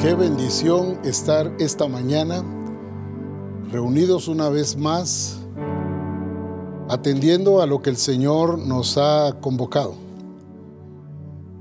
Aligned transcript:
Qué 0.00 0.14
bendición 0.14 0.98
estar 1.04 1.54
esta 1.58 1.86
mañana 1.86 2.42
reunidos 3.70 4.28
una 4.28 4.48
vez 4.48 4.74
más, 4.74 5.40
atendiendo 6.88 7.60
a 7.60 7.66
lo 7.66 7.82
que 7.82 7.90
el 7.90 7.98
Señor 7.98 8.58
nos 8.58 8.96
ha 8.96 9.36
convocado. 9.42 9.96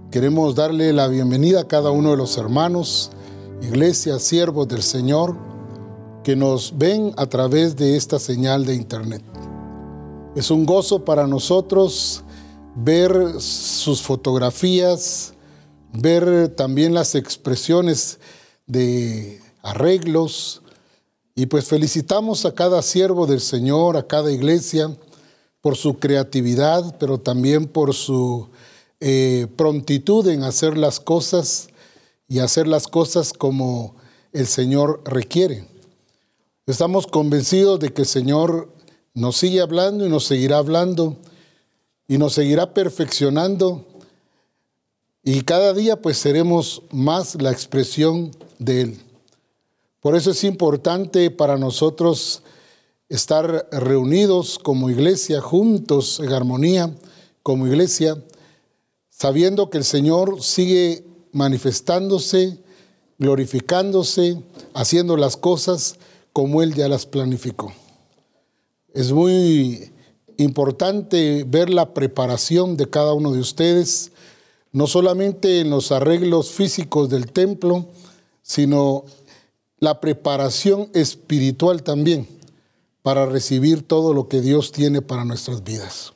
Queremos 0.10 0.56
darle 0.56 0.94
la 0.94 1.10
bienvenida 1.10 1.60
a 1.60 1.68
cada 1.68 1.92
uno 1.92 2.12
de 2.12 2.16
los 2.16 2.38
hermanos, 2.38 3.12
iglesias, 3.62 4.24
siervos 4.24 4.70
del 4.70 4.84
Señor, 4.84 5.36
que 6.24 6.38
nos 6.38 6.78
ven 6.78 7.12
a 7.18 7.26
través 7.26 7.76
de 7.76 7.98
esta 7.98 8.20
señal 8.20 8.66
de 8.66 8.74
internet. 8.74 9.22
Es 10.38 10.50
un 10.50 10.66
gozo 10.66 11.04
para 11.04 11.28
nosotros 11.28 12.24
ver 12.74 13.42
sus 13.42 14.02
fotografías, 14.02 15.34
ver 15.94 16.50
también 16.50 16.94
las 16.94 17.16
expresiones 17.16 18.20
de 18.68 19.42
arreglos. 19.62 20.62
Y 21.36 21.46
pues 21.46 21.66
felicitamos 21.66 22.46
a 22.46 22.54
cada 22.54 22.82
siervo 22.82 23.28
del 23.28 23.42
Señor, 23.42 23.98
a 23.98 24.08
cada 24.08 24.32
iglesia, 24.32 24.96
por 25.62 25.76
su 25.76 26.00
creatividad, 26.00 26.98
pero 27.00 27.20
también 27.20 27.68
por 27.68 27.94
su 27.94 28.50
eh, 29.00 29.48
prontitud 29.56 30.28
en 30.28 30.44
hacer 30.44 30.78
las 30.78 31.00
cosas 31.00 31.70
y 32.28 32.40
hacer 32.40 32.68
las 32.68 32.88
cosas 32.88 33.34
como 33.34 33.96
el 34.32 34.48
Señor 34.48 35.02
requiere. 35.06 35.66
Estamos 36.66 37.08
convencidos 37.08 37.80
de 37.80 37.92
que 37.92 38.04
el 38.04 38.08
Señor 38.08 38.72
nos 39.14 39.38
sigue 39.38 39.60
hablando 39.60 40.06
y 40.06 40.10
nos 40.10 40.26
seguirá 40.26 40.58
hablando 40.58 41.18
y 42.08 42.18
nos 42.18 42.34
seguirá 42.34 42.74
perfeccionando 42.74 43.89
y 45.24 45.42
cada 45.42 45.74
día 45.74 46.02
pues 46.02 46.18
seremos 46.18 46.84
más 46.92 47.42
la 47.42 47.52
expresión 47.52 48.32
de 48.58 48.82
Él. 48.82 49.00
Por 50.00 50.16
eso 50.16 50.32
es 50.32 50.44
importante 50.44 51.30
para 51.30 51.58
nosotros 51.58 52.42
estar 53.10 53.68
reunidos 53.72 54.60
como 54.60 54.90
iglesia, 54.90 55.42
juntos 55.42 56.20
en 56.20 56.32
armonía, 56.32 56.96
como 57.44 57.68
iglesia, 57.68 58.16
sabiendo 59.10 59.70
que 59.70 59.80
el 59.80 59.84
Señor 59.84 60.42
sigue 60.42 61.04
manifestándose, 61.32 62.60
glorificándose, 63.18 64.42
haciendo 64.74 65.18
las 65.18 65.36
cosas 65.36 65.98
como 66.32 66.64
Él 66.64 66.74
ya 66.74 66.88
las 66.88 67.06
planificó. 67.06 67.74
Es 68.94 69.12
muy 69.12 69.92
importante 70.38 71.44
ver 71.46 71.70
la 71.70 71.94
preparación 71.94 72.78
de 72.78 72.90
cada 72.90 73.14
uno 73.14 73.32
de 73.34 73.40
ustedes, 73.40 74.12
no 74.72 74.88
solamente 74.88 75.60
en 75.60 75.70
los 75.70 75.92
arreglos 75.92 76.52
físicos 76.52 77.10
del 77.10 77.32
templo, 77.32 77.88
sino 78.42 79.06
la 79.80 80.00
preparación 80.00 80.90
espiritual 80.94 81.84
también 81.84 82.28
para 83.02 83.26
recibir 83.26 83.88
todo 83.88 84.14
lo 84.14 84.28
que 84.28 84.42
Dios 84.42 84.72
tiene 84.72 85.02
para 85.02 85.26
nuestras 85.26 85.64
vidas. 85.64 86.14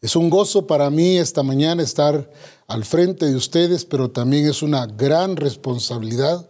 Es 0.00 0.14
un 0.14 0.30
gozo 0.30 0.66
para 0.66 0.88
mí 0.90 1.18
esta 1.18 1.42
mañana 1.42 1.82
estar 1.82 2.30
al 2.68 2.84
frente 2.84 3.26
de 3.26 3.36
ustedes, 3.36 3.84
pero 3.84 4.10
también 4.10 4.46
es 4.46 4.62
una 4.62 4.86
gran 4.86 5.36
responsabilidad 5.36 6.46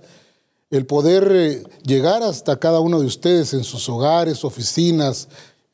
el 0.71 0.87
poder 0.87 1.31
eh, 1.33 1.63
llegar 1.85 2.23
hasta 2.23 2.59
cada 2.59 2.81
uno 2.81 3.01
de 3.01 3.07
ustedes 3.07 3.55
en 3.55 3.65
sus 3.65 3.89
hogares, 3.89 4.45
oficinas, 4.45 5.29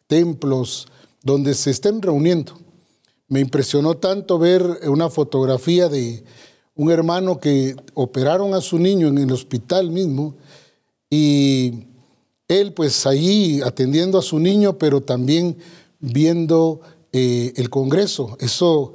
templos, 0.07 0.87
donde 1.23 1.55
se 1.55 1.71
estén 1.71 2.03
reuniendo. 2.03 2.59
Me 3.33 3.41
impresionó 3.41 3.95
tanto 3.95 4.39
ver 4.39 4.63
una 4.87 5.09
fotografía 5.09 5.89
de 5.89 6.23
un 6.75 6.91
hermano 6.91 7.41
que 7.41 7.75
operaron 7.95 8.53
a 8.53 8.61
su 8.61 8.79
niño 8.79 9.09
en 9.09 9.17
el 9.17 9.33
hospital 9.33 9.91
mismo 9.91 10.35
y 11.09 11.87
él 12.47 12.75
pues 12.75 13.07
allí 13.07 13.63
atendiendo 13.63 14.19
a 14.19 14.23
su 14.23 14.39
niño, 14.39 14.77
pero 14.77 15.01
también 15.01 15.57
viendo 15.99 16.83
eh, 17.11 17.55
el 17.57 17.71
Congreso. 17.71 18.37
Eso, 18.39 18.93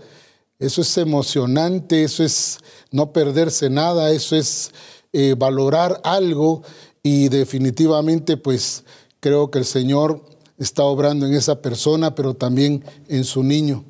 eso 0.60 0.82
es 0.82 0.98
emocionante, 1.00 2.04
eso 2.04 2.24
es 2.24 2.60
no 2.92 3.12
perderse 3.14 3.72
nada, 3.72 4.12
eso 4.12 4.36
es 4.36 4.70
eh, 5.14 5.34
valorar 5.36 6.00
algo 6.04 6.62
y 7.02 7.30
definitivamente 7.30 8.38
pues 8.38 8.84
creo 9.20 9.50
que 9.50 9.58
el 9.58 9.66
Señor 9.66 10.24
está 10.60 10.84
obrando 10.84 11.26
en 11.26 11.34
esa 11.34 11.60
persona, 11.60 12.14
pero 12.14 12.36
también 12.36 12.84
en 13.08 13.24
su 13.24 13.42
niño. 13.42 13.84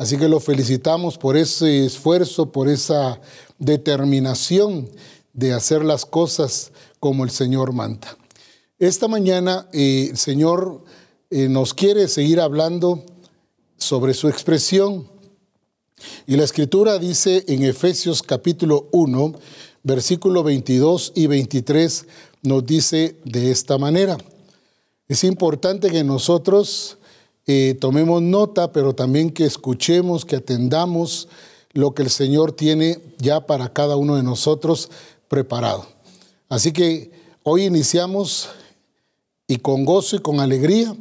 Así 0.00 0.16
que 0.16 0.30
lo 0.30 0.40
felicitamos 0.40 1.18
por 1.18 1.36
ese 1.36 1.84
esfuerzo, 1.84 2.50
por 2.50 2.70
esa 2.70 3.20
determinación 3.58 4.88
de 5.34 5.52
hacer 5.52 5.84
las 5.84 6.06
cosas 6.06 6.72
como 6.98 7.22
el 7.22 7.30
Señor 7.30 7.74
manda. 7.74 8.16
Esta 8.78 9.08
mañana 9.08 9.68
eh, 9.74 10.08
el 10.10 10.16
Señor 10.16 10.82
eh, 11.28 11.50
nos 11.50 11.74
quiere 11.74 12.08
seguir 12.08 12.40
hablando 12.40 13.04
sobre 13.76 14.14
su 14.14 14.30
expresión. 14.30 15.06
Y 16.26 16.36
la 16.36 16.44
escritura 16.44 16.98
dice 16.98 17.44
en 17.46 17.62
Efesios 17.62 18.22
capítulo 18.22 18.88
1, 18.92 19.34
versículo 19.82 20.42
22 20.42 21.12
y 21.14 21.26
23, 21.26 22.06
nos 22.44 22.64
dice 22.64 23.16
de 23.26 23.50
esta 23.50 23.76
manera. 23.76 24.16
Es 25.08 25.24
importante 25.24 25.90
que 25.90 26.04
nosotros 26.04 26.96
eh, 27.52 27.74
tomemos 27.74 28.22
nota, 28.22 28.70
pero 28.70 28.94
también 28.94 29.30
que 29.30 29.44
escuchemos, 29.44 30.24
que 30.24 30.36
atendamos 30.36 31.26
lo 31.72 31.94
que 31.94 32.02
el 32.02 32.10
Señor 32.10 32.52
tiene 32.52 33.02
ya 33.18 33.44
para 33.44 33.72
cada 33.72 33.96
uno 33.96 34.14
de 34.14 34.22
nosotros 34.22 34.88
preparado. 35.26 35.84
Así 36.48 36.70
que 36.70 37.10
hoy 37.42 37.64
iniciamos 37.64 38.50
y 39.48 39.56
con 39.56 39.84
gozo 39.84 40.14
y 40.14 40.20
con 40.20 40.38
alegría, 40.38 40.94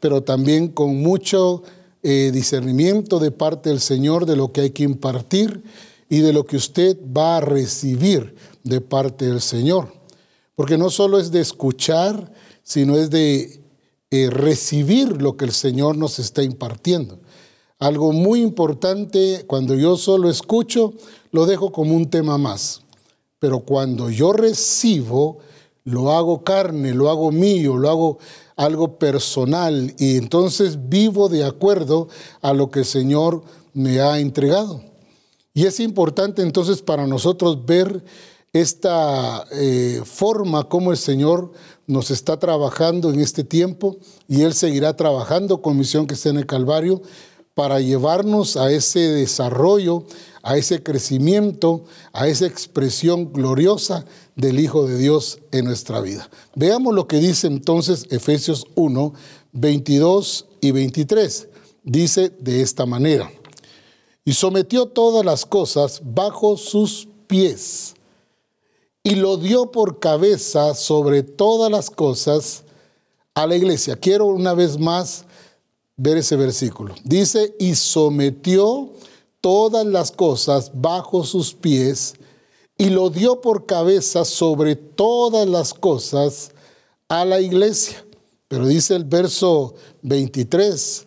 pero 0.00 0.22
también 0.22 0.68
con 0.68 1.02
mucho 1.02 1.64
eh, 2.02 2.30
discernimiento 2.32 3.18
de 3.18 3.30
parte 3.30 3.68
del 3.68 3.80
Señor 3.80 4.24
de 4.24 4.36
lo 4.36 4.52
que 4.52 4.62
hay 4.62 4.70
que 4.70 4.84
impartir 4.84 5.62
y 6.08 6.20
de 6.20 6.32
lo 6.32 6.46
que 6.46 6.56
usted 6.56 6.96
va 7.14 7.36
a 7.36 7.40
recibir 7.42 8.34
de 8.64 8.80
parte 8.80 9.26
del 9.26 9.42
Señor. 9.42 9.92
Porque 10.54 10.78
no 10.78 10.88
solo 10.88 11.18
es 11.18 11.30
de 11.30 11.40
escuchar, 11.40 12.32
sino 12.62 12.96
es 12.96 13.10
de 13.10 13.59
recibir 14.10 15.22
lo 15.22 15.36
que 15.36 15.44
el 15.44 15.52
Señor 15.52 15.96
nos 15.96 16.18
está 16.18 16.42
impartiendo. 16.42 17.18
Algo 17.78 18.12
muy 18.12 18.42
importante, 18.42 19.44
cuando 19.46 19.74
yo 19.74 19.96
solo 19.96 20.28
escucho, 20.28 20.92
lo 21.32 21.46
dejo 21.46 21.72
como 21.72 21.94
un 21.96 22.10
tema 22.10 22.36
más. 22.36 22.82
Pero 23.38 23.60
cuando 23.60 24.10
yo 24.10 24.32
recibo, 24.32 25.38
lo 25.84 26.12
hago 26.12 26.44
carne, 26.44 26.92
lo 26.92 27.08
hago 27.08 27.32
mío, 27.32 27.78
lo 27.78 27.88
hago 27.88 28.18
algo 28.56 28.98
personal 28.98 29.94
y 29.98 30.16
entonces 30.18 30.90
vivo 30.90 31.30
de 31.30 31.44
acuerdo 31.44 32.08
a 32.42 32.52
lo 32.52 32.70
que 32.70 32.80
el 32.80 32.84
Señor 32.84 33.42
me 33.72 34.00
ha 34.00 34.18
entregado. 34.18 34.82
Y 35.54 35.64
es 35.64 35.80
importante 35.80 36.42
entonces 36.42 36.82
para 36.82 37.06
nosotros 37.06 37.64
ver 37.64 38.04
esta 38.52 39.46
eh, 39.52 40.02
forma 40.04 40.68
como 40.68 40.90
el 40.90 40.98
Señor 40.98 41.52
nos 41.90 42.10
está 42.10 42.38
trabajando 42.38 43.10
en 43.10 43.20
este 43.20 43.42
tiempo 43.44 43.96
y 44.28 44.42
Él 44.42 44.54
seguirá 44.54 44.96
trabajando 44.96 45.60
con 45.60 45.76
Misión 45.76 46.06
que 46.06 46.14
está 46.14 46.28
en 46.30 46.38
el 46.38 46.46
Calvario 46.46 47.02
para 47.54 47.80
llevarnos 47.80 48.56
a 48.56 48.70
ese 48.70 49.00
desarrollo, 49.00 50.04
a 50.42 50.56
ese 50.56 50.82
crecimiento, 50.82 51.84
a 52.12 52.28
esa 52.28 52.46
expresión 52.46 53.32
gloriosa 53.32 54.06
del 54.36 54.60
Hijo 54.60 54.86
de 54.86 54.96
Dios 54.98 55.40
en 55.50 55.64
nuestra 55.64 56.00
vida. 56.00 56.30
Veamos 56.54 56.94
lo 56.94 57.08
que 57.08 57.16
dice 57.16 57.48
entonces 57.48 58.06
Efesios 58.10 58.66
1, 58.76 59.12
22 59.52 60.46
y 60.60 60.70
23. 60.70 61.48
Dice 61.82 62.30
de 62.38 62.62
esta 62.62 62.86
manera, 62.86 63.30
y 64.24 64.34
sometió 64.34 64.86
todas 64.86 65.24
las 65.24 65.44
cosas 65.44 66.00
bajo 66.04 66.56
sus 66.56 67.08
pies 67.26 67.94
y 69.02 69.14
lo 69.14 69.36
dio 69.36 69.70
por 69.70 69.98
cabeza 69.98 70.74
sobre 70.74 71.22
todas 71.22 71.70
las 71.70 71.90
cosas 71.90 72.64
a 73.34 73.46
la 73.46 73.56
iglesia. 73.56 73.96
Quiero 73.96 74.26
una 74.26 74.54
vez 74.54 74.78
más 74.78 75.24
ver 75.96 76.18
ese 76.18 76.36
versículo. 76.36 76.94
Dice, 77.04 77.54
y 77.58 77.74
sometió 77.74 78.92
todas 79.40 79.86
las 79.86 80.10
cosas 80.10 80.70
bajo 80.74 81.24
sus 81.24 81.54
pies 81.54 82.14
y 82.76 82.90
lo 82.90 83.10
dio 83.10 83.40
por 83.40 83.66
cabeza 83.66 84.24
sobre 84.24 84.76
todas 84.76 85.48
las 85.48 85.74
cosas 85.74 86.52
a 87.08 87.24
la 87.24 87.40
iglesia. 87.40 88.04
Pero 88.48 88.66
dice 88.66 88.96
el 88.96 89.04
verso 89.04 89.74
23, 90.02 91.06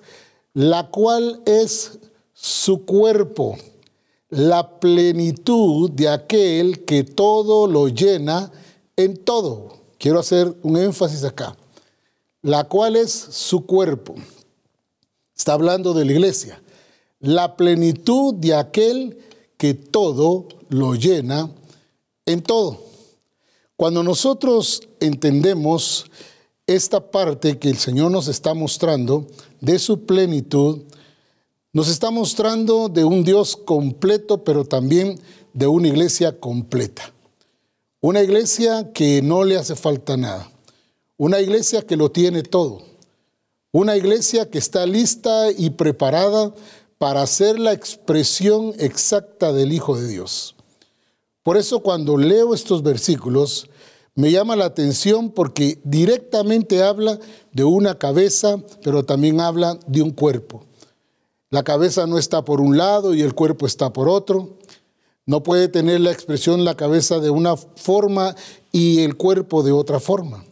la 0.54 0.90
cual 0.90 1.42
es 1.46 2.00
su 2.34 2.86
cuerpo 2.86 3.58
la 4.34 4.80
plenitud 4.80 5.92
de 5.92 6.10
aquel 6.10 6.86
que 6.86 7.04
todo 7.04 7.68
lo 7.68 7.88
llena 7.88 8.52
en 8.96 9.16
todo. 9.16 9.78
Quiero 10.00 10.20
hacer 10.20 10.56
un 10.64 10.78
énfasis 10.78 11.24
acá. 11.24 11.56
La 12.42 12.64
cual 12.64 12.96
es 12.96 13.12
su 13.12 13.66
cuerpo. 13.68 14.16
Está 15.38 15.54
hablando 15.54 15.94
de 15.94 16.06
la 16.06 16.14
iglesia. 16.14 16.62
La 17.20 17.56
plenitud 17.56 18.34
de 18.34 18.56
aquel 18.56 19.20
que 19.56 19.76
todo 19.76 20.48
lo 20.70 20.96
llena 20.96 21.52
en 22.26 22.42
todo. 22.42 22.80
Cuando 23.76 24.02
nosotros 24.02 24.82
entendemos 25.00 26.06
esta 26.66 27.12
parte 27.12 27.60
que 27.60 27.70
el 27.70 27.78
Señor 27.78 28.10
nos 28.10 28.28
está 28.28 28.56
mostrando 28.56 29.28
de 29.62 29.78
su 29.78 30.06
plenitud, 30.06 30.80
nos 31.74 31.90
está 31.90 32.12
mostrando 32.12 32.88
de 32.88 33.04
un 33.04 33.24
Dios 33.24 33.58
completo, 33.58 34.44
pero 34.44 34.64
también 34.64 35.20
de 35.54 35.66
una 35.66 35.88
iglesia 35.88 36.40
completa. 36.40 37.12
Una 38.00 38.22
iglesia 38.22 38.92
que 38.94 39.24
no 39.24 39.44
le 39.44 39.58
hace 39.58 39.76
falta 39.76 40.16
nada. 40.16 40.52
Una 41.18 41.42
iglesia 41.42 41.82
que 41.82 41.98
lo 41.98 42.12
tiene 42.12 42.44
todo. 42.44 42.84
Una 43.72 43.98
iglesia 43.98 44.52
que 44.52 44.60
está 44.60 44.86
lista 44.86 45.52
y 45.52 45.72
preparada 45.72 46.54
para 47.00 47.26
ser 47.26 47.58
la 47.58 47.74
expresión 47.74 48.74
exacta 48.78 49.52
del 49.52 49.74
Hijo 49.74 49.98
de 49.98 50.08
Dios. 50.08 50.56
Por 51.42 51.58
eso 51.58 51.80
cuando 51.80 52.18
leo 52.18 52.54
estos 52.54 52.84
versículos, 52.84 53.68
me 54.14 54.32
llama 54.32 54.56
la 54.56 54.66
atención 54.66 55.32
porque 55.32 55.80
directamente 55.84 56.84
habla 56.84 57.20
de 57.52 57.64
una 57.64 57.98
cabeza, 57.98 58.58
pero 58.84 59.04
también 59.04 59.42
habla 59.42 59.80
de 59.88 60.04
un 60.04 60.12
cuerpo. 60.12 60.66
La 61.54 61.62
cabeza 61.62 62.08
no 62.08 62.18
está 62.18 62.44
por 62.44 62.60
un 62.60 62.78
lado 62.80 63.14
y 63.14 63.22
el 63.22 63.36
cuerpo 63.36 63.68
está 63.68 63.94
por 63.94 64.10
otro. 64.10 64.58
No 65.28 65.44
puede 65.44 65.68
tener 65.68 66.02
la 66.02 66.12
expresión 66.12 66.66
la 66.66 66.74
cabeza 66.74 67.20
de 67.20 67.30
una 67.30 67.56
forma 67.56 68.36
y 68.72 69.02
el 69.02 69.18
cuerpo 69.18 69.62
de 69.62 69.72
otra 69.72 70.00
forma. 70.00 70.44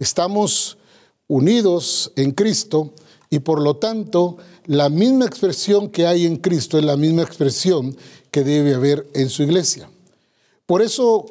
Estamos 0.00 0.78
unidos 1.28 2.10
en 2.16 2.32
Cristo 2.32 2.92
y 3.30 3.38
por 3.38 3.62
lo 3.62 3.76
tanto 3.76 4.36
la 4.66 4.88
misma 4.88 5.26
expresión 5.26 5.88
que 5.88 6.08
hay 6.08 6.26
en 6.26 6.38
Cristo 6.38 6.76
es 6.76 6.84
la 6.84 6.96
misma 6.96 7.22
expresión 7.22 7.96
que 8.32 8.42
debe 8.42 8.74
haber 8.74 9.06
en 9.14 9.30
su 9.30 9.44
iglesia. 9.44 9.88
Por 10.66 10.82
eso 10.82 11.24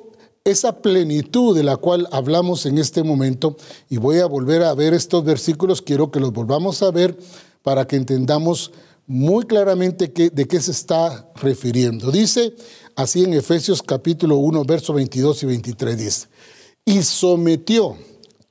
esa 0.46 0.82
plenitud 0.82 1.54
de 1.54 1.64
la 1.64 1.76
cual 1.76 2.08
hablamos 2.14 2.66
en 2.66 2.78
este 2.78 3.04
momento, 3.04 3.58
y 3.90 3.98
voy 3.98 4.20
a 4.20 4.26
volver 4.26 4.64
a 4.64 4.74
ver 4.74 4.94
estos 4.94 5.26
versículos, 5.26 5.82
quiero 5.82 6.12
que 6.12 6.22
los 6.22 6.32
volvamos 6.32 6.82
a 6.82 6.92
ver 6.92 7.18
para 7.62 7.86
que 7.86 7.98
entendamos 7.98 8.72
muy 9.12 9.46
claramente 9.46 10.08
de 10.08 10.48
qué 10.48 10.62
se 10.62 10.72
está 10.72 11.30
refiriendo. 11.36 12.12
Dice 12.12 12.56
así 12.96 13.26
en 13.26 13.34
Efesios 13.34 13.84
capítulo 13.84 14.38
1, 14.38 14.64
versos 14.64 14.96
22 14.96 15.44
y 15.44 15.46
23, 15.48 15.98
dice, 15.98 16.28
y 16.86 17.04
sometió 17.04 17.98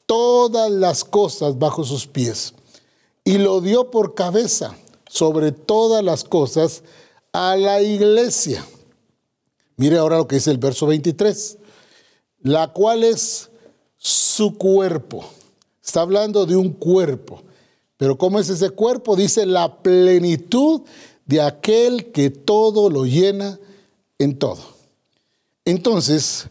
todas 0.04 0.70
las 0.70 1.02
cosas 1.02 1.58
bajo 1.58 1.82
sus 1.82 2.06
pies 2.06 2.52
y 3.24 3.38
lo 3.38 3.62
dio 3.62 3.90
por 3.90 4.14
cabeza 4.14 4.76
sobre 5.08 5.50
todas 5.50 6.04
las 6.04 6.24
cosas 6.24 6.82
a 7.32 7.56
la 7.56 7.80
iglesia. 7.80 8.62
Mire 9.78 9.96
ahora 9.96 10.18
lo 10.18 10.28
que 10.28 10.36
dice 10.36 10.50
el 10.50 10.58
verso 10.58 10.86
23 10.86 11.56
la 12.42 12.68
cual 12.68 13.02
es 13.02 13.50
su 13.96 14.58
cuerpo. 14.58 15.24
Está 15.82 16.02
hablando 16.02 16.44
de 16.44 16.56
un 16.56 16.70
cuerpo. 16.70 17.42
Pero 18.00 18.16
¿cómo 18.16 18.40
es 18.40 18.48
ese 18.48 18.70
cuerpo? 18.70 19.16
Dice 19.16 19.44
la 19.44 19.82
plenitud 19.82 20.80
de 21.26 21.42
aquel 21.42 22.10
que 22.12 22.30
todo 22.30 22.88
lo 22.88 23.04
llena 23.04 23.60
en 24.18 24.38
todo. 24.38 24.62
Entonces, 25.66 26.48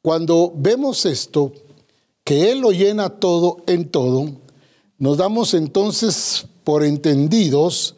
cuando 0.00 0.50
vemos 0.56 1.04
esto, 1.04 1.52
que 2.24 2.50
Él 2.50 2.60
lo 2.60 2.72
llena 2.72 3.20
todo 3.20 3.58
en 3.66 3.90
todo, 3.90 4.32
nos 4.96 5.18
damos 5.18 5.52
entonces 5.52 6.46
por 6.64 6.82
entendidos 6.82 7.94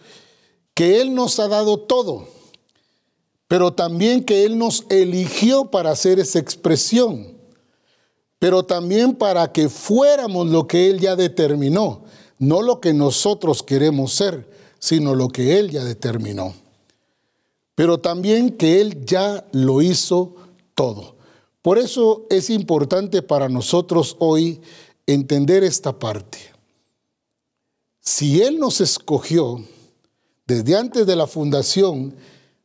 que 0.74 1.00
Él 1.00 1.14
nos 1.14 1.38
ha 1.38 1.46
dado 1.46 1.78
todo 1.78 2.26
pero 3.50 3.72
también 3.72 4.22
que 4.22 4.44
Él 4.44 4.56
nos 4.56 4.86
eligió 4.90 5.72
para 5.72 5.90
hacer 5.90 6.20
esa 6.20 6.38
expresión, 6.38 7.36
pero 8.38 8.62
también 8.62 9.12
para 9.12 9.50
que 9.50 9.68
fuéramos 9.68 10.46
lo 10.46 10.68
que 10.68 10.88
Él 10.88 11.00
ya 11.00 11.16
determinó, 11.16 12.04
no 12.40 12.62
lo 12.62 12.80
que 12.80 12.92
nosotros 12.92 13.62
queremos 13.62 14.12
ser, 14.12 14.50
sino 14.80 15.14
lo 15.14 15.28
que 15.28 15.60
Él 15.60 15.70
ya 15.70 15.84
determinó. 15.84 16.54
Pero 17.76 18.00
también 18.00 18.50
que 18.50 18.80
Él 18.80 19.04
ya 19.04 19.46
lo 19.52 19.80
hizo 19.80 20.34
todo. 20.74 21.14
Por 21.62 21.78
eso 21.78 22.26
es 22.30 22.50
importante 22.50 23.22
para 23.22 23.48
nosotros 23.48 24.16
hoy 24.18 24.60
entender 25.06 25.62
esta 25.62 25.96
parte. 25.96 26.38
Si 28.00 28.42
Él 28.42 28.58
nos 28.58 28.80
escogió 28.80 29.62
desde 30.46 30.76
antes 30.76 31.06
de 31.06 31.14
la 31.14 31.28
fundación, 31.28 32.16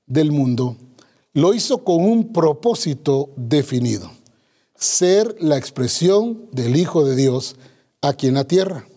del 0.08 0.32
mundo, 0.32 0.78
lo 1.34 1.54
hizo 1.54 1.84
con 1.84 2.04
un 2.04 2.32
propósito 2.32 3.30
definido, 3.36 4.12
ser 4.76 5.36
la 5.40 5.58
expresión 5.58 6.48
del 6.52 6.76
Hijo 6.76 7.06
de 7.06 7.16
Dios 7.16 7.56
aquí 8.02 8.28
en 8.28 8.36
la 8.36 8.46
tierra. 8.46 8.88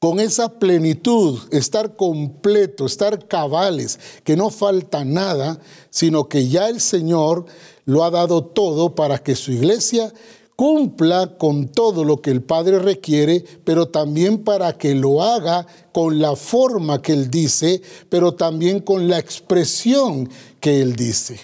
Con 0.00 0.20
esa 0.20 0.60
plenitud, 0.60 1.40
estar 1.50 1.96
completo, 1.96 2.86
estar 2.86 3.26
cabales, 3.26 3.98
que 4.22 4.36
no 4.36 4.48
falta 4.48 5.04
nada, 5.04 5.58
sino 5.90 6.28
que 6.28 6.46
ya 6.46 6.68
el 6.68 6.80
Señor 6.80 7.46
lo 7.84 8.04
ha 8.04 8.10
dado 8.10 8.44
todo 8.44 8.94
para 8.94 9.18
que 9.18 9.34
su 9.34 9.50
iglesia 9.50 10.12
cumpla 10.54 11.36
con 11.36 11.66
todo 11.66 12.04
lo 12.04 12.22
que 12.22 12.30
el 12.30 12.42
Padre 12.42 12.78
requiere, 12.78 13.44
pero 13.64 13.88
también 13.88 14.44
para 14.44 14.78
que 14.78 14.94
lo 14.94 15.20
haga 15.20 15.66
con 15.90 16.20
la 16.20 16.36
forma 16.36 17.02
que 17.02 17.12
Él 17.14 17.28
dice, 17.28 17.82
pero 18.08 18.34
también 18.34 18.78
con 18.78 19.08
la 19.08 19.18
expresión 19.18 20.30
que 20.60 20.80
Él 20.80 20.94
dice. 20.94 21.40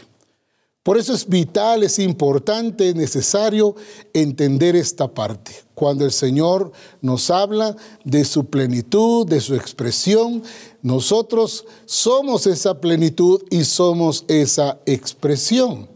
Por 0.85 0.99
eso 0.99 1.15
es 1.15 1.27
vital, 1.27 1.83
es 1.83 1.99
importante, 1.99 2.91
es 2.91 2.95
necesario 2.95 3.75
entender 4.13 4.77
esta 4.77 5.09
parte. 5.09 5.53
Cuando 5.75 6.05
el 6.05 6.13
Señor 6.13 6.73
nos 7.01 7.31
habla 7.31 7.75
de 8.05 8.27
su 8.27 8.45
plenitud, 8.45 9.27
de 9.27 9.41
su 9.41 9.55
expresión, 9.55 10.43
nosotros 10.83 11.65
somos 11.87 12.47
esa 12.47 12.83
plenitud 12.83 13.43
y 13.51 13.65
somos 13.65 14.27
esa 14.29 14.79
expresión. 14.85 15.89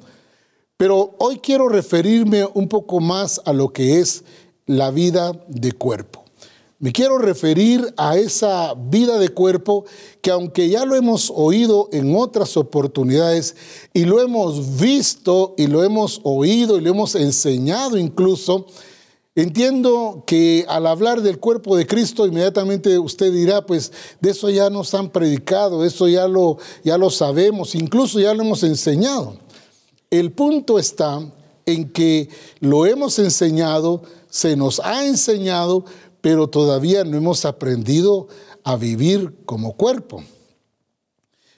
Pero 0.79 1.14
hoy 1.19 1.38
quiero 1.40 1.69
referirme 1.69 2.46
un 2.55 2.67
poco 2.67 2.99
más 2.99 3.43
a 3.44 3.52
lo 3.52 3.75
que 3.75 4.00
es 4.00 4.25
la 4.64 4.90
vida 4.90 5.32
de 5.49 5.73
cuerpo. 5.73 6.28
Me 6.81 6.93
quiero 6.93 7.19
referir 7.19 7.93
a 7.97 8.17
esa 8.17 8.73
vida 8.75 9.19
de 9.19 9.31
cuerpo 9.31 9.85
que 10.23 10.31
aunque 10.31 10.69
ya 10.69 10.85
lo 10.85 10.95
hemos 10.95 11.33
oído 11.35 11.89
en 11.91 12.15
otras 12.15 12.57
oportunidades 12.57 13.57
y 13.93 14.05
lo 14.05 14.21
hemos 14.21 14.79
visto 14.79 15.57
y 15.59 15.67
lo 15.67 15.83
hemos 15.83 16.21
oído 16.23 16.79
y 16.79 16.81
lo 16.81 16.91
hemos 16.91 17.17
enseñado 17.17 17.97
incluso, 17.97 18.67
entiendo 19.35 20.23
que 20.25 20.67
al 20.69 20.87
hablar 20.87 21.21
del 21.21 21.41
cuerpo 21.41 21.76
de 21.76 21.85
Cristo 21.85 22.29
inmediatamente 22.29 22.97
usted 22.97 23.33
dirá, 23.33 23.67
pues 23.67 23.91
de 24.21 24.31
eso 24.31 24.49
ya 24.49 24.71
nos 24.71 24.95
han 24.95 25.11
predicado, 25.11 25.85
eso 25.85 26.07
ya 26.07 26.29
lo, 26.29 26.59
ya 26.85 26.97
lo 26.97 27.11
sabemos, 27.11 27.75
incluso 27.75 28.21
ya 28.21 28.33
lo 28.35 28.45
hemos 28.45 28.62
enseñado. 28.62 29.37
El 30.11 30.31
punto 30.31 30.79
está 30.79 31.29
en 31.67 31.91
que 31.91 32.29
lo 32.61 32.87
hemos 32.87 33.19
enseñado, 33.19 34.02
se 34.31 34.57
nos 34.57 34.81
ha 34.81 35.05
enseñado, 35.05 35.85
pero 36.28 36.47
todavía 36.47 37.04
no 37.04 37.16
hemos 37.16 37.47
aprendido 37.47 38.28
a 38.62 38.76
vivir 38.76 39.35
como 39.47 39.78
cuerpo. 39.78 40.23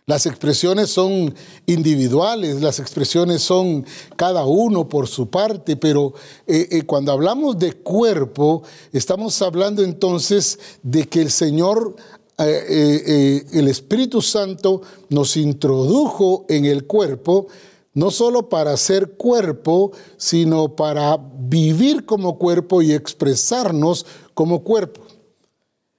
Las 0.07 0.27
expresiones 0.27 0.91
son 0.91 1.35
individuales, 1.67 2.63
las 2.63 2.79
expresiones 2.79 3.43
son 3.43 3.85
cada 4.15 4.45
uno 4.45 4.89
por 4.89 5.09
su 5.09 5.29
parte, 5.29 5.77
pero 5.77 6.15
eh, 6.47 6.69
eh, 6.71 6.83
cuando 6.83 7.11
hablamos 7.11 7.59
de 7.59 7.73
cuerpo, 7.73 8.63
estamos 8.93 9.43
hablando 9.43 9.83
entonces 9.83 10.61
de 10.85 11.09
que 11.09 11.21
el 11.23 11.33
Señor, 11.33 11.97
eh, 12.39 13.45
el 13.53 13.67
Espíritu 13.67 14.23
Santo, 14.23 14.83
nos 15.09 15.37
introdujo 15.37 16.45
en 16.49 16.65
el 16.67 16.87
cuerpo 16.87 17.49
no 17.93 18.11
solo 18.11 18.49
para 18.49 18.77
ser 18.77 19.13
cuerpo, 19.13 19.91
sino 20.17 20.77
para 20.77 21.19
vivir 21.19 22.07
como 22.07 22.39
cuerpo 22.39 22.83
y 22.83 22.93
expresarnos 22.93 24.07
como 24.41 24.65
cuerpo. 24.65 25.03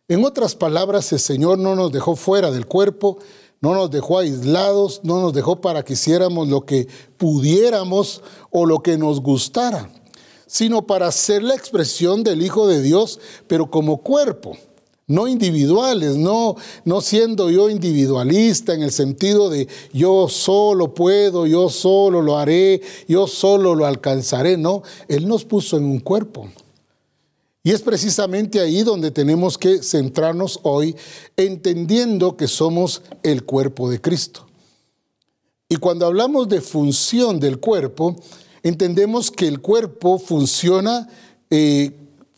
En 0.08 0.26
otras 0.26 0.56
palabras, 0.56 1.14
el 1.14 1.20
Señor 1.20 1.60
no 1.60 1.76
nos 1.76 1.92
dejó 1.92 2.16
fuera 2.16 2.50
del 2.50 2.66
cuerpo, 2.66 3.20
no 3.60 3.76
nos 3.76 3.92
dejó 3.92 4.18
aislados, 4.18 5.02
no 5.04 5.22
nos 5.22 5.32
dejó 5.32 5.62
para 5.62 5.86
que 5.86 5.94
hiciéramos 5.94 6.48
lo 6.48 6.66
que 6.66 6.88
pudiéramos 7.18 8.24
o 8.50 8.66
lo 8.66 8.80
que 8.80 8.98
nos 8.98 9.22
gustara, 9.22 9.92
sino 10.48 10.88
para 10.88 11.12
ser 11.12 11.44
la 11.44 11.54
expresión 11.54 12.24
del 12.24 12.42
Hijo 12.42 12.68
de 12.68 12.82
Dios, 12.82 13.20
pero 13.46 13.70
como 13.70 14.02
cuerpo 14.02 14.58
no 15.06 15.28
individuales, 15.28 16.16
no, 16.16 16.56
no 16.84 17.02
siendo 17.02 17.52
yo 17.52 17.70
individualista 17.70 18.74
en 18.74 18.82
el 18.82 18.92
sentido 18.92 19.52
de 19.52 19.68
yo 19.94 20.30
solo 20.30 20.96
puedo, 20.96 21.46
yo 21.46 21.70
solo 21.70 22.24
lo 22.24 22.40
haré, 22.40 22.82
yo 23.08 23.28
solo 23.28 23.76
lo 23.76 23.86
alcanzaré, 23.86 24.58
no, 24.58 24.82
Él 25.08 25.28
nos 25.28 25.46
puso 25.46 25.78
en 25.78 25.84
un 25.84 26.00
cuerpo. 26.00 26.50
Y 27.64 27.72
es 27.72 27.82
precisamente 27.82 28.60
ahí 28.60 28.82
donde 28.82 29.12
tenemos 29.12 29.58
que 29.58 29.84
centrarnos 29.84 30.60
hoy, 30.64 30.96
entendiendo 31.38 32.36
que 32.36 32.48
somos 32.48 33.04
el 33.22 33.44
cuerpo 33.44 33.90
de 33.90 34.02
Cristo. 34.02 34.48
Y 35.70 35.76
cuando 35.76 36.06
hablamos 36.06 36.50
de 36.50 36.60
función 36.60 37.40
del 37.40 37.60
cuerpo, 37.60 38.16
entendemos 38.64 39.30
que 39.30 39.48
el 39.48 39.62
cuerpo 39.62 40.18
funciona 40.18 41.08
eh, 41.50 41.92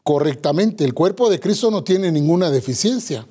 correctamente. 0.04 0.84
El 0.84 0.94
cuerpo 0.94 1.30
de 1.30 1.40
Cristo 1.40 1.72
no 1.72 1.84
tiene 1.84 2.12
ninguna 2.12 2.52
deficiencia. 2.52 3.26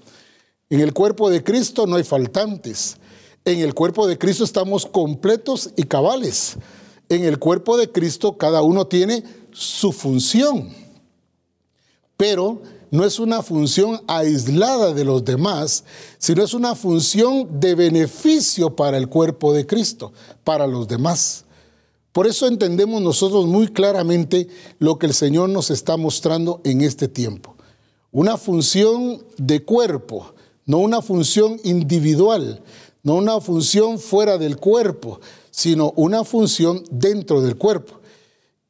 En 0.70 0.80
el 0.80 0.94
cuerpo 0.94 1.28
de 1.28 1.44
Cristo 1.44 1.86
no 1.86 1.96
hay 1.96 2.04
faltantes. 2.04 2.96
En 3.44 3.60
el 3.60 3.74
cuerpo 3.74 4.06
de 4.06 4.16
Cristo 4.16 4.44
estamos 4.44 4.86
completos 4.86 5.70
y 5.76 5.82
cabales. 5.84 6.56
En 7.10 7.24
el 7.24 7.38
cuerpo 7.38 7.76
de 7.76 7.92
Cristo 7.92 8.38
cada 8.38 8.62
uno 8.62 8.86
tiene 8.86 9.22
su 9.52 9.92
función. 9.92 10.81
Pero 12.22 12.62
no 12.92 13.04
es 13.04 13.18
una 13.18 13.42
función 13.42 14.00
aislada 14.06 14.94
de 14.94 15.04
los 15.04 15.24
demás, 15.24 15.82
sino 16.18 16.44
es 16.44 16.54
una 16.54 16.76
función 16.76 17.58
de 17.58 17.74
beneficio 17.74 18.76
para 18.76 18.96
el 18.96 19.08
cuerpo 19.08 19.52
de 19.52 19.66
Cristo, 19.66 20.12
para 20.44 20.68
los 20.68 20.86
demás. 20.86 21.44
Por 22.12 22.28
eso 22.28 22.46
entendemos 22.46 23.02
nosotros 23.02 23.46
muy 23.46 23.66
claramente 23.66 24.46
lo 24.78 25.00
que 25.00 25.06
el 25.06 25.14
Señor 25.14 25.48
nos 25.48 25.72
está 25.72 25.96
mostrando 25.96 26.60
en 26.62 26.82
este 26.82 27.08
tiempo. 27.08 27.56
Una 28.12 28.36
función 28.36 29.24
de 29.36 29.64
cuerpo, 29.64 30.32
no 30.64 30.78
una 30.78 31.02
función 31.02 31.58
individual, 31.64 32.62
no 33.02 33.16
una 33.16 33.40
función 33.40 33.98
fuera 33.98 34.38
del 34.38 34.58
cuerpo, 34.58 35.18
sino 35.50 35.92
una 35.96 36.22
función 36.22 36.84
dentro 36.88 37.42
del 37.42 37.56
cuerpo. 37.56 37.94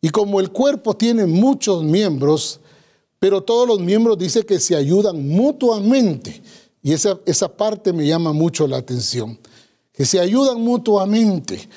Y 0.00 0.09
como 0.09 0.40
el 0.40 0.50
cuerpo 0.52 0.94
tiene 0.94 1.26
muchos 1.26 1.85
miembros, 1.85 2.62
pero 3.23 3.41
todos 3.41 3.69
los 3.69 3.79
miembros 3.79 4.19
dice 4.19 4.45
que 4.45 4.59
se 4.59 4.75
ayudan 4.75 5.29
mutuamente. 5.29 6.43
Y 6.83 6.93
esa, 6.93 7.21
esa 7.25 7.57
parte 7.57 7.93
me 7.93 8.05
llama 8.05 8.33
mucho 8.33 8.67
la 8.67 8.79
atención, 8.79 9.38
que 9.93 10.05
se 10.05 10.19
ayudan 10.19 10.61
mutuamente. 10.61 11.69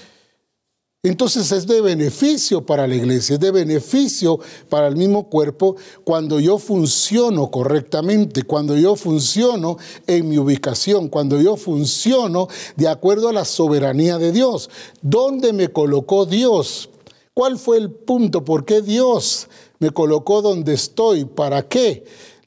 Entonces 1.04 1.52
es 1.52 1.68
de 1.68 1.82
beneficio 1.82 2.66
para 2.66 2.88
la 2.88 2.96
iglesia, 2.96 3.36
es 3.36 3.40
de 3.40 3.52
beneficio 3.52 4.40
para 4.70 4.88
el 4.88 4.96
mismo 4.96 5.30
cuerpo 5.30 5.76
cuando 6.04 6.40
yo 6.40 6.58
funciono 6.58 7.52
correctamente, 7.52 8.42
cuando 8.42 8.76
yo 8.76 8.96
funciono 8.96 9.78
en 10.08 10.28
mi 10.28 10.40
ubicación, 10.40 11.10
cuando 11.10 11.40
yo 11.40 11.58
funciono 11.58 12.48
de 12.76 12.88
acuerdo 12.88 13.30
a 13.30 13.34
la 13.34 13.46
soberanía 13.46 14.18
de 14.18 14.32
Dios. 14.32 14.68
¿Dónde 15.04 15.54
me 15.54 15.68
colocó 15.68 16.26
Dios? 16.26 16.90
¿Cuál 17.36 17.60
fue 17.60 17.78
el 17.78 17.92
punto? 17.92 18.44
¿Por 18.44 18.66
qué 18.66 18.82
Dios 18.82 19.48
me 19.80 19.92
colocó 19.92 20.42
donde 20.42 20.74
estoy? 20.74 21.26
¿Para 21.26 21.68
qué? 21.68 22.06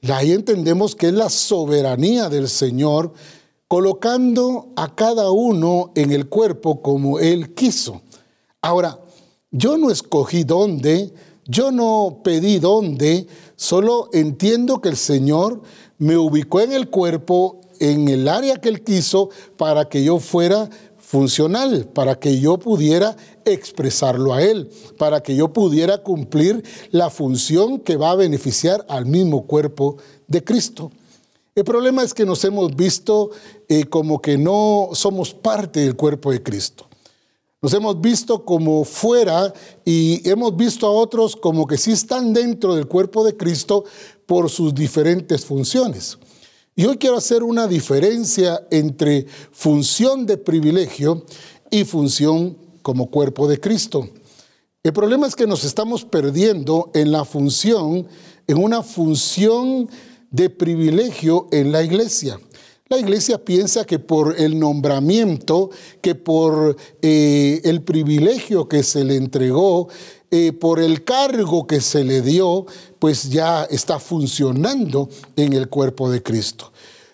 Ahí 0.08 0.32
entendemos 0.32 0.94
que 0.94 1.08
es 1.08 1.12
la 1.14 1.28
soberanía 1.28 2.28
del 2.28 2.48
Señor 2.48 3.12
colocando 3.66 4.68
a 4.76 4.94
cada 4.94 5.30
uno 5.30 5.92
en 5.94 6.12
el 6.12 6.28
cuerpo 6.28 6.80
como 6.80 7.18
Él 7.18 7.54
quiso. 7.54 8.00
Ahora, 8.62 8.98
yo 9.50 9.76
no 9.76 9.90
escogí 9.90 10.44
dónde, 10.44 11.12
yo 11.46 11.70
no 11.70 12.20
pedí 12.24 12.58
dónde, 12.58 13.26
solo 13.56 14.08
entiendo 14.12 14.80
que 14.80 14.88
el 14.88 14.96
Señor 14.96 15.62
me 15.98 16.16
ubicó 16.16 16.60
en 16.60 16.72
el 16.72 16.88
cuerpo, 16.88 17.60
en 17.80 18.08
el 18.08 18.28
área 18.28 18.56
que 18.56 18.68
Él 18.68 18.82
quiso, 18.82 19.30
para 19.56 19.88
que 19.88 20.02
yo 20.02 20.18
fuera 20.18 20.70
funcional, 21.08 21.88
para 21.94 22.20
que 22.20 22.38
yo 22.38 22.58
pudiera 22.58 23.16
expresarlo 23.46 24.34
a 24.34 24.42
Él, 24.42 24.68
para 24.98 25.22
que 25.22 25.34
yo 25.34 25.54
pudiera 25.54 26.02
cumplir 26.02 26.62
la 26.90 27.08
función 27.08 27.80
que 27.80 27.96
va 27.96 28.10
a 28.10 28.14
beneficiar 28.14 28.84
al 28.90 29.06
mismo 29.06 29.46
cuerpo 29.46 29.96
de 30.26 30.44
Cristo. 30.44 30.92
El 31.54 31.64
problema 31.64 32.02
es 32.02 32.12
que 32.12 32.26
nos 32.26 32.44
hemos 32.44 32.76
visto 32.76 33.30
eh, 33.70 33.84
como 33.84 34.20
que 34.20 34.36
no 34.36 34.90
somos 34.92 35.32
parte 35.32 35.80
del 35.80 35.96
cuerpo 35.96 36.30
de 36.30 36.42
Cristo. 36.42 36.86
Nos 37.62 37.72
hemos 37.72 37.98
visto 38.02 38.44
como 38.44 38.84
fuera 38.84 39.54
y 39.86 40.28
hemos 40.28 40.54
visto 40.58 40.86
a 40.86 40.90
otros 40.90 41.36
como 41.36 41.66
que 41.66 41.78
sí 41.78 41.92
están 41.92 42.34
dentro 42.34 42.74
del 42.74 42.86
cuerpo 42.86 43.24
de 43.24 43.34
Cristo 43.34 43.86
por 44.26 44.50
sus 44.50 44.74
diferentes 44.74 45.46
funciones. 45.46 46.18
Y 46.78 46.86
hoy 46.86 46.96
quiero 46.96 47.16
hacer 47.16 47.42
una 47.42 47.66
diferencia 47.66 48.64
entre 48.70 49.26
función 49.50 50.26
de 50.26 50.36
privilegio 50.36 51.24
y 51.72 51.82
función 51.82 52.56
como 52.82 53.10
cuerpo 53.10 53.48
de 53.48 53.58
Cristo. 53.58 54.08
El 54.84 54.92
problema 54.92 55.26
es 55.26 55.34
que 55.34 55.48
nos 55.48 55.64
estamos 55.64 56.04
perdiendo 56.04 56.92
en 56.94 57.10
la 57.10 57.24
función, 57.24 58.06
en 58.46 58.62
una 58.62 58.84
función 58.84 59.90
de 60.30 60.50
privilegio 60.50 61.48
en 61.50 61.72
la 61.72 61.82
iglesia. 61.82 62.38
La 62.88 62.98
iglesia 62.98 63.44
piensa 63.44 63.84
que 63.84 63.98
por 63.98 64.40
el 64.40 64.56
nombramiento, 64.56 65.70
que 66.00 66.14
por 66.14 66.76
eh, 67.02 67.60
el 67.64 67.82
privilegio 67.82 68.68
que 68.68 68.84
se 68.84 69.02
le 69.02 69.16
entregó, 69.16 69.88
eh, 70.30 70.52
por 70.52 70.80
el 70.80 71.04
cargo 71.04 71.66
que 71.66 71.80
se 71.80 72.04
le 72.04 72.20
dio, 72.20 72.66
pues 72.98 73.30
ya 73.30 73.64
está 73.64 73.98
funcionando 73.98 75.08
en 75.36 75.52
el 75.54 75.68
cuerpo 75.68 76.10
de 76.10 76.22
Cristo. 76.22 76.72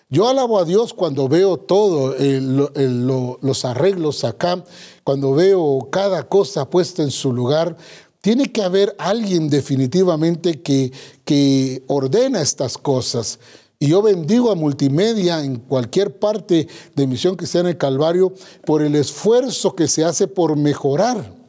Yo 0.09 0.27
alabo 0.27 0.59
a 0.59 0.65
Dios 0.65 0.93
cuando 0.93 1.27
veo 1.27 1.57
todo, 1.57 2.15
los 2.19 3.65
arreglos 3.65 4.23
acá, 4.23 4.63
cuando 5.03 5.33
veo 5.33 5.87
cada 5.91 6.27
cosa 6.27 6.69
puesta 6.69 7.01
en 7.03 7.11
su 7.11 7.33
lugar. 7.33 7.75
Tiene 8.21 8.51
que 8.51 8.61
haber 8.61 8.95
alguien 8.99 9.49
definitivamente 9.49 10.61
que, 10.61 10.91
que 11.23 11.83
ordena 11.87 12.41
estas 12.41 12.77
cosas. 12.77 13.39
Y 13.79 13.87
yo 13.87 14.01
bendigo 14.01 14.51
a 14.51 14.55
Multimedia 14.55 15.43
en 15.43 15.57
cualquier 15.57 16.17
parte 16.17 16.67
de 16.95 17.07
Misión 17.07 17.35
que 17.35 17.47
sea 17.47 17.61
en 17.61 17.67
el 17.67 17.77
Calvario 17.77 18.33
por 18.65 18.81
el 18.83 18.95
esfuerzo 18.95 19.75
que 19.75 19.87
se 19.87 20.03
hace 20.03 20.27
por 20.27 20.55
mejorar. 20.55 21.44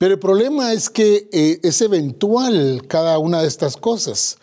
Pero 0.00 0.14
el 0.14 0.18
problema 0.18 0.72
es 0.72 0.88
que 0.88 1.28
eh, 1.30 1.60
es 1.62 1.82
eventual 1.82 2.84
cada 2.88 3.18
una 3.18 3.42
de 3.42 3.48
estas 3.48 3.76
cosas. 3.76 4.38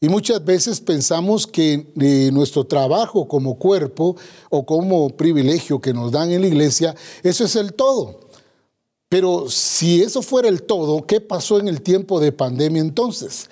Y 0.00 0.08
muchas 0.08 0.42
veces 0.42 0.80
pensamos 0.80 1.46
que 1.46 1.92
eh, 2.00 2.30
nuestro 2.32 2.64
trabajo 2.64 3.28
como 3.28 3.58
cuerpo 3.58 4.16
o 4.48 4.64
como 4.64 5.10
privilegio 5.10 5.78
que 5.78 5.92
nos 5.92 6.10
dan 6.10 6.30
en 6.30 6.40
la 6.40 6.46
iglesia, 6.46 6.94
eso 7.22 7.44
es 7.44 7.54
el 7.54 7.74
todo. 7.74 8.20
Pero 9.10 9.50
si 9.50 10.00
eso 10.00 10.22
fuera 10.22 10.48
el 10.48 10.62
todo, 10.62 11.06
¿qué 11.06 11.20
pasó 11.20 11.60
en 11.60 11.68
el 11.68 11.82
tiempo 11.82 12.18
de 12.18 12.32
pandemia 12.32 12.80
entonces? 12.80 13.50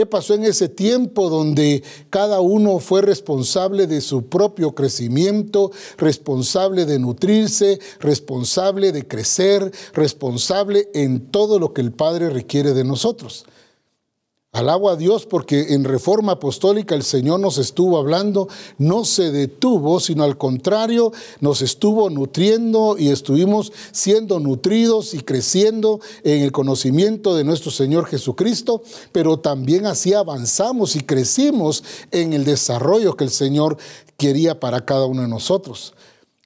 ¿Qué 0.00 0.06
pasó 0.06 0.32
en 0.32 0.44
ese 0.44 0.70
tiempo 0.70 1.28
donde 1.28 1.82
cada 2.08 2.40
uno 2.40 2.78
fue 2.78 3.02
responsable 3.02 3.86
de 3.86 4.00
su 4.00 4.30
propio 4.30 4.74
crecimiento, 4.74 5.72
responsable 5.98 6.86
de 6.86 6.98
nutrirse, 6.98 7.78
responsable 7.98 8.92
de 8.92 9.06
crecer, 9.06 9.70
responsable 9.92 10.88
en 10.94 11.20
todo 11.30 11.58
lo 11.58 11.74
que 11.74 11.82
el 11.82 11.92
Padre 11.92 12.30
requiere 12.30 12.72
de 12.72 12.82
nosotros? 12.82 13.44
Alabo 14.52 14.90
a 14.90 14.96
Dios 14.96 15.26
porque 15.26 15.74
en 15.74 15.84
reforma 15.84 16.32
apostólica 16.32 16.96
el 16.96 17.04
Señor 17.04 17.38
nos 17.38 17.56
estuvo 17.56 17.98
hablando, 17.98 18.48
no 18.78 19.04
se 19.04 19.30
detuvo, 19.30 20.00
sino 20.00 20.24
al 20.24 20.38
contrario, 20.38 21.12
nos 21.38 21.62
estuvo 21.62 22.10
nutriendo 22.10 22.96
y 22.98 23.10
estuvimos 23.10 23.72
siendo 23.92 24.40
nutridos 24.40 25.14
y 25.14 25.20
creciendo 25.20 26.00
en 26.24 26.42
el 26.42 26.50
conocimiento 26.50 27.36
de 27.36 27.44
nuestro 27.44 27.70
Señor 27.70 28.06
Jesucristo, 28.06 28.82
pero 29.12 29.38
también 29.38 29.86
así 29.86 30.14
avanzamos 30.14 30.96
y 30.96 31.00
crecimos 31.02 31.84
en 32.10 32.32
el 32.32 32.44
desarrollo 32.44 33.16
que 33.16 33.22
el 33.22 33.30
Señor 33.30 33.76
quería 34.16 34.58
para 34.58 34.84
cada 34.84 35.06
uno 35.06 35.22
de 35.22 35.28
nosotros. 35.28 35.94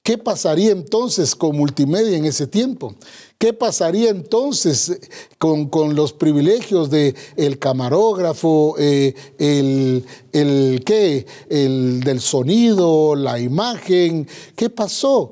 ¿Qué 0.05 0.19
pasaría 0.19 0.71
entonces 0.71 1.35
con 1.35 1.57
multimedia 1.57 2.19
en 2.19 2.27
ese 2.27 2.47
tiempo? 2.47 2.95
¿Qué 3.39 3.55
pasaría 3.55 4.11
entonces 4.11 5.01
con, 5.39 5.71
los 5.95 6.13
privilegios 6.13 6.91
del 6.91 7.17
el 7.37 7.59
camarógrafo, 7.59 8.77
eh, 8.79 9.15
el, 9.39 10.05
el, 10.33 10.83
¿qué? 10.85 11.27
el 11.49 12.01
del 12.01 12.21
sonido, 12.21 13.17
la 13.17 13.41
imagen? 13.41 14.29
¿Qué 14.55 14.69
pasó? 14.69 15.31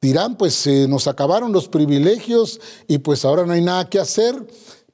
Dirán, 0.00 0.38
pues 0.38 0.66
nos 0.88 1.06
acabaron 1.06 1.52
los 1.52 1.68
privilegios 1.68 2.62
y 2.88 2.96
pues 2.96 3.26
ahora 3.26 3.44
no 3.44 3.52
hay 3.52 3.60
nada 3.60 3.90
que 3.90 3.98
hacer 3.98 4.42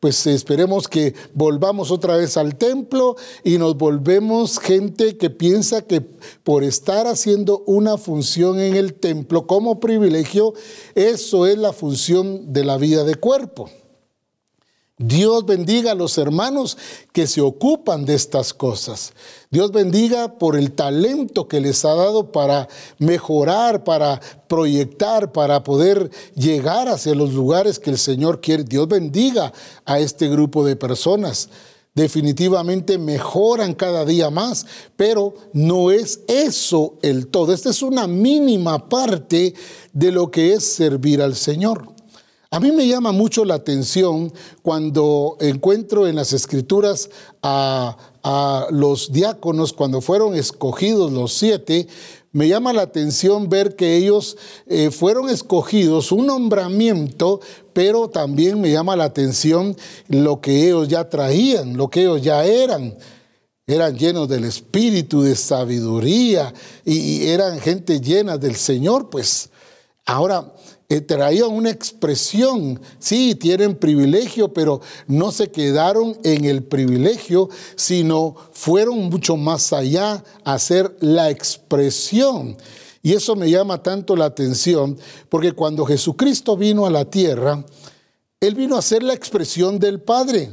pues 0.00 0.26
esperemos 0.26 0.88
que 0.88 1.14
volvamos 1.34 1.90
otra 1.90 2.16
vez 2.16 2.36
al 2.36 2.56
templo 2.56 3.16
y 3.44 3.58
nos 3.58 3.76
volvemos 3.76 4.58
gente 4.58 5.16
que 5.16 5.30
piensa 5.30 5.82
que 5.82 6.00
por 6.44 6.64
estar 6.64 7.06
haciendo 7.06 7.62
una 7.66 7.98
función 7.98 8.60
en 8.60 8.76
el 8.76 8.94
templo 8.94 9.46
como 9.46 9.80
privilegio, 9.80 10.54
eso 10.94 11.46
es 11.46 11.58
la 11.58 11.72
función 11.72 12.52
de 12.52 12.64
la 12.64 12.76
vida 12.76 13.04
de 13.04 13.14
cuerpo. 13.14 13.70
Dios 14.98 15.44
bendiga 15.44 15.92
a 15.92 15.94
los 15.94 16.16
hermanos 16.16 16.78
que 17.12 17.26
se 17.26 17.42
ocupan 17.42 18.06
de 18.06 18.14
estas 18.14 18.54
cosas. 18.54 19.12
Dios 19.50 19.70
bendiga 19.70 20.38
por 20.38 20.56
el 20.56 20.72
talento 20.72 21.48
que 21.48 21.60
les 21.60 21.84
ha 21.84 21.94
dado 21.94 22.32
para 22.32 22.66
mejorar, 22.98 23.84
para 23.84 24.22
proyectar, 24.48 25.32
para 25.32 25.62
poder 25.62 26.10
llegar 26.34 26.88
hacia 26.88 27.14
los 27.14 27.34
lugares 27.34 27.78
que 27.78 27.90
el 27.90 27.98
Señor 27.98 28.40
quiere. 28.40 28.64
Dios 28.64 28.88
bendiga 28.88 29.52
a 29.84 29.98
este 29.98 30.28
grupo 30.28 30.64
de 30.64 30.76
personas. 30.76 31.50
definitivamente 31.94 32.98
mejoran 32.98 33.72
cada 33.72 34.04
día 34.04 34.28
más, 34.28 34.66
pero 34.96 35.32
no 35.54 35.90
es 35.90 36.20
eso 36.28 36.98
el 37.00 37.28
todo. 37.28 37.54
Esta 37.54 37.70
es 37.70 37.80
una 37.80 38.06
mínima 38.06 38.90
parte 38.90 39.54
de 39.94 40.12
lo 40.12 40.30
que 40.30 40.52
es 40.52 40.74
servir 40.74 41.22
al 41.22 41.34
Señor. 41.34 41.95
A 42.50 42.60
mí 42.60 42.70
me 42.70 42.86
llama 42.86 43.10
mucho 43.10 43.44
la 43.44 43.54
atención 43.54 44.32
cuando 44.62 45.36
encuentro 45.40 46.06
en 46.06 46.14
las 46.14 46.32
escrituras 46.32 47.10
a, 47.42 47.96
los 48.70 49.12
diáconos, 49.12 49.72
cuando 49.72 50.00
fueron 50.00 50.34
escogidos 50.34 51.12
los 51.12 51.32
siete, 51.32 51.86
me 52.32 52.48
llama 52.48 52.72
la 52.72 52.82
atención 52.82 53.48
ver 53.48 53.76
que 53.76 53.96
ellos 53.96 54.36
eh, 54.66 54.90
fueron 54.90 55.28
escogidos, 55.28 56.10
un 56.10 56.26
nombramiento, 56.26 57.40
pero 57.72 58.08
también 58.08 58.60
me 58.60 58.72
llama 58.72 58.96
la 58.96 59.04
atención 59.04 59.76
lo 60.08 60.40
que 60.40 60.66
ellos 60.66 60.88
ya 60.88 61.08
traían, 61.08 61.76
lo 61.76 61.88
que 61.88 62.00
ellos 62.02 62.20
ya 62.20 62.44
eran. 62.44 62.96
Eran 63.68 63.96
llenos 63.96 64.28
del 64.28 64.44
espíritu, 64.44 65.22
de 65.22 65.36
sabiduría 65.36 66.52
y 66.84 67.26
eran 67.26 67.60
gente 67.60 68.00
llena 68.00 68.38
del 68.38 68.56
Señor, 68.56 69.08
pues 69.08 69.50
ahora 70.04 70.52
eh, 70.88 71.00
traían 71.00 71.50
una 71.50 71.70
expresión, 71.70 72.80
sí, 73.00 73.34
tienen 73.34 73.74
privilegio, 73.74 74.52
pero 74.52 74.80
no 75.08 75.32
se 75.32 75.50
quedaron 75.50 76.16
en 76.22 76.44
el 76.44 76.62
privilegio, 76.62 77.48
sino 77.74 78.36
fueron 78.52 79.04
mucho 79.08 79.36
más 79.36 79.72
allá 79.72 80.22
a 80.44 80.54
hacer 80.54 80.96
la 81.00 81.30
expresión. 81.30 82.56
Y 83.02 83.14
eso 83.14 83.34
me 83.34 83.50
llama 83.50 83.82
tanto 83.82 84.14
la 84.14 84.26
atención, 84.26 84.96
porque 85.28 85.52
cuando 85.52 85.84
Jesucristo 85.84 86.56
vino 86.56 86.86
a 86.86 86.90
la 86.90 87.04
tierra, 87.04 87.64
Él 88.40 88.54
vino 88.54 88.76
a 88.76 88.80
hacer 88.80 89.02
la 89.02 89.14
expresión 89.14 89.80
del 89.80 90.00
Padre. 90.00 90.52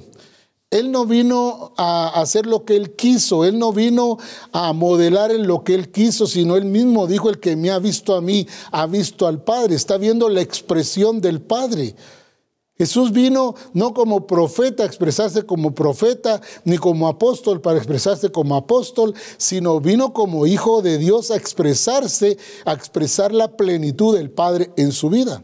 Él 0.74 0.92
no 0.92 1.06
vino 1.06 1.72
a 1.78 2.20
hacer 2.20 2.48
lo 2.48 2.66
que 2.66 2.76
él 2.76 2.96
quiso, 2.96 3.46
él 3.46 3.60
no 3.60 3.72
vino 3.72 4.18
a 4.52 4.74
modelar 4.74 5.30
en 5.30 5.46
lo 5.46 5.64
que 5.64 5.76
él 5.76 5.92
quiso, 5.92 6.26
sino 6.26 6.56
él 6.56 6.66
mismo 6.66 7.06
dijo, 7.06 7.30
el 7.30 7.40
que 7.40 7.56
me 7.56 7.70
ha 7.70 7.78
visto 7.78 8.16
a 8.16 8.22
mí, 8.22 8.48
ha 8.72 8.88
visto 8.88 9.28
al 9.28 9.44
Padre, 9.44 9.76
está 9.76 9.98
viendo 9.98 10.30
la 10.30 10.42
expresión 10.42 11.22
del 11.22 11.42
Padre. 11.42 11.96
Jesús 12.76 13.12
vino 13.12 13.54
no 13.74 13.94
como 13.94 14.26
profeta 14.26 14.82
a 14.82 14.88
expresarse 14.88 15.46
como 15.46 15.76
profeta, 15.76 16.42
ni 16.66 16.80
como 16.80 17.08
apóstol 17.08 17.62
para 17.62 17.78
expresarse 17.78 18.32
como 18.32 18.56
apóstol, 18.56 19.14
sino 19.38 19.80
vino 19.80 20.12
como 20.12 20.48
hijo 20.48 20.82
de 20.82 20.98
Dios 20.98 21.30
a 21.30 21.36
expresarse, 21.36 22.40
a 22.66 22.74
expresar 22.74 23.32
la 23.32 23.56
plenitud 23.58 24.16
del 24.18 24.32
Padre 24.32 24.72
en 24.76 24.92
su 24.92 25.12
vida. 25.12 25.44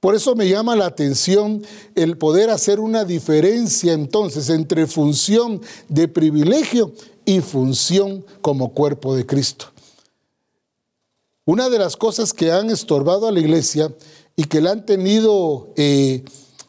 Por 0.00 0.14
eso 0.14 0.36
me 0.36 0.48
llama 0.48 0.76
la 0.76 0.86
atención 0.86 1.64
el 1.96 2.18
poder 2.18 2.50
hacer 2.50 2.78
una 2.78 3.04
diferencia 3.04 3.92
entonces 3.92 4.48
entre 4.48 4.86
función 4.86 5.60
de 5.88 6.06
privilegio 6.06 6.92
y 7.24 7.40
función 7.40 8.24
como 8.40 8.72
cuerpo 8.72 9.16
de 9.16 9.26
Cristo. 9.26 9.66
Una 11.44 11.68
de 11.68 11.78
las 11.78 11.96
cosas 11.96 12.32
que 12.32 12.52
han 12.52 12.70
estorbado 12.70 13.26
a 13.26 13.32
la 13.32 13.40
iglesia 13.40 13.92
y 14.36 14.44
que 14.44 14.60
la 14.60 14.70
han 14.70 14.86
tenido 14.86 15.72
eh, 15.76 16.22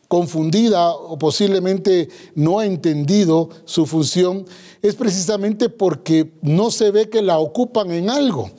confundida 0.07 0.89
o 0.89 1.19
posiblemente 1.19 2.09
no 2.33 2.57
ha 2.57 2.65
entendido 2.65 3.49
su 3.65 3.85
función 3.85 4.45
es 4.81 4.95
precisamente 4.95 5.69
porque 5.69 6.33
no 6.41 6.71
se 6.71 6.89
ve 6.89 7.09
que 7.09 7.21
la 7.21 7.37
ocupan 7.37 7.91
en 7.91 8.09
algo, 8.09 8.49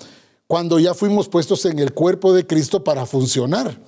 cuando 0.47 0.79
ya 0.79 0.95
fuimos 0.95 1.29
puestos 1.29 1.65
en 1.65 1.81
el 1.81 1.93
cuerpo 1.93 2.33
de 2.33 2.47
Cristo 2.47 2.85
para 2.85 3.05
funcionar. 3.05 3.81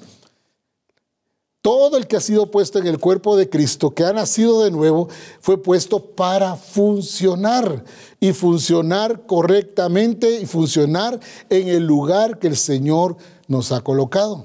Todo 1.62 1.96
el 1.96 2.08
que 2.08 2.16
ha 2.16 2.20
sido 2.20 2.50
puesto 2.50 2.80
en 2.80 2.88
el 2.88 2.98
cuerpo 2.98 3.36
de 3.36 3.48
Cristo, 3.48 3.94
que 3.94 4.02
ha 4.02 4.12
nacido 4.12 4.64
de 4.64 4.72
nuevo, 4.72 5.08
fue 5.40 5.62
puesto 5.62 6.04
para 6.04 6.56
funcionar 6.56 7.84
y 8.18 8.32
funcionar 8.32 9.26
correctamente 9.26 10.40
y 10.40 10.46
funcionar 10.46 11.20
en 11.48 11.68
el 11.68 11.86
lugar 11.86 12.40
que 12.40 12.48
el 12.48 12.56
Señor 12.56 13.16
nos 13.46 13.70
ha 13.70 13.80
colocado. 13.80 14.44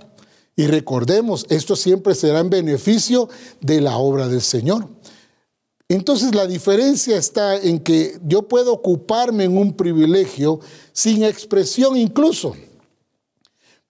Y 0.56 0.68
recordemos, 0.68 1.48
esto 1.50 1.76
siempre 1.76 2.14
será 2.14 2.40
en 2.40 2.52
beneficio 2.52 3.30
de 3.62 3.82
la 3.82 3.98
obra 3.98 4.28
del 4.28 4.44
Señor. 4.44 4.88
Entonces 5.90 6.36
la 6.36 6.46
diferencia 6.46 7.18
está 7.18 7.56
en 7.56 7.80
que 7.80 8.20
yo 8.26 8.44
puedo 8.44 8.74
ocuparme 8.74 9.46
en 9.46 9.58
un 9.58 9.74
privilegio 9.74 10.60
sin 10.94 11.24
expresión 11.24 11.98
incluso. 11.98 12.56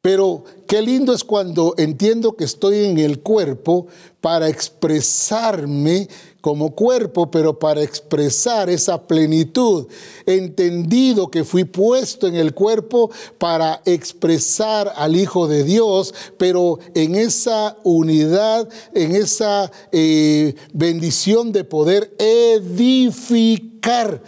Pero 0.07 0.45
qué 0.67 0.81
lindo 0.81 1.13
es 1.13 1.25
cuando 1.25 1.75
entiendo 1.77 2.37
que 2.37 2.45
estoy 2.45 2.85
en 2.85 2.97
el 2.97 3.19
cuerpo 3.19 3.87
para 4.21 4.47
expresarme 4.47 6.07
como 6.39 6.73
cuerpo, 6.73 7.29
pero 7.29 7.59
para 7.59 7.83
expresar 7.83 8.69
esa 8.69 9.05
plenitud. 9.05 9.87
Entendido 10.25 11.29
que 11.29 11.43
fui 11.43 11.65
puesto 11.65 12.25
en 12.25 12.35
el 12.35 12.53
cuerpo 12.53 13.11
para 13.37 13.81
expresar 13.83 14.93
al 14.95 15.17
Hijo 15.17 15.49
de 15.49 15.65
Dios, 15.65 16.13
pero 16.37 16.79
en 16.95 17.15
esa 17.15 17.75
unidad, 17.83 18.69
en 18.93 19.13
esa 19.13 19.69
eh, 19.91 20.55
bendición 20.71 21.51
de 21.51 21.65
poder 21.65 22.15
edificar 22.17 24.23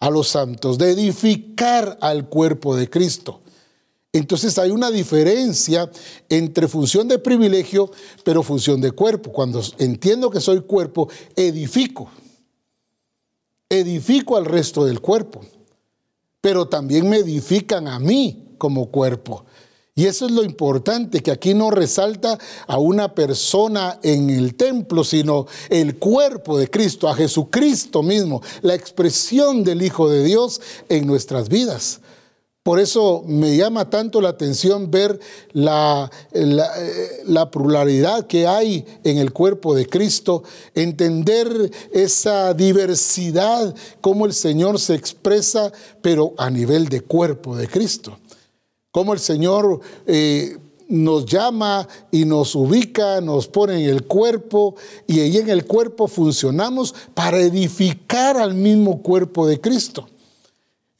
a 0.00 0.10
los 0.10 0.26
santos, 0.26 0.78
de 0.78 0.90
edificar 0.90 1.96
al 2.00 2.28
cuerpo 2.28 2.74
de 2.74 2.90
Cristo. 2.90 3.40
Entonces 4.12 4.58
hay 4.58 4.70
una 4.70 4.90
diferencia 4.90 5.88
entre 6.28 6.66
función 6.66 7.06
de 7.06 7.18
privilegio, 7.18 7.90
pero 8.24 8.42
función 8.42 8.80
de 8.80 8.90
cuerpo. 8.90 9.30
Cuando 9.30 9.62
entiendo 9.78 10.30
que 10.30 10.40
soy 10.40 10.62
cuerpo, 10.62 11.08
edifico. 11.36 12.10
Edifico 13.68 14.36
al 14.36 14.46
resto 14.46 14.84
del 14.84 15.00
cuerpo. 15.00 15.42
Pero 16.40 16.66
también 16.66 17.08
me 17.08 17.18
edifican 17.18 17.86
a 17.86 18.00
mí 18.00 18.54
como 18.58 18.90
cuerpo. 18.90 19.44
Y 19.94 20.06
eso 20.06 20.26
es 20.26 20.32
lo 20.32 20.42
importante, 20.44 21.22
que 21.22 21.30
aquí 21.30 21.52
no 21.52 21.70
resalta 21.70 22.38
a 22.66 22.78
una 22.78 23.14
persona 23.14 24.00
en 24.02 24.30
el 24.30 24.54
templo, 24.54 25.04
sino 25.04 25.46
el 25.68 25.98
cuerpo 25.98 26.58
de 26.58 26.70
Cristo, 26.70 27.08
a 27.08 27.14
Jesucristo 27.14 28.02
mismo, 28.02 28.40
la 28.62 28.74
expresión 28.74 29.62
del 29.62 29.82
Hijo 29.82 30.08
de 30.08 30.24
Dios 30.24 30.60
en 30.88 31.06
nuestras 31.06 31.48
vidas. 31.48 32.00
Por 32.62 32.78
eso 32.78 33.22
me 33.26 33.56
llama 33.56 33.88
tanto 33.88 34.20
la 34.20 34.28
atención 34.28 34.90
ver 34.90 35.18
la, 35.52 36.10
la, 37.24 37.50
pluralidad 37.50 38.26
que 38.26 38.46
hay 38.46 38.84
en 39.02 39.16
el 39.16 39.32
cuerpo 39.32 39.74
de 39.74 39.86
Cristo, 39.86 40.42
entender 40.74 41.70
esa 41.90 42.52
diversidad, 42.52 43.74
cómo 44.02 44.26
el 44.26 44.34
Señor 44.34 44.78
se 44.78 44.94
expresa, 44.94 45.72
pero 46.02 46.34
a 46.36 46.50
nivel 46.50 46.90
de 46.90 47.00
cuerpo 47.00 47.56
de 47.56 47.66
Cristo. 47.66 48.18
Cómo 48.90 49.14
el 49.14 49.20
Señor 49.20 49.80
eh, 50.06 50.58
nos 50.86 51.24
llama 51.24 51.88
y 52.10 52.26
nos 52.26 52.54
ubica, 52.54 53.22
nos 53.22 53.48
pone 53.48 53.82
en 53.82 53.88
el 53.88 54.04
cuerpo 54.04 54.74
y 55.06 55.20
ahí 55.20 55.38
en 55.38 55.48
el 55.48 55.64
cuerpo 55.64 56.08
funcionamos 56.08 56.94
para 57.14 57.40
edificar 57.40 58.36
al 58.36 58.52
mismo 58.52 59.00
cuerpo 59.00 59.46
de 59.46 59.58
Cristo. 59.62 60.06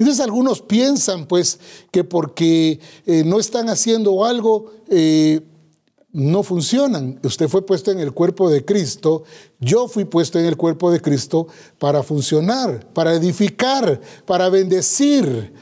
Entonces 0.00 0.24
algunos 0.24 0.62
piensan 0.62 1.26
pues 1.26 1.60
que 1.90 2.04
porque 2.04 2.80
eh, 3.04 3.22
no 3.22 3.38
están 3.38 3.68
haciendo 3.68 4.24
algo, 4.24 4.72
eh, 4.88 5.42
no 6.10 6.42
funcionan. 6.42 7.20
Usted 7.22 7.48
fue 7.48 7.66
puesto 7.66 7.90
en 7.90 8.00
el 8.00 8.12
cuerpo 8.12 8.48
de 8.48 8.64
Cristo, 8.64 9.24
yo 9.58 9.88
fui 9.88 10.06
puesto 10.06 10.38
en 10.38 10.46
el 10.46 10.56
cuerpo 10.56 10.90
de 10.90 11.02
Cristo 11.02 11.48
para 11.78 12.02
funcionar, 12.02 12.88
para 12.94 13.12
edificar, 13.12 14.00
para 14.24 14.48
bendecir. 14.48 15.52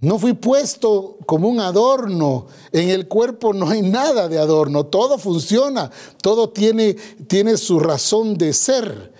No 0.00 0.18
fui 0.18 0.32
puesto 0.32 1.16
como 1.26 1.48
un 1.48 1.60
adorno. 1.60 2.48
En 2.72 2.88
el 2.88 3.06
cuerpo 3.06 3.52
no 3.52 3.68
hay 3.70 3.82
nada 3.82 4.26
de 4.26 4.38
adorno. 4.40 4.86
Todo 4.86 5.16
funciona. 5.16 5.92
Todo 6.20 6.48
tiene, 6.48 6.94
tiene 7.28 7.56
su 7.56 7.78
razón 7.78 8.36
de 8.36 8.52
ser. 8.52 9.12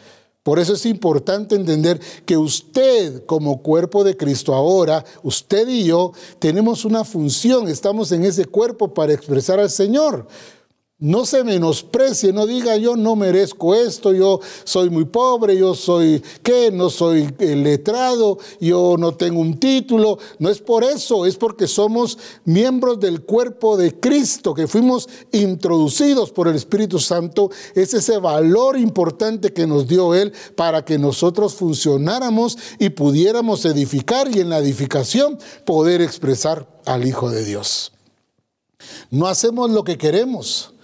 Por 0.43 0.59
eso 0.59 0.73
es 0.73 0.87
importante 0.87 1.55
entender 1.55 2.01
que 2.25 2.39
usted 2.39 3.27
como 3.27 3.63
cuerpo 3.63 4.05
de 4.05 4.17
Cristo 4.17 4.55
ahora, 4.55 5.05
usted 5.23 5.69
y 5.69 5.85
yo, 5.85 6.13
tenemos 6.39 6.87
una 6.87 7.05
función, 7.05 7.69
estamos 7.69 8.11
en 8.13 8.25
ese 8.25 8.47
cuerpo 8.47 8.95
para 8.95 9.13
expresar 9.13 9.61
al 9.61 9.69
Señor. 9.69 10.27
No 11.03 11.25
se 11.25 11.45
menosprecie, 11.45 12.31
no 12.31 12.45
diga 12.45 12.77
yo 12.77 12.95
no 12.95 13.17
merezco 13.17 13.75
esto, 13.75 14.13
yo 14.13 14.39
soy 14.65 14.91
muy 14.91 15.07
pobre, 15.07 15.57
yo 15.57 15.75
soy 15.75 16.23
qué, 16.43 16.71
no 16.71 16.91
soy 16.91 17.35
letrado, 17.39 18.37
yo 18.61 18.97
no 18.99 19.15
tengo 19.15 19.41
un 19.41 19.59
título. 19.59 20.19
No 20.39 20.51
es 20.51 20.61
por 20.61 20.85
eso, 20.85 21.25
es 21.25 21.37
porque 21.37 21.67
somos 21.67 22.19
miembros 22.45 23.01
del 23.01 23.23
cuerpo 23.23 23.79
de 23.79 23.99
Cristo, 23.99 24.53
que 24.53 24.67
fuimos 24.67 25.09
introducidos 25.33 26.33
por 26.33 26.49
el 26.49 26.57
Espíritu 26.57 26.99
Santo. 26.99 27.51
Es 27.75 27.95
ese 27.95 28.19
valor 28.19 28.79
importante 28.79 29.55
que 29.55 29.67
nos 29.67 29.89
dio 29.89 30.15
Él 30.15 30.35
para 30.55 30.85
que 30.85 30.99
nosotros 30.99 31.55
funcionáramos 31.55 32.59
y 32.79 32.91
pudiéramos 32.91 33.65
edificar 33.65 34.29
y 34.29 34.41
en 34.41 34.51
la 34.51 34.59
edificación 34.59 35.39
poder 35.65 36.03
expresar 36.03 36.69
al 36.85 37.07
Hijo 37.07 37.31
de 37.31 37.43
Dios. 37.43 37.93
No 39.11 39.29
hacemos 39.29 39.71
lo 39.71 39.83
que 39.83 39.97
queremos 39.97 40.75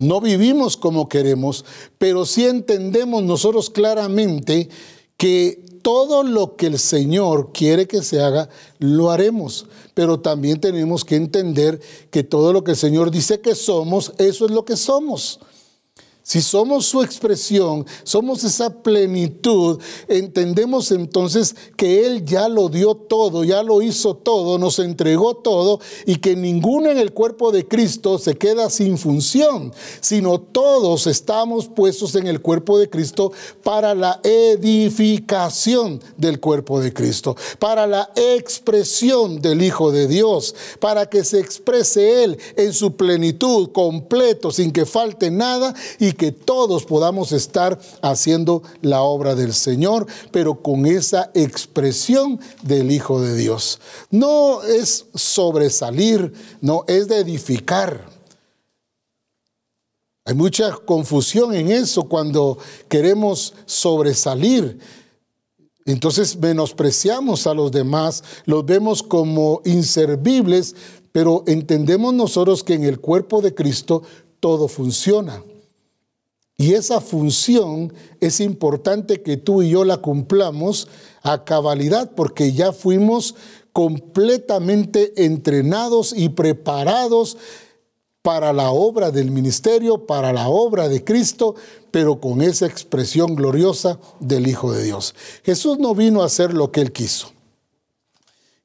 no 0.00 0.20
vivimos 0.20 0.76
como 0.76 1.08
queremos, 1.08 1.64
pero 1.98 2.26
sí 2.26 2.46
entendemos 2.46 3.22
nosotros 3.22 3.70
claramente 3.70 4.68
que 5.16 5.62
todo 5.82 6.22
lo 6.22 6.56
que 6.56 6.66
el 6.66 6.78
Señor 6.78 7.52
quiere 7.52 7.86
que 7.86 8.02
se 8.02 8.20
haga, 8.20 8.48
lo 8.78 9.10
haremos. 9.10 9.66
Pero 9.94 10.20
también 10.20 10.60
tenemos 10.60 11.04
que 11.04 11.16
entender 11.16 11.80
que 12.10 12.22
todo 12.22 12.52
lo 12.52 12.64
que 12.64 12.72
el 12.72 12.76
Señor 12.76 13.10
dice 13.10 13.40
que 13.40 13.54
somos, 13.54 14.12
eso 14.18 14.46
es 14.46 14.50
lo 14.50 14.64
que 14.64 14.76
somos. 14.76 15.40
Si 16.22 16.42
somos 16.42 16.86
su 16.86 17.02
expresión, 17.02 17.86
somos 18.04 18.44
esa 18.44 18.82
plenitud, 18.82 19.80
entendemos 20.06 20.92
entonces 20.92 21.56
que 21.76 22.06
Él 22.06 22.24
ya 22.24 22.48
lo 22.48 22.68
dio 22.68 22.94
todo, 22.94 23.42
ya 23.42 23.62
lo 23.62 23.80
hizo 23.80 24.14
todo, 24.14 24.58
nos 24.58 24.78
entregó 24.78 25.34
todo 25.34 25.80
y 26.04 26.16
que 26.16 26.36
ninguno 26.36 26.90
en 26.90 26.98
el 26.98 27.12
cuerpo 27.12 27.52
de 27.52 27.66
Cristo 27.66 28.18
se 28.18 28.36
queda 28.36 28.68
sin 28.68 28.98
función, 28.98 29.72
sino 30.00 30.40
todos 30.40 31.06
estamos 31.06 31.68
puestos 31.68 32.14
en 32.14 32.26
el 32.26 32.40
cuerpo 32.40 32.78
de 32.78 32.90
Cristo 32.90 33.32
para 33.64 33.94
la 33.94 34.20
edificación 34.22 36.00
del 36.18 36.38
cuerpo 36.38 36.80
de 36.80 36.92
Cristo, 36.92 37.34
para 37.58 37.86
la 37.86 38.10
expresión 38.14 39.40
del 39.40 39.62
Hijo 39.62 39.90
de 39.90 40.06
Dios, 40.06 40.54
para 40.80 41.06
que 41.06 41.24
se 41.24 41.40
exprese 41.40 42.24
Él 42.24 42.38
en 42.56 42.72
su 42.72 42.94
plenitud, 42.94 43.70
completo, 43.72 44.50
sin 44.50 44.70
que 44.70 44.84
falte 44.86 45.30
nada 45.30 45.74
y 45.98 46.09
que 46.12 46.32
todos 46.32 46.84
podamos 46.84 47.32
estar 47.32 47.78
haciendo 48.02 48.62
la 48.82 49.02
obra 49.02 49.34
del 49.34 49.54
Señor, 49.54 50.06
pero 50.30 50.62
con 50.62 50.86
esa 50.86 51.30
expresión 51.34 52.40
del 52.62 52.90
Hijo 52.90 53.20
de 53.20 53.36
Dios. 53.36 53.80
No 54.10 54.62
es 54.62 55.06
sobresalir, 55.14 56.32
no, 56.60 56.84
es 56.86 57.08
de 57.08 57.18
edificar. 57.18 58.08
Hay 60.24 60.34
mucha 60.34 60.72
confusión 60.72 61.54
en 61.54 61.70
eso 61.70 62.04
cuando 62.04 62.58
queremos 62.88 63.54
sobresalir. 63.66 64.78
Entonces 65.86 66.36
menospreciamos 66.36 67.46
a 67.46 67.54
los 67.54 67.72
demás, 67.72 68.22
los 68.44 68.64
vemos 68.64 69.02
como 69.02 69.60
inservibles, 69.64 70.76
pero 71.10 71.42
entendemos 71.46 72.14
nosotros 72.14 72.62
que 72.62 72.74
en 72.74 72.84
el 72.84 73.00
cuerpo 73.00 73.40
de 73.40 73.54
Cristo 73.54 74.02
todo 74.38 74.68
funciona. 74.68 75.42
Y 76.60 76.74
esa 76.74 77.00
función 77.00 77.90
es 78.20 78.38
importante 78.38 79.22
que 79.22 79.38
tú 79.38 79.62
y 79.62 79.70
yo 79.70 79.82
la 79.86 79.96
cumplamos 79.96 80.88
a 81.22 81.42
cabalidad 81.42 82.10
porque 82.14 82.52
ya 82.52 82.74
fuimos 82.74 83.34
completamente 83.72 85.24
entrenados 85.24 86.12
y 86.14 86.28
preparados 86.28 87.38
para 88.20 88.52
la 88.52 88.72
obra 88.72 89.10
del 89.10 89.30
ministerio, 89.30 90.04
para 90.04 90.34
la 90.34 90.50
obra 90.50 90.90
de 90.90 91.02
Cristo, 91.02 91.54
pero 91.90 92.20
con 92.20 92.42
esa 92.42 92.66
expresión 92.66 93.36
gloriosa 93.36 93.98
del 94.20 94.46
Hijo 94.46 94.70
de 94.70 94.84
Dios. 94.84 95.14
Jesús 95.42 95.78
no 95.78 95.94
vino 95.94 96.20
a 96.20 96.26
hacer 96.26 96.52
lo 96.52 96.70
que 96.70 96.82
él 96.82 96.92
quiso. 96.92 97.32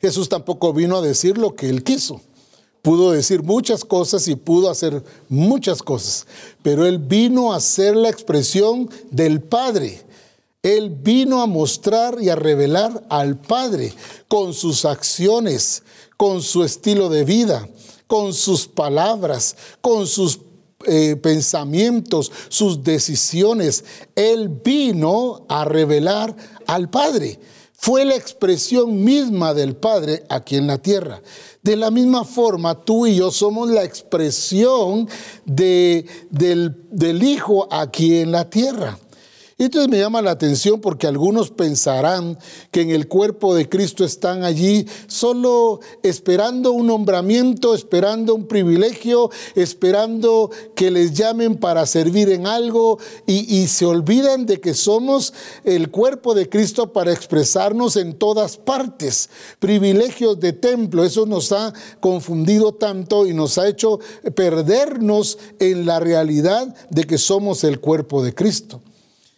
Jesús 0.02 0.28
tampoco 0.28 0.74
vino 0.74 0.98
a 0.98 1.02
decir 1.02 1.38
lo 1.38 1.56
que 1.56 1.70
él 1.70 1.82
quiso 1.82 2.20
pudo 2.86 3.10
decir 3.10 3.42
muchas 3.42 3.84
cosas 3.84 4.28
y 4.28 4.36
pudo 4.36 4.70
hacer 4.70 5.04
muchas 5.28 5.82
cosas, 5.82 6.28
pero 6.62 6.86
él 6.86 7.00
vino 7.00 7.52
a 7.52 7.60
ser 7.60 7.96
la 7.96 8.10
expresión 8.10 8.88
del 9.10 9.42
Padre. 9.42 10.04
Él 10.62 10.92
vino 10.92 11.42
a 11.42 11.48
mostrar 11.48 12.22
y 12.22 12.30
a 12.30 12.36
revelar 12.36 13.04
al 13.10 13.38
Padre 13.38 13.92
con 14.28 14.54
sus 14.54 14.86
acciones, 14.86 15.82
con 16.16 16.44
su 16.44 16.64
estilo 16.64 17.10
de 17.10 17.24
vida, 17.24 17.68
con 18.06 18.36
sus 18.36 18.68
palabras, 18.68 19.56
con 19.82 20.06
sus 20.06 20.42
eh, 20.86 21.16
pensamientos, 21.16 22.32
sus 22.50 22.84
decisiones. 22.84 23.84
Él 24.16 24.62
vino 24.64 25.44
a 25.50 25.66
revelar 25.66 26.36
al 26.68 26.88
Padre. 26.92 27.40
Fue 27.78 28.06
la 28.06 28.16
expresión 28.16 29.04
misma 29.04 29.54
del 29.54 29.76
Padre 29.76 30.24
aquí 30.30 30.56
en 30.56 30.68
la 30.68 30.78
tierra. 30.78 31.22
De 31.62 31.76
la 31.76 31.92
misma 31.92 32.24
forma, 32.24 32.84
tú 32.84 33.06
y 33.06 33.16
yo 33.16 33.32
somos 33.32 33.70
la 33.70 33.84
expresión 33.84 35.08
de, 35.46 36.06
del, 36.30 36.76
del 36.92 37.24
Hijo 37.24 37.68
aquí 37.72 38.18
en 38.20 38.32
la 38.32 38.50
tierra. 38.50 38.98
Y 39.58 39.64
entonces 39.64 39.90
me 39.90 40.00
llama 40.00 40.22
la 40.22 40.32
atención 40.32 40.82
porque 40.82 41.08
algunos 41.08 41.50
pensarán 41.50 42.38
que 42.72 42.82
en 42.82 42.90
el 42.90 43.08
cuerpo 43.08 43.56
de 43.56 43.70
Cristo 43.70 44.04
están 44.04 44.44
allí 44.44 44.86
solo 45.08 45.80
esperando 46.04 46.74
un 46.74 46.88
nombramiento, 46.88 47.74
esperando 47.74 48.36
un 48.36 48.48
privilegio, 48.48 49.30
esperando 49.56 50.52
que 50.76 50.92
les 50.92 51.14
llamen 51.14 51.56
para 51.56 51.86
servir 51.86 52.32
en 52.32 52.48
algo 52.48 53.00
y, 53.26 53.62
y 53.62 53.68
se 53.68 53.86
olvidan 53.86 54.46
de 54.46 54.60
que 54.60 54.74
somos 54.74 55.34
el 55.64 55.90
cuerpo 55.90 56.34
de 56.34 56.50
Cristo 56.50 56.92
para 56.92 57.14
expresarnos 57.14 57.96
en 57.96 58.20
todas 58.20 58.58
partes. 58.58 59.30
Privilegios 59.60 60.38
de 60.38 60.52
templo, 60.52 61.06
eso 61.06 61.26
nos 61.26 61.54
ha 61.54 61.72
confundido 62.02 62.74
tanto 62.74 63.26
y 63.26 63.34
nos 63.34 63.58
ha 63.58 63.70
hecho 63.70 64.02
perdernos 64.36 65.38
en 65.60 65.86
la 65.86 66.02
realidad 66.02 66.76
de 66.90 67.06
que 67.06 67.18
somos 67.18 67.64
el 67.64 67.80
cuerpo 67.80 68.22
de 68.22 68.36
Cristo. 68.36 68.82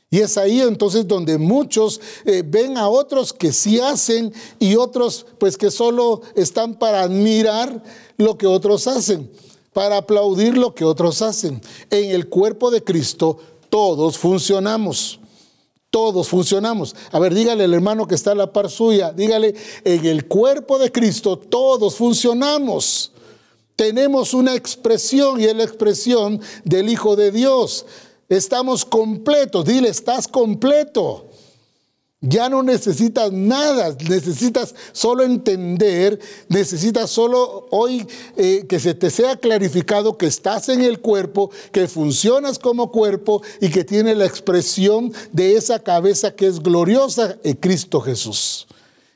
Y 0.09 0.19
es 0.19 0.37
ahí 0.37 0.61
entonces 0.61 1.05
donde 1.07 1.37
muchos 1.37 1.99
eh, 2.23 2.43
ven 2.45 2.77
a 2.77 2.87
otros 2.87 3.33
que 3.33 3.51
sí 3.51 3.79
hacen 3.79 4.33
y 4.57 4.75
otros 4.75 5.25
pues 5.37 5.57
que 5.57 5.69
solo 5.69 6.21
están 6.35 6.75
para 6.75 7.01
admirar 7.01 7.83
lo 8.15 8.37
que 8.37 8.47
otros 8.47 8.87
hacen, 8.87 9.29
para 9.73 9.97
aplaudir 9.97 10.57
lo 10.57 10.73
que 10.73 10.85
otros 10.85 11.21
hacen. 11.21 11.61
En 11.89 12.11
el 12.11 12.29
cuerpo 12.29 12.71
de 12.71 12.83
Cristo 12.83 13.37
todos 13.69 14.17
funcionamos. 14.17 15.19
Todos 15.89 16.27
funcionamos. 16.27 16.95
A 17.11 17.19
ver, 17.19 17.33
dígale 17.33 17.63
al 17.63 17.73
hermano 17.73 18.07
que 18.07 18.15
está 18.15 18.31
a 18.31 18.35
la 18.35 18.51
par 18.51 18.69
suya, 18.69 19.11
dígale, 19.11 19.55
en 19.83 20.05
el 20.05 20.27
cuerpo 20.27 20.79
de 20.79 20.91
Cristo 20.91 21.37
todos 21.37 21.95
funcionamos. 21.95 23.11
Tenemos 23.75 24.33
una 24.33 24.55
expresión 24.55 25.39
y 25.39 25.45
es 25.45 25.55
la 25.55 25.63
expresión 25.63 26.41
del 26.63 26.89
Hijo 26.89 27.15
de 27.15 27.31
Dios. 27.31 27.85
Estamos 28.29 28.85
completos. 28.85 29.65
Dile, 29.65 29.89
estás 29.89 30.27
completo. 30.27 31.29
Ya 32.19 32.49
no 32.49 32.63
necesitas 32.63 33.31
nada, 33.31 33.95
necesitas 34.09 34.73
solo 34.91 35.23
entender, 35.23 36.19
necesitas 36.49 37.11
solo 37.11 37.67
hoy 37.69 38.07
eh, 38.35 38.65
que 38.67 38.79
se 38.79 38.95
te 38.95 39.11
sea 39.11 39.35
clarificado 39.35 40.17
que 40.17 40.25
estás 40.25 40.67
en 40.69 40.81
el 40.81 40.99
cuerpo, 40.99 41.51
que 41.71 41.87
funcionas 41.87 42.57
como 42.57 42.91
cuerpo 42.91 43.43
y 43.61 43.69
que 43.69 43.83
tiene 43.83 44.15
la 44.15 44.25
expresión 44.25 45.13
de 45.31 45.57
esa 45.57 45.77
cabeza 45.77 46.33
que 46.33 46.47
es 46.47 46.59
gloriosa 46.59 47.37
en 47.43 47.53
Cristo 47.53 48.01
Jesús. 48.01 48.65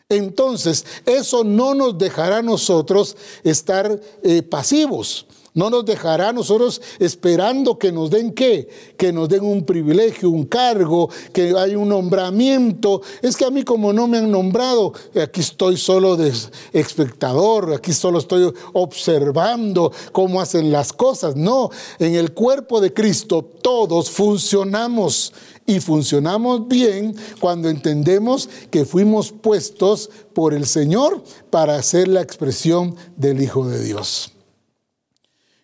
Entonces, 0.08 0.86
eso 1.08 1.43
no 1.43 1.74
nos 1.74 1.97
dejará 1.97 2.38
a 2.38 2.43
nosotros 2.43 3.17
estar 3.43 4.00
eh, 4.21 4.43
pasivos. 4.43 5.26
No 5.53 5.69
nos 5.69 5.83
dejará 5.83 6.31
nosotros 6.31 6.81
esperando 6.97 7.77
que 7.77 7.91
nos 7.91 8.09
den 8.09 8.31
qué, 8.31 8.69
que 8.95 9.11
nos 9.11 9.27
den 9.27 9.43
un 9.43 9.65
privilegio, 9.65 10.29
un 10.29 10.45
cargo, 10.45 11.09
que 11.33 11.53
hay 11.57 11.75
un 11.75 11.89
nombramiento. 11.89 13.01
Es 13.21 13.35
que 13.35 13.43
a 13.43 13.49
mí 13.49 13.63
como 13.63 13.91
no 13.91 14.07
me 14.07 14.19
han 14.19 14.31
nombrado, 14.31 14.93
aquí 15.21 15.41
estoy 15.41 15.75
solo 15.75 16.15
de 16.15 16.31
espectador, 16.71 17.73
aquí 17.73 17.91
solo 17.91 18.19
estoy 18.19 18.49
observando 18.71 19.91
cómo 20.13 20.39
hacen 20.39 20.71
las 20.71 20.93
cosas. 20.93 21.35
No, 21.35 21.69
en 21.99 22.15
el 22.15 22.31
cuerpo 22.33 22.79
de 22.79 22.93
Cristo 22.93 23.45
todos 23.61 24.09
funcionamos 24.09 25.33
y 25.65 25.81
funcionamos 25.81 26.65
bien 26.69 27.13
cuando 27.41 27.67
entendemos 27.67 28.49
que 28.69 28.85
fuimos 28.85 29.33
puestos 29.33 30.09
por 30.33 30.53
el 30.53 30.65
Señor 30.65 31.21
para 31.49 31.75
hacer 31.75 32.07
la 32.07 32.21
expresión 32.21 32.95
del 33.17 33.41
Hijo 33.41 33.67
de 33.67 33.83
Dios. 33.83 34.31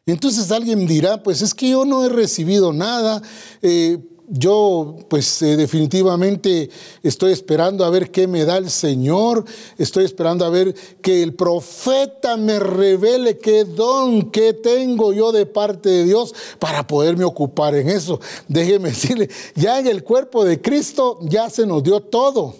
Entonces 0.08 0.52
alguien 0.52 0.88
dirá, 0.88 1.22
pues 1.22 1.42
es 1.42 1.54
que 1.54 1.70
yo 1.70 1.84
no 1.84 2.04
he 2.06 2.10
recibido 2.10 2.72
nada, 2.72 3.22
eh, 3.62 4.00
yo 4.30 4.98
pues 5.10 5.42
eh, 5.42 5.58
definitivamente 5.58 6.70
estoy 7.04 7.34
esperando 7.34 7.84
a 7.84 7.90
ver 7.90 8.10
qué 8.10 8.26
me 8.26 8.46
da 8.46 8.58
el 8.58 8.70
Señor, 8.70 9.44
estoy 9.78 10.06
esperando 10.06 10.46
a 10.46 10.50
ver 10.50 10.74
que 11.02 11.24
el 11.24 11.34
profeta 11.34 12.38
me 12.38 12.58
revele 12.58 13.38
qué 13.38 13.66
don, 13.66 14.32
qué 14.32 14.54
tengo 14.54 15.12
yo 15.12 15.34
de 15.34 15.46
parte 15.46 15.90
de 15.90 16.06
Dios 16.06 16.34
para 16.58 16.88
poderme 16.88 17.26
ocupar 17.26 17.76
en 17.76 17.90
eso. 17.90 18.20
Déjeme 18.48 18.90
decirle, 18.90 19.30
ya 19.56 19.78
en 19.78 19.88
el 19.88 20.06
cuerpo 20.06 20.46
de 20.46 20.62
Cristo 20.62 21.20
ya 21.24 21.50
se 21.50 21.66
nos 21.66 21.84
dio 21.84 22.02
todo, 22.02 22.56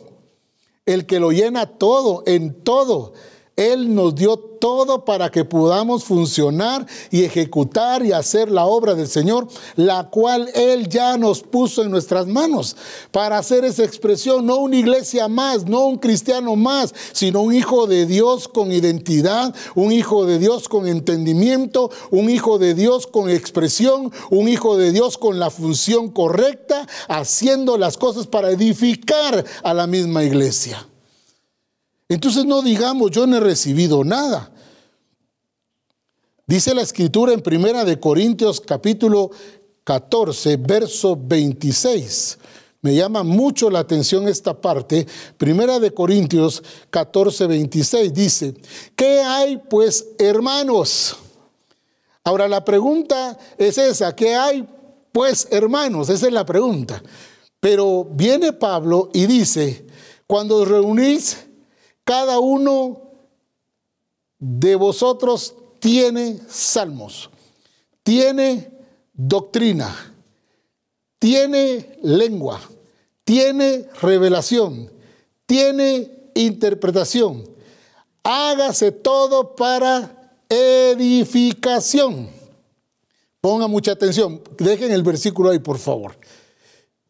el 0.86 1.06
que 1.06 1.20
lo 1.22 1.32
llena 1.32 1.66
todo, 1.66 2.24
en 2.26 2.62
todo 2.64 3.14
Él 3.58 3.96
nos 3.96 4.14
dio 4.14 4.38
todo 4.38 5.04
para 5.04 5.32
que 5.32 5.44
podamos 5.44 6.04
funcionar 6.04 6.86
y 7.10 7.24
ejecutar 7.24 8.06
y 8.06 8.12
hacer 8.12 8.52
la 8.52 8.66
obra 8.66 8.94
del 8.94 9.08
Señor, 9.08 9.48
la 9.76 10.12
cual 10.12 10.48
Él 10.54 10.88
ya 10.88 11.18
nos 11.18 11.42
puso 11.42 11.82
en 11.82 11.90
nuestras 11.90 12.28
manos 12.28 12.76
para 13.12 13.40
hacer 13.40 13.66
esa 13.66 13.84
expresión, 13.84 14.46
no 14.46 14.58
una 14.58 14.78
iglesia 14.78 15.28
más, 15.28 15.66
no 15.66 15.88
un 15.88 15.98
cristiano 15.98 16.56
más, 16.56 16.94
sino 17.14 17.42
un 17.42 17.56
hijo 17.56 17.88
de 17.88 18.06
Dios 18.06 18.48
con 18.48 18.72
identidad, 18.72 19.56
un 19.74 19.92
hijo 19.92 20.28
de 20.28 20.38
Dios 20.38 20.70
con 20.70 20.88
entendimiento, 20.88 21.90
un 22.12 22.30
hijo 22.30 22.60
de 22.60 22.76
Dios 22.76 23.08
con 23.08 23.28
expresión, 23.28 24.12
un 24.30 24.48
hijo 24.48 24.78
de 24.78 24.92
Dios 24.92 25.18
con 25.18 25.40
la 25.40 25.50
función 25.50 26.12
correcta, 26.12 26.88
haciendo 27.08 27.80
las 27.80 27.98
cosas 27.98 28.28
para 28.28 28.52
edificar 28.52 29.44
a 29.64 29.74
la 29.74 29.88
misma 29.88 30.24
iglesia. 30.24 30.88
Entonces 32.10 32.46
no 32.46 32.62
digamos, 32.62 33.12
yo 33.12 33.28
no 33.28 33.38
he 33.38 33.40
recibido 33.40 34.04
nada. 34.04 34.52
Dice 36.46 36.74
la 36.74 36.82
escritura 36.82 37.34
en 37.34 37.42
Primera 37.42 37.84
de 37.84 38.00
Corintios 38.00 38.62
capítulo 38.62 39.32
14, 39.84 40.56
verso 40.58 41.18
26. 41.22 42.38
Me 42.82 42.96
llama 42.96 43.24
mucho 43.24 43.70
la 43.70 43.80
atención 43.80 44.30
esta 44.30 44.54
parte. 44.54 45.06
Primera 45.38 45.80
de 45.80 45.94
Corintios 45.94 46.64
14, 46.90 47.48
26 47.48 48.14
dice, 48.14 48.54
¿qué 48.96 49.20
hay 49.20 49.58
pues 49.70 50.08
hermanos? 50.20 51.18
Ahora 52.24 52.48
la 52.48 52.64
pregunta 52.64 53.38
es 53.58 53.78
esa, 53.78 54.16
¿qué 54.16 54.36
hay 54.36 54.66
pues 55.12 55.48
hermanos? 55.52 56.10
Esa 56.10 56.28
es 56.28 56.34
la 56.34 56.46
pregunta. 56.46 57.04
Pero 57.60 58.06
viene 58.06 58.54
Pablo 58.54 59.10
y 59.14 59.26
dice, 59.26 59.86
cuando 60.28 60.58
os 60.58 60.68
reunís, 60.68 61.47
cada 62.08 62.40
uno 62.40 63.02
de 64.40 64.78
vosotros 64.78 65.54
tiene 65.78 66.40
salmos, 66.48 67.30
tiene 68.02 68.72
doctrina, 69.12 69.94
tiene 71.20 72.00
lengua, 72.02 72.62
tiene 73.26 73.90
revelación, 74.02 74.90
tiene 75.46 76.30
interpretación. 76.34 77.44
Hágase 78.24 78.94
todo 78.94 79.54
para 79.54 80.32
edificación. 80.48 82.30
Ponga 83.42 83.68
mucha 83.68 83.92
atención. 83.92 84.42
Dejen 84.58 84.94
el 84.94 85.04
versículo 85.04 85.50
ahí, 85.50 85.60
por 85.60 85.78
favor. 85.78 86.18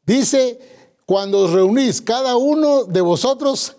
Dice, 0.04 0.60
cuando 1.06 1.42
os 1.42 1.52
reunís, 1.52 2.02
cada 2.02 2.36
uno 2.36 2.84
de 2.86 3.02
vosotros 3.02 3.76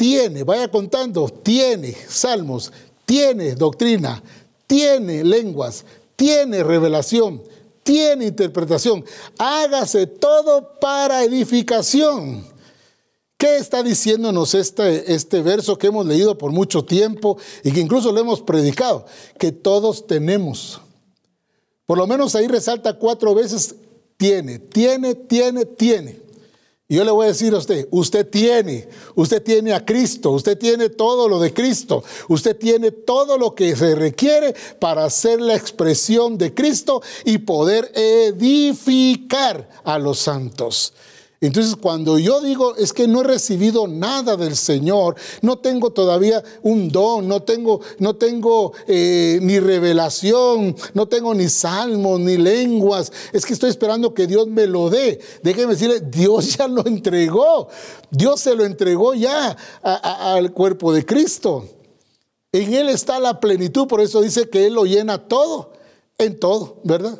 tiene, 0.00 0.44
vaya 0.44 0.70
contando, 0.70 1.28
tiene 1.28 1.94
salmos, 2.08 2.72
tiene 3.04 3.54
doctrina, 3.54 4.22
tiene 4.66 5.22
lenguas, 5.22 5.84
tiene 6.16 6.64
revelación, 6.64 7.42
tiene 7.82 8.28
interpretación. 8.28 9.04
Hágase 9.36 10.06
todo 10.06 10.80
para 10.80 11.22
edificación. 11.22 12.46
¿Qué 13.36 13.58
está 13.58 13.82
diciéndonos 13.82 14.54
este, 14.54 15.12
este 15.12 15.42
verso 15.42 15.76
que 15.76 15.88
hemos 15.88 16.06
leído 16.06 16.38
por 16.38 16.50
mucho 16.50 16.82
tiempo 16.82 17.36
y 17.62 17.70
que 17.70 17.80
incluso 17.80 18.10
lo 18.10 18.20
hemos 18.20 18.40
predicado? 18.40 19.04
Que 19.38 19.52
todos 19.52 20.06
tenemos. 20.06 20.80
Por 21.84 21.98
lo 21.98 22.06
menos 22.06 22.34
ahí 22.34 22.48
resalta 22.48 22.94
cuatro 22.94 23.34
veces, 23.34 23.74
tiene, 24.16 24.60
tiene, 24.60 25.14
tiene, 25.14 25.66
tiene. 25.66 26.29
Y 26.90 26.96
yo 26.96 27.04
le 27.04 27.12
voy 27.12 27.26
a 27.26 27.28
decir 27.28 27.54
a 27.54 27.58
usted, 27.58 27.86
usted 27.92 28.28
tiene, 28.28 28.88
usted 29.14 29.40
tiene 29.40 29.72
a 29.72 29.84
Cristo, 29.84 30.32
usted 30.32 30.58
tiene 30.58 30.88
todo 30.88 31.28
lo 31.28 31.38
de 31.38 31.54
Cristo, 31.54 32.02
usted 32.26 32.56
tiene 32.56 32.90
todo 32.90 33.38
lo 33.38 33.54
que 33.54 33.76
se 33.76 33.94
requiere 33.94 34.56
para 34.80 35.04
hacer 35.04 35.40
la 35.40 35.54
expresión 35.54 36.36
de 36.36 36.52
Cristo 36.52 37.00
y 37.24 37.38
poder 37.38 37.92
edificar 37.94 39.68
a 39.84 40.00
los 40.00 40.18
santos. 40.18 40.92
Entonces, 41.42 41.74
cuando 41.74 42.18
yo 42.18 42.42
digo 42.42 42.76
es 42.76 42.92
que 42.92 43.08
no 43.08 43.22
he 43.22 43.24
recibido 43.24 43.88
nada 43.88 44.36
del 44.36 44.54
Señor, 44.54 45.16
no 45.40 45.58
tengo 45.58 45.90
todavía 45.90 46.44
un 46.62 46.90
don, 46.90 47.26
no 47.26 47.42
tengo, 47.42 47.80
no 47.98 48.14
tengo 48.16 48.74
eh, 48.86 49.38
ni 49.40 49.58
revelación, 49.58 50.76
no 50.92 51.08
tengo 51.08 51.34
ni 51.34 51.48
salmos, 51.48 52.20
ni 52.20 52.36
lenguas, 52.36 53.10
es 53.32 53.46
que 53.46 53.54
estoy 53.54 53.70
esperando 53.70 54.12
que 54.12 54.26
Dios 54.26 54.48
me 54.48 54.66
lo 54.66 54.90
dé. 54.90 55.18
Déjeme 55.42 55.72
decirle, 55.72 56.00
Dios 56.00 56.58
ya 56.58 56.68
lo 56.68 56.86
entregó, 56.86 57.68
Dios 58.10 58.40
se 58.40 58.54
lo 58.54 58.66
entregó 58.66 59.14
ya 59.14 59.56
al 59.82 60.52
cuerpo 60.52 60.92
de 60.92 61.06
Cristo. 61.06 61.64
En 62.52 62.74
Él 62.74 62.90
está 62.90 63.18
la 63.18 63.40
plenitud, 63.40 63.86
por 63.86 64.02
eso 64.02 64.20
dice 64.20 64.50
que 64.50 64.66
Él 64.66 64.74
lo 64.74 64.84
llena 64.84 65.16
todo, 65.16 65.72
en 66.18 66.38
todo, 66.38 66.76
¿verdad? 66.84 67.18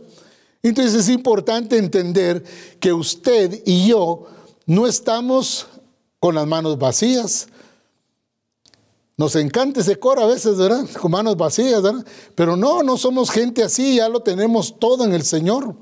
Entonces 0.63 0.95
es 0.95 1.09
importante 1.09 1.79
entender 1.79 2.45
que 2.79 2.93
usted 2.93 3.63
y 3.65 3.89
yo 3.89 4.27
no 4.67 4.87
estamos 4.87 5.67
con 6.19 6.35
las 6.35 6.47
manos 6.47 6.79
vacías. 6.79 7.49
Nos 9.17 9.37
encanta 9.37 9.81
ese 9.81 9.99
coro 9.99 10.23
a 10.23 10.27
veces, 10.27 10.57
¿verdad? 10.57 10.87
Con 11.01 11.11
manos 11.13 11.37
vacías, 11.37 11.83
¿verdad? 11.83 12.05
Pero 12.35 12.57
no, 12.57 12.83
no 12.83 12.97
somos 12.97 13.31
gente 13.31 13.63
así, 13.63 13.97
ya 13.97 14.09
lo 14.09 14.21
tenemos 14.21 14.79
todo 14.79 15.05
en 15.05 15.13
el 15.13 15.25
Señor. 15.25 15.75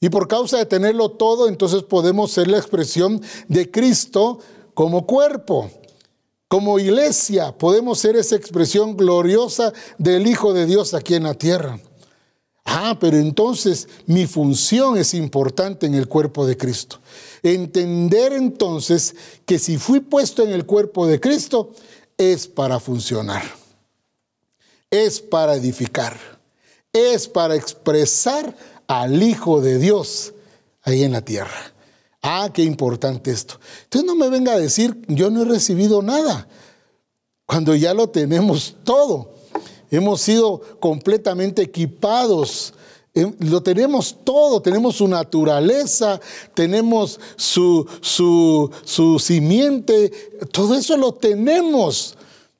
Y 0.00 0.10
por 0.10 0.28
causa 0.28 0.58
de 0.58 0.66
tenerlo 0.66 1.10
todo, 1.10 1.48
entonces 1.48 1.82
podemos 1.82 2.30
ser 2.30 2.48
la 2.48 2.58
expresión 2.58 3.20
de 3.48 3.70
Cristo 3.70 4.38
como 4.74 5.06
cuerpo. 5.06 5.70
Como 6.46 6.78
iglesia 6.78 7.52
podemos 7.52 7.98
ser 7.98 8.16
esa 8.16 8.36
expresión 8.36 8.96
gloriosa 8.96 9.72
del 9.98 10.26
Hijo 10.26 10.54
de 10.54 10.66
Dios 10.66 10.94
aquí 10.94 11.14
en 11.14 11.24
la 11.24 11.34
tierra. 11.34 11.78
Ah, 12.70 12.98
pero 13.00 13.16
entonces 13.16 13.88
mi 14.04 14.26
función 14.26 14.98
es 14.98 15.14
importante 15.14 15.86
en 15.86 15.94
el 15.94 16.06
cuerpo 16.06 16.46
de 16.46 16.58
Cristo. 16.58 17.00
Entender 17.42 18.34
entonces 18.34 19.16
que 19.46 19.58
si 19.58 19.78
fui 19.78 20.00
puesto 20.00 20.42
en 20.42 20.50
el 20.50 20.66
cuerpo 20.66 21.06
de 21.06 21.18
Cristo 21.18 21.72
es 22.18 22.46
para 22.46 22.78
funcionar, 22.78 23.42
es 24.90 25.18
para 25.18 25.54
edificar, 25.54 26.18
es 26.92 27.26
para 27.26 27.56
expresar 27.56 28.54
al 28.86 29.22
Hijo 29.22 29.62
de 29.62 29.78
Dios 29.78 30.34
ahí 30.82 31.04
en 31.04 31.12
la 31.12 31.22
tierra. 31.22 31.72
Ah, 32.20 32.50
qué 32.52 32.64
importante 32.64 33.30
esto. 33.30 33.58
Entonces 33.84 34.06
no 34.06 34.14
me 34.14 34.28
venga 34.28 34.52
a 34.52 34.58
decir, 34.58 35.00
yo 35.08 35.30
no 35.30 35.40
he 35.40 35.46
recibido 35.46 36.02
nada, 36.02 36.46
cuando 37.46 37.74
ya 37.74 37.94
lo 37.94 38.10
tenemos 38.10 38.76
todo. 38.84 39.37
Hemos 39.90 40.20
sido 40.20 40.60
completamente 40.80 41.62
equipados. 41.62 42.74
Eh, 43.14 43.32
lo 43.40 43.62
tenemos 43.62 44.16
todo, 44.24 44.60
tenemos 44.60 44.96
su 44.96 45.08
naturaleza, 45.08 46.20
tenemos 46.54 47.18
su, 47.36 47.86
su, 48.00 48.70
su 48.84 49.18
simiente, 49.18 50.10
todo 50.52 50.74
eso 50.74 50.96
lo 50.96 51.12
tenemos. 51.12 52.16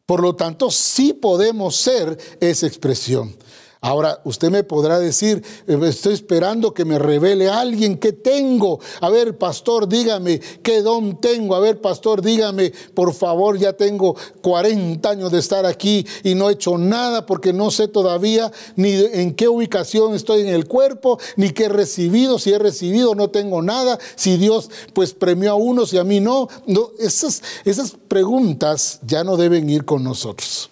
Por 0.07 0.23
lo 0.23 0.35
tanto, 0.35 0.71
sí 0.71 1.13
podemos 1.13 1.77
ser 1.77 2.19
esa 2.41 2.67
expresión. 2.67 3.37
Ahora, 3.81 4.21
usted 4.25 4.51
me 4.51 4.65
podrá 4.65 4.99
decir, 4.99 5.43
eh, 5.69 5.79
estoy 5.85 6.15
esperando 6.15 6.75
que 6.75 6.85
me 6.85 6.99
revele 6.99 7.49
alguien 7.49 7.97
que 7.97 8.13
tengo. 8.13 8.81
A 9.01 9.09
ver, 9.09 9.39
pastor, 9.39 9.89
dígame 9.89 10.41
qué 10.63 10.83
don 10.83 11.21
tengo. 11.21 11.55
A 11.55 11.61
ver, 11.61 11.81
pastor, 11.81 12.21
dígame, 12.21 12.73
por 12.95 13.15
favor, 13.15 13.57
ya 13.57 13.73
tengo 13.75 14.17
40 14.43 15.09
años 15.09 15.31
de 15.31 15.39
estar 15.39 15.65
aquí 15.65 16.05
y 16.25 16.35
no 16.35 16.51
he 16.51 16.55
hecho 16.55 16.77
nada 16.77 17.25
porque 17.25 17.53
no 17.53 17.71
sé 17.71 17.87
todavía 17.87 18.51
ni 18.75 18.95
en 18.95 19.35
qué 19.35 19.47
ubicación 19.49 20.15
estoy 20.15 20.41
en 20.41 20.49
el 20.49 20.67
cuerpo, 20.67 21.19
ni 21.37 21.51
qué 21.51 21.65
he 21.65 21.69
recibido, 21.69 22.41
si 22.41 22.53
he 22.53 22.59
recibido, 22.59 23.15
no 23.15 23.31
tengo 23.31 23.63
nada, 23.63 23.99
si 24.17 24.37
Dios 24.39 24.71
pues 24.93 25.15
premió 25.15 25.53
a 25.53 25.55
unos 25.55 25.93
y 25.93 25.99
a 25.99 26.05
mí 26.05 26.19
no. 26.19 26.49
no 26.67 26.91
esas, 26.99 27.43
esas 27.65 27.97
preguntas 28.09 28.99
ya 29.07 29.23
no 29.23 29.37
deben 29.37 29.71
ir 29.71 29.85
con 29.85 30.03
nosotros. 30.03 30.69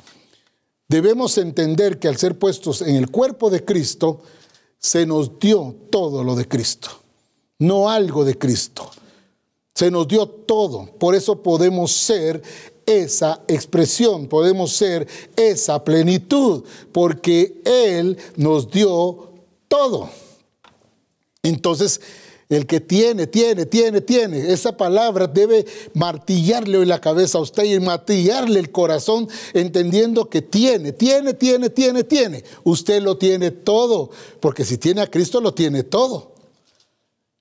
Debemos 0.88 1.36
entender 1.38 1.98
que 1.98 2.08
al 2.08 2.16
ser 2.16 2.38
puestos 2.38 2.82
en 2.82 2.96
el 2.96 3.10
cuerpo 3.10 3.50
de 3.50 3.64
Cristo, 3.64 4.20
se 4.78 5.04
nos 5.06 5.38
dio 5.38 5.74
todo 5.90 6.22
lo 6.22 6.36
de 6.36 6.46
Cristo, 6.46 6.88
no 7.58 7.90
algo 7.90 8.24
de 8.24 8.38
Cristo. 8.38 8.90
Se 9.74 9.90
nos 9.90 10.08
dio 10.08 10.26
todo. 10.26 10.86
Por 10.98 11.14
eso 11.14 11.42
podemos 11.42 11.92
ser 11.92 12.42
esa 12.86 13.42
expresión, 13.48 14.28
podemos 14.28 14.72
ser 14.72 15.06
esa 15.34 15.82
plenitud, 15.84 16.64
porque 16.92 17.60
Él 17.64 18.16
nos 18.36 18.70
dio 18.70 19.32
todo. 19.68 20.08
Entonces, 21.42 22.00
el 22.48 22.66
que 22.66 22.80
tiene, 22.80 23.26
tiene, 23.26 23.66
tiene, 23.66 24.00
tiene. 24.00 24.52
Esa 24.52 24.76
palabra 24.76 25.26
debe 25.26 25.66
martillarle 25.94 26.78
hoy 26.78 26.86
la 26.86 27.00
cabeza 27.00 27.38
a 27.38 27.40
usted 27.40 27.64
y 27.64 27.80
martillarle 27.80 28.60
el 28.60 28.70
corazón 28.70 29.28
entendiendo 29.52 30.28
que 30.28 30.42
tiene, 30.42 30.92
tiene, 30.92 31.34
tiene, 31.34 31.70
tiene, 31.70 32.04
tiene. 32.04 32.44
Usted 32.62 33.02
lo 33.02 33.18
tiene 33.18 33.50
todo, 33.50 34.10
porque 34.40 34.64
si 34.64 34.78
tiene 34.78 35.00
a 35.00 35.10
Cristo 35.10 35.40
lo 35.40 35.54
tiene 35.54 35.82
todo. 35.82 36.36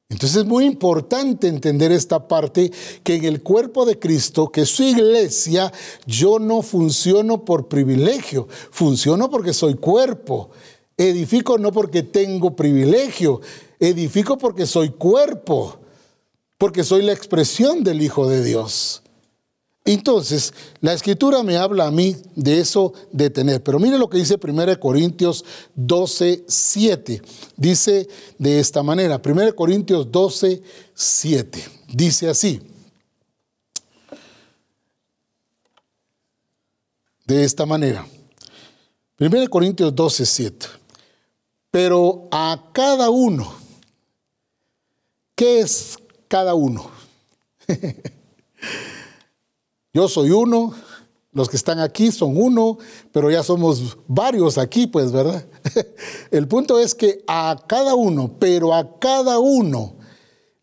Entonces 0.08 0.38
es 0.38 0.46
muy 0.46 0.66
importante 0.66 1.48
entender 1.48 1.92
esta 1.92 2.28
parte, 2.28 2.72
que 3.04 3.16
en 3.16 3.26
el 3.26 3.42
cuerpo 3.42 3.86
de 3.86 3.98
Cristo, 3.98 4.52
que 4.52 4.66
su 4.66 4.84
iglesia, 4.84 5.74
yo 6.06 6.38
no 6.38 6.62
funciono 6.62 7.44
por 7.44 7.68
privilegio, 7.68 8.48
funciono 8.70 9.32
porque 9.32 9.52
soy 9.52 9.74
cuerpo. 9.76 10.52
Edifico 10.98 11.58
no 11.58 11.72
porque 11.72 12.04
tengo 12.04 12.56
privilegio, 12.56 13.42
edifico 13.80 14.38
porque 14.38 14.66
soy 14.66 14.90
cuerpo, 14.92 15.78
porque 16.58 16.84
soy 16.84 17.02
la 17.02 17.12
expresión 17.12 17.84
del 17.84 18.02
Hijo 18.02 18.30
de 18.30 18.44
Dios. 18.44 19.02
Entonces, 19.88 20.52
la 20.82 20.94
escritura 20.94 21.44
me 21.44 21.58
habla 21.58 21.86
a 21.86 21.92
mí 21.92 22.16
de 22.36 22.60
eso 22.60 22.94
de 23.12 23.30
tener. 23.30 23.62
Pero 23.62 23.78
mire 23.78 24.00
lo 24.00 24.10
que 24.10 24.18
dice 24.18 24.40
1 24.42 24.80
Corintios 24.80 25.46
12, 25.76 26.44
7. 26.48 27.22
Dice 27.56 28.08
de 28.40 28.60
esta 28.60 28.82
manera, 28.82 29.22
1 29.24 29.56
Corintios 29.56 30.12
12, 30.12 30.64
7. 30.96 31.64
Dice 31.90 32.30
así. 32.30 32.62
De 37.28 37.44
esta 37.44 37.68
manera. 37.68 38.08
1 39.20 39.50
Corintios 39.50 39.94
12, 39.94 40.26
7. 40.26 40.68
Pero 41.76 42.30
a 42.32 42.70
cada 42.72 43.10
uno, 43.10 43.54
¿qué 45.36 45.60
es 45.60 45.98
cada 46.30 46.54
uno? 46.56 46.90
Yo 49.94 50.08
soy 50.08 50.32
uno, 50.32 50.74
los 51.34 51.50
que 51.50 51.58
están 51.58 51.82
aquí 51.82 52.14
son 52.14 52.38
uno, 52.38 52.78
pero 53.12 53.30
ya 53.30 53.44
somos 53.44 53.98
varios 54.08 54.58
aquí, 54.58 54.88
pues, 54.88 55.12
¿verdad? 55.12 55.46
El 56.32 56.48
punto 56.48 56.80
es 56.80 56.96
que 56.96 57.26
a 57.28 57.62
cada 57.68 57.94
uno, 57.94 58.38
pero 58.40 58.74
a 58.74 58.98
cada 58.98 59.40
uno 59.40 59.98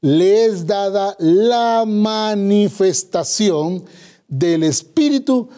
le 0.00 0.46
es 0.46 0.66
dada 0.66 1.14
la 1.18 1.84
manifestación 1.86 3.84
del 4.28 4.62
Espíritu 4.62 5.50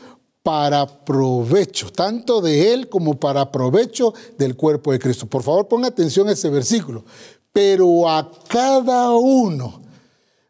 para 0.45 0.87
provecho, 0.87 1.91
tanto 1.91 2.41
de 2.41 2.73
Él 2.73 2.89
como 2.89 3.19
para 3.19 3.51
provecho 3.51 4.15
del 4.39 4.55
cuerpo 4.55 4.93
de 4.93 5.01
Cristo. 5.01 5.27
Por 5.27 5.43
favor, 5.43 5.67
ponga 5.67 5.89
atención 5.89 6.29
a 6.29 6.33
ese 6.33 6.51
versículo. 6.51 7.05
Pero 7.53 8.09
a 8.09 8.31
cada 8.47 9.11
uno, 9.11 9.83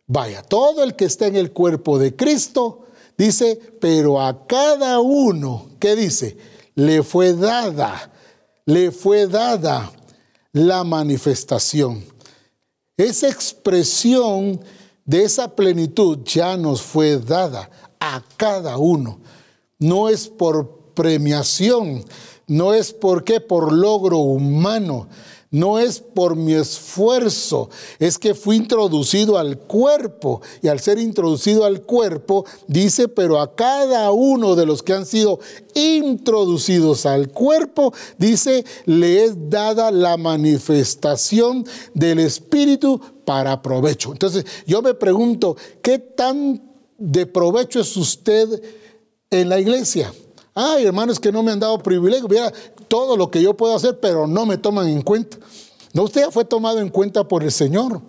vaya, 0.07 0.43
todo 0.43 0.85
el 0.85 0.95
que 0.95 1.07
está 1.07 1.27
en 1.27 1.37
el 1.37 1.53
cuerpo 1.53 1.99
de 1.99 2.15
Cristo, 2.15 2.85
Dice, 3.17 3.61
pero 3.81 4.21
a 4.21 4.47
cada 4.47 4.99
uno, 4.99 5.71
¿qué 5.79 5.95
dice? 5.95 6.37
Le 6.75 7.03
fue 7.03 7.33
dada, 7.33 8.11
le 8.67 8.91
fue 8.91 9.29
dada 9.29 9.93
la 10.53 10.83
manifestación. 10.83 12.05
Esa 12.97 13.29
expresión 13.29 14.61
de 15.05 15.25
esa 15.25 15.55
plenitud 15.55 16.19
ya 16.25 16.57
nos 16.57 16.83
fue 16.83 17.19
dada 17.19 17.71
a 18.01 18.23
cada 18.37 18.79
uno. 18.79 19.21
No 19.79 20.09
es 20.09 20.29
por 20.29 20.93
premiación, 20.95 22.05
no 22.47 22.75
es 22.75 22.93
porque 22.93 23.41
por 23.41 23.73
logro 23.73 24.19
humano, 24.19 25.09
no 25.55 25.79
es 25.79 26.01
por 26.01 26.35
mi 26.35 26.53
esfuerzo, 26.55 27.71
es 28.01 28.19
que 28.19 28.35
fui 28.35 28.57
introducido 28.57 29.39
al 29.39 29.57
cuerpo 29.57 30.43
y 30.63 30.67
al 30.67 30.81
ser 30.81 30.99
introducido 30.99 31.65
al 31.65 31.83
cuerpo, 31.83 32.45
dice, 32.67 33.07
pero 33.07 33.41
a 33.41 33.55
cada 33.55 34.11
uno 34.11 34.57
de 34.57 34.67
los 34.67 34.83
que 34.83 34.95
han 34.95 35.07
sido 35.07 35.39
introducidos 35.75 37.07
al 37.07 37.29
cuerpo, 37.29 37.95
dice, 38.19 38.65
le 38.85 39.23
es 39.23 39.49
dada 39.49 39.93
la 39.93 40.17
manifestación 40.17 41.65
del 41.95 42.19
Espíritu 42.19 43.01
para 43.25 43.63
provecho. 43.63 44.11
Entonces, 44.11 44.45
yo 44.67 44.83
me 44.83 44.95
pregunto, 44.95 45.57
¿qué 45.81 46.01
tan 46.01 46.61
de 46.99 47.27
provecho 47.27 47.81
es 47.81 47.97
usted 47.97 48.61
en 49.41 49.49
la 49.49 49.59
iglesia? 49.59 50.13
Ay, 50.55 50.85
hermanos 50.85 51.19
que 51.19 51.33
no 51.33 51.43
me 51.43 51.51
han 51.51 51.61
dado 51.61 51.79
privilegio. 51.79 52.29
Mira, 52.29 52.53
todo 52.89 53.17
lo 53.17 53.31
que 53.31 53.43
yo 53.43 53.57
puedo 53.57 53.75
hacer, 53.75 53.99
pero 54.01 54.27
no 54.27 54.47
me 54.47 54.57
toman 54.57 54.89
en 54.89 55.03
cuenta. 55.03 55.37
No, 55.93 56.05
usted 56.05 56.23
ya 56.23 56.31
fue 56.31 56.45
tomado 56.45 56.81
en 56.81 56.89
cuenta 56.89 57.27
por 57.27 57.43
el 57.43 57.53
Señor. 57.53 58.01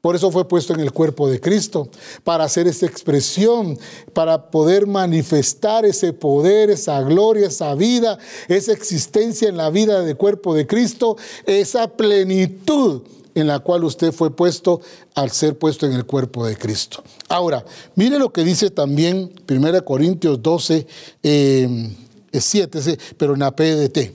Por 0.00 0.14
eso 0.14 0.30
fue 0.30 0.46
puesto 0.46 0.72
en 0.74 0.80
el 0.80 0.92
cuerpo 0.92 1.28
de 1.28 1.40
Cristo, 1.40 1.88
para 2.22 2.44
hacer 2.44 2.68
esa 2.68 2.86
expresión, 2.86 3.76
para 4.12 4.48
poder 4.48 4.86
manifestar 4.86 5.84
ese 5.84 6.12
poder, 6.12 6.70
esa 6.70 7.02
gloria, 7.02 7.48
esa 7.48 7.74
vida, 7.74 8.16
esa 8.46 8.72
existencia 8.72 9.48
en 9.48 9.56
la 9.56 9.70
vida 9.70 10.02
del 10.02 10.16
cuerpo 10.16 10.54
de 10.54 10.68
Cristo, 10.68 11.16
esa 11.46 11.88
plenitud 11.88 13.02
en 13.38 13.46
la 13.46 13.60
cual 13.60 13.84
usted 13.84 14.12
fue 14.12 14.34
puesto 14.34 14.80
al 15.14 15.30
ser 15.30 15.58
puesto 15.58 15.86
en 15.86 15.92
el 15.92 16.04
cuerpo 16.04 16.46
de 16.46 16.56
Cristo. 16.56 17.02
Ahora, 17.28 17.64
mire 17.94 18.18
lo 18.18 18.32
que 18.32 18.44
dice 18.44 18.70
también 18.70 19.32
1 19.48 19.84
Corintios 19.84 20.42
12, 20.42 20.86
7, 21.22 22.78
eh, 22.82 22.98
pero 23.16 23.34
en 23.34 23.40
la 23.40 23.54
PDT. 23.54 24.14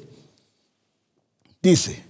Dice, 1.62 2.04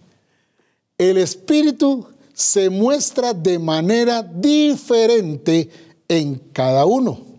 el 0.98 1.18
Espíritu 1.18 2.08
se 2.34 2.70
muestra 2.70 3.34
de 3.34 3.60
manera 3.60 4.24
diferente 4.24 5.70
en 6.08 6.36
cada 6.52 6.86
uno, 6.86 7.33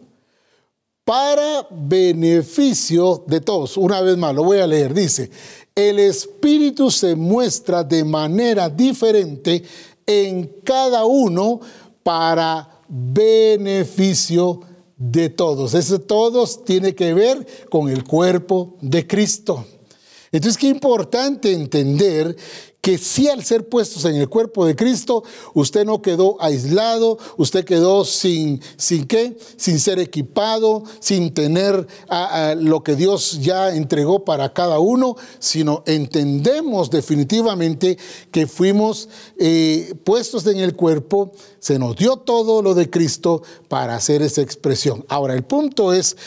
para 1.05 1.67
beneficio 1.71 3.25
de 3.27 3.41
todos. 3.41 3.77
Una 3.77 4.01
vez 4.01 4.17
más, 4.17 4.35
lo 4.35 4.45
voy 4.45 4.59
a 4.59 4.67
leer. 4.67 4.95
Dice, 4.95 5.31
el 5.75 5.99
Espíritu 5.99 6.91
se 6.91 7.15
muestra 7.15 7.85
de 7.85 8.05
manera 8.05 8.69
diferente 8.69 9.63
en 10.07 10.51
cada 10.65 11.05
uno 11.05 11.61
para 12.03 12.81
beneficio 12.89 14.61
de 14.97 15.29
todos. 15.31 15.75
Ese 15.75 15.99
todos 15.99 16.65
tiene 16.65 16.95
que 16.95 17.13
ver 17.13 17.47
con 17.69 17.89
el 17.89 18.05
cuerpo 18.05 18.77
de 18.81 19.07
Cristo. 19.07 19.65
Entonces, 20.33 20.59
qué 20.59 20.69
importante 20.69 21.53
entender 21.53 22.37
que 22.85 22.99
si 22.99 23.29
al 23.29 23.43
ser 23.43 23.67
puestos 23.67 24.05
en 24.05 24.17
el 24.17 24.29
cuerpo 24.29 24.67
de 24.67 24.77
Cristo, 24.77 25.25
usted 25.55 25.87
no 25.87 26.03
quedó 26.03 26.37
aislado, 26.39 27.17
usted 27.39 27.65
quedó 27.65 28.05
sin, 28.05 28.61
sin 28.77 29.07
qué, 29.07 29.39
sin 29.57 29.81
ser 29.81 29.99
equipado, 29.99 30.85
sin 31.01 31.33
tener 31.33 31.87
lo 32.59 32.83
que 32.83 32.95
Dios 32.95 33.41
ya 33.41 33.75
entregó 33.75 34.27
para 34.27 34.53
cada 34.53 34.81
uno, 34.81 35.17
sino 35.39 35.83
entendemos 35.87 36.91
definitivamente 36.91 37.97
que 38.31 38.47
fuimos 38.47 39.09
eh, 39.39 39.95
puestos 40.05 40.47
en 40.47 40.59
el 40.59 40.77
cuerpo, 40.77 41.33
se 41.61 41.79
nos 41.79 41.97
dio 41.97 42.19
todo 42.19 42.61
lo 42.61 42.75
de 42.75 42.91
Cristo 42.91 43.43
para 43.69 43.97
hacer 43.97 44.21
esa 44.21 44.43
expresión. 44.43 45.07
Ahora, 45.09 45.33
el 45.33 45.45
punto 45.45 45.95
es 45.95 46.19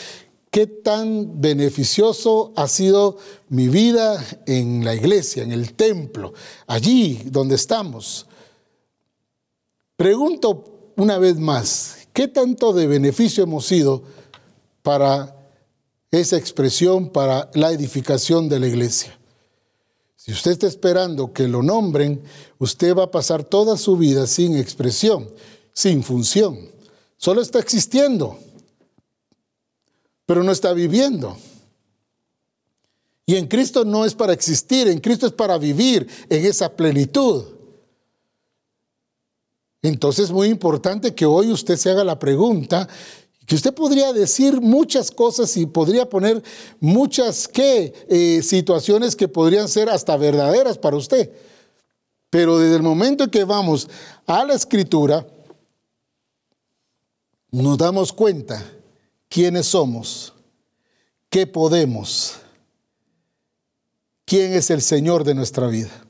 qué 0.50 0.66
tan 0.66 1.40
beneficioso 1.40 2.52
ha 2.56 2.68
sido 2.68 3.18
mi 3.48 3.68
vida 3.68 4.24
en 4.46 4.84
la 4.84 4.94
iglesia, 4.94 5.42
en 5.42 5.52
el 5.52 5.74
templo, 5.74 6.32
allí 6.66 7.22
donde 7.26 7.54
estamos. 7.54 8.26
Pregunto 9.96 10.92
una 10.96 11.18
vez 11.18 11.36
más, 11.38 12.08
¿qué 12.12 12.28
tanto 12.28 12.72
de 12.72 12.86
beneficio 12.86 13.44
hemos 13.44 13.66
sido 13.66 14.02
para 14.82 15.36
esa 16.10 16.36
expresión, 16.36 17.10
para 17.10 17.50
la 17.54 17.70
edificación 17.72 18.48
de 18.48 18.60
la 18.60 18.68
iglesia? 18.68 19.18
Si 20.16 20.32
usted 20.32 20.52
está 20.52 20.66
esperando 20.66 21.32
que 21.32 21.48
lo 21.48 21.62
nombren, 21.62 22.22
usted 22.58 22.94
va 22.94 23.04
a 23.04 23.10
pasar 23.10 23.44
toda 23.44 23.76
su 23.76 23.96
vida 23.96 24.26
sin 24.26 24.56
expresión, 24.56 25.30
sin 25.72 26.02
función. 26.02 26.70
Solo 27.16 27.40
está 27.40 27.58
existiendo 27.58 28.38
pero 30.28 30.44
no 30.44 30.52
está 30.52 30.74
viviendo. 30.74 31.38
Y 33.24 33.36
en 33.36 33.46
Cristo 33.46 33.86
no 33.86 34.04
es 34.04 34.12
para 34.12 34.34
existir, 34.34 34.86
en 34.86 35.00
Cristo 35.00 35.26
es 35.26 35.32
para 35.32 35.56
vivir 35.56 36.06
en 36.28 36.44
esa 36.44 36.76
plenitud. 36.76 37.44
Entonces 39.80 40.26
es 40.26 40.30
muy 40.30 40.48
importante 40.48 41.14
que 41.14 41.24
hoy 41.24 41.50
usted 41.50 41.78
se 41.78 41.88
haga 41.88 42.04
la 42.04 42.18
pregunta, 42.18 42.86
que 43.46 43.54
usted 43.54 43.72
podría 43.72 44.12
decir 44.12 44.60
muchas 44.60 45.10
cosas 45.10 45.56
y 45.56 45.64
podría 45.64 46.06
poner 46.06 46.42
muchas 46.78 47.48
¿qué? 47.48 47.94
Eh, 48.10 48.42
situaciones 48.42 49.16
que 49.16 49.28
podrían 49.28 49.66
ser 49.66 49.88
hasta 49.88 50.14
verdaderas 50.18 50.76
para 50.76 50.98
usted. 50.98 51.32
Pero 52.28 52.58
desde 52.58 52.76
el 52.76 52.82
momento 52.82 53.24
en 53.24 53.30
que 53.30 53.44
vamos 53.44 53.88
a 54.26 54.44
la 54.44 54.52
escritura, 54.52 55.26
nos 57.50 57.78
damos 57.78 58.12
cuenta 58.12 58.74
quiénes 59.28 59.66
somos, 59.66 60.32
qué 61.30 61.46
podemos, 61.46 62.36
quién 64.24 64.52
es 64.52 64.70
el 64.70 64.82
Señor 64.82 65.24
de 65.24 65.34
nuestra 65.34 65.68
vida, 65.68 66.04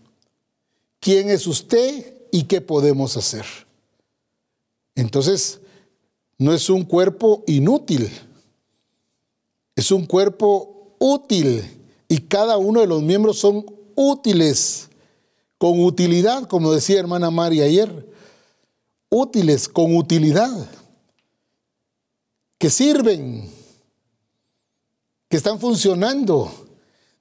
quién 1.01 1.31
es 1.31 1.47
usted 1.47 2.15
y 2.31 2.45
qué 2.45 2.61
podemos 2.61 3.17
hacer. 3.17 3.45
Entonces, 4.95 5.61
no 6.39 6.53
es 6.53 6.71
un 6.71 6.85
cuerpo 6.85 7.43
inútil, 7.47 8.11
es 9.75 9.91
un 9.91 10.07
cuerpo 10.07 10.97
útil 10.99 11.65
y 12.09 12.19
cada 12.23 12.57
uno 12.57 12.81
de 12.81 12.87
los 12.87 13.03
miembros 13.03 13.39
son 13.39 13.65
útiles, 13.95 14.89
con 15.59 15.83
utilidad, 15.83 16.49
como 16.49 16.73
decía 16.73 17.01
hermana 17.01 17.31
María 17.31 17.65
ayer. 17.65 18.07
útiles, 19.11 19.69
con 19.69 19.97
utilidad, 19.97 20.69
que 22.59 22.71
sirven, 22.71 23.51
que 25.29 25.37
están 25.37 25.61
funcionando. 25.61 26.51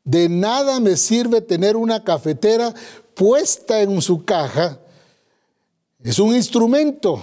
De 0.03 0.29
nada 0.29 0.79
me 0.79 0.97
sirve 0.97 1.41
tener 1.41 1.75
una 1.75 2.03
cafetera 2.03 2.73
puesta 3.13 3.81
en 3.81 4.01
su 4.01 4.23
caja. 4.25 4.79
Es 6.01 6.19
un 6.19 6.35
instrumento, 6.35 7.21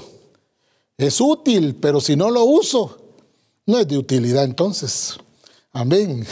es 0.96 1.20
útil, 1.20 1.76
pero 1.76 2.00
si 2.00 2.16
no 2.16 2.30
lo 2.30 2.44
uso, 2.44 2.98
no 3.66 3.78
es 3.78 3.88
de 3.88 3.98
utilidad 3.98 4.44
entonces. 4.44 5.16
Amén. 5.72 6.26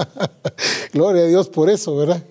Gloria 0.92 1.22
a 1.22 1.26
Dios 1.26 1.48
por 1.48 1.70
eso, 1.70 1.96
¿verdad? 1.96 2.22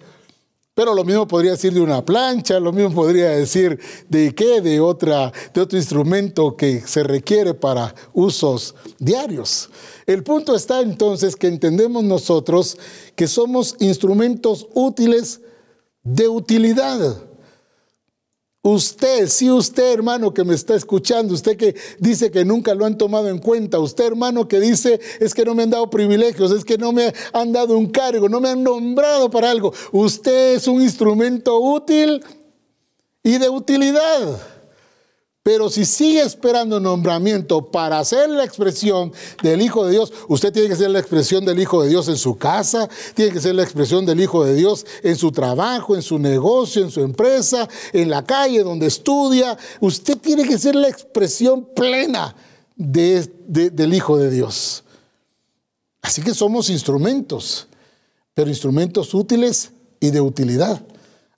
Pero 0.80 0.96
lo 0.96 1.04
mismo 1.04 1.28
podría 1.28 1.52
decir 1.52 1.74
de 1.74 1.82
una 1.82 2.06
plancha, 2.06 2.58
lo 2.58 2.72
mismo 2.72 2.94
podría 2.94 3.32
decir 3.32 3.78
de 4.08 4.34
qué, 4.34 4.62
de, 4.62 4.80
otra, 4.80 5.30
de 5.54 5.60
otro 5.60 5.78
instrumento 5.78 6.56
que 6.56 6.80
se 6.80 7.04
requiere 7.04 7.54
para 7.54 7.94
usos 8.14 8.74
diarios. 8.98 9.70
El 10.06 10.24
punto 10.24 10.56
está 10.56 10.80
entonces 10.80 11.36
que 11.36 11.48
entendemos 11.48 12.06
nosotros 12.06 12.78
que 13.18 13.28
somos 13.28 13.76
instrumentos 13.80 14.70
útiles 14.74 15.42
de 16.02 16.30
utilidad. 16.30 17.29
Usted, 18.62 19.30
sí 19.30 19.50
usted 19.50 19.94
hermano 19.94 20.34
que 20.34 20.44
me 20.44 20.54
está 20.54 20.76
escuchando, 20.76 21.34
usted 21.34 21.56
que 21.56 21.76
dice 21.98 22.30
que 22.30 22.44
nunca 22.44 22.76
lo 22.76 22.86
han 22.86 22.98
tomado 22.98 23.30
en 23.30 23.38
cuenta, 23.38 23.80
usted 23.80 24.08
hermano 24.08 24.50
que 24.50 24.60
dice 24.60 25.00
es 25.22 25.34
que 25.34 25.46
no 25.46 25.56
me 25.56 25.64
han 25.64 25.70
dado 25.70 25.90
privilegios, 25.90 26.52
es 26.52 26.66
que 26.66 26.78
no 26.78 26.92
me 26.92 27.14
han 27.32 27.54
dado 27.54 27.78
un 27.78 27.88
cargo, 27.88 28.28
no 28.28 28.42
me 28.42 28.50
han 28.50 28.62
nombrado 28.62 29.30
para 29.30 29.50
algo, 29.50 29.74
usted 29.94 30.56
es 30.56 30.68
un 30.68 30.82
instrumento 30.82 31.58
útil 31.58 32.22
y 33.24 33.38
de 33.38 33.48
utilidad. 33.48 34.42
Pero 35.42 35.70
si 35.70 35.86
sigue 35.86 36.22
esperando 36.22 36.80
nombramiento 36.80 37.72
para 37.72 38.00
hacer 38.00 38.30
la 38.30 38.44
expresión 38.44 39.14
del 39.42 39.62
Hijo 39.62 39.86
de 39.86 39.94
Dios, 39.94 40.12
usted 40.28 40.52
tiene 40.52 40.68
que 40.68 40.76
ser 40.76 40.92
la 40.92 41.00
expresión 41.00 41.46
del 41.46 41.60
Hijo 41.60 41.82
de 41.82 41.90
Dios 41.90 42.10
en 42.10 42.18
su 42.18 42.38
casa, 42.38 42.90
tiene 43.16 43.32
que 43.32 43.40
ser 43.40 43.56
la 43.56 43.64
expresión 43.64 44.06
del 44.06 44.20
Hijo 44.20 44.44
de 44.44 44.54
Dios 44.54 44.86
en 45.02 45.16
su 45.16 45.32
trabajo, 45.32 45.96
en 45.96 46.02
su 46.02 46.20
negocio, 46.20 46.84
en 46.84 46.92
su 46.92 47.02
empresa, 47.02 47.68
en 47.94 48.10
la 48.10 48.24
calle 48.24 48.64
donde 48.64 48.88
estudia. 48.88 49.58
Usted 49.80 50.18
tiene 50.18 50.46
que 50.46 50.58
ser 50.58 50.76
la 50.76 50.90
expresión 50.90 51.66
plena 51.74 52.36
del 52.76 53.94
Hijo 53.94 54.18
de 54.18 54.30
Dios. 54.30 54.84
Así 56.02 56.22
que 56.22 56.34
somos 56.34 56.70
instrumentos, 56.70 57.68
pero 58.34 58.50
instrumentos 58.50 59.14
útiles 59.14 59.72
y 60.00 60.12
de 60.12 60.22
utilidad. 60.22 60.82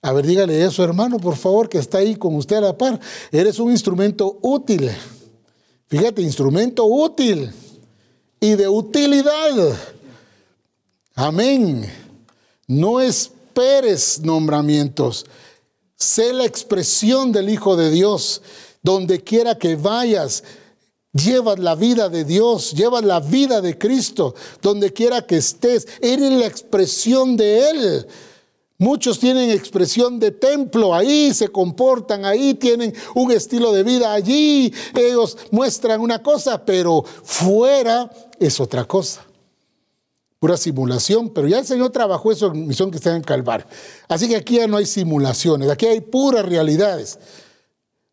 A 0.04 0.14
ver, 0.14 0.26
dígale 0.26 0.64
eso, 0.66 0.84
hermano, 0.84 1.20
por 1.20 1.36
favor, 1.36 1.70
que 1.70 1.78
está 1.78 2.00
ahí 2.00 2.16
con 2.16 2.36
usted 2.36 2.56
a 2.56 2.62
la 2.62 2.78
par. 2.78 3.00
Eres 3.32 3.60
un 3.60 3.72
instrumento 3.72 4.40
útil. 4.42 4.90
Fíjate, 5.88 6.24
instrumento 6.24 6.86
útil 6.86 7.52
y 8.40 8.56
de 8.56 8.68
utilidad. 8.68 9.78
Amén. 11.14 11.88
No 12.68 13.00
esperes 13.00 14.20
nombramientos. 14.22 15.26
Sé 15.96 16.34
la 16.34 16.46
expresión 16.46 17.32
del 17.32 17.50
Hijo 17.50 17.76
de 17.76 17.92
Dios. 17.92 18.42
Donde 18.82 19.24
quiera 19.24 19.60
que 19.60 19.76
vayas, 19.76 20.44
llevas 21.14 21.60
la 21.60 21.76
vida 21.76 22.10
de 22.10 22.26
Dios, 22.26 22.72
llevas 22.72 23.04
la 23.04 23.20
vida 23.20 23.62
de 23.62 23.78
Cristo. 23.78 24.34
Donde 24.64 24.92
quiera 24.92 25.28
que 25.28 25.38
estés, 25.38 25.88
eres 26.02 26.32
la 26.32 26.48
expresión 26.48 27.38
de 27.38 27.70
Él. 27.70 28.08
Muchos 28.82 29.20
tienen 29.20 29.52
expresión 29.52 30.20
de 30.20 30.32
templo, 30.32 30.96
ahí 30.96 31.36
se 31.36 31.50
comportan, 31.50 32.26
ahí 32.26 32.56
tienen 32.56 32.92
un 33.14 33.32
estilo 33.32 33.72
de 33.72 33.84
vida, 33.84 34.12
allí 34.12 34.74
ellos 34.96 35.38
muestran 35.52 36.02
una 36.02 36.24
cosa, 36.24 36.66
pero 36.66 37.04
fuera 37.04 38.10
es 38.40 38.60
otra 38.60 38.86
cosa. 38.86 39.24
Pura 40.40 40.58
simulación, 40.58 41.30
pero 41.30 41.48
ya 41.48 41.60
el 41.60 41.68
Señor 41.68 41.92
trabajó 41.92 42.32
eso 42.32 42.48
en 42.48 42.66
misión 42.66 42.90
que 42.90 42.98
está 42.98 43.16
en 43.16 43.22
Calvario. 43.22 43.68
Así 44.08 44.28
que 44.28 44.36
aquí 44.36 44.56
ya 44.56 44.66
no 44.66 44.78
hay 44.78 44.88
simulaciones, 44.88 45.70
aquí 45.70 45.86
hay 45.86 46.02
puras 46.02 46.44
realidades. 46.44 47.20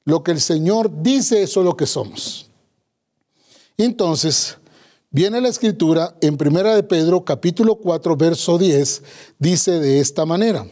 Lo 0.04 0.22
que 0.22 0.32
el 0.32 0.40
Señor 0.42 0.90
dice, 1.02 1.42
eso 1.42 1.60
es 1.60 1.64
lo 1.64 1.78
que 1.78 1.86
somos. 1.86 2.50
Entonces, 3.78 4.58
Viene 5.10 5.40
la 5.40 5.48
escritura 5.48 6.14
en 6.20 6.36
Primera 6.36 6.74
de 6.74 6.82
Pedro, 6.82 7.24
capítulo 7.24 7.76
4, 7.76 8.14
verso 8.14 8.58
10, 8.58 9.02
dice 9.38 9.80
de 9.80 10.00
esta 10.00 10.26
manera. 10.26 10.66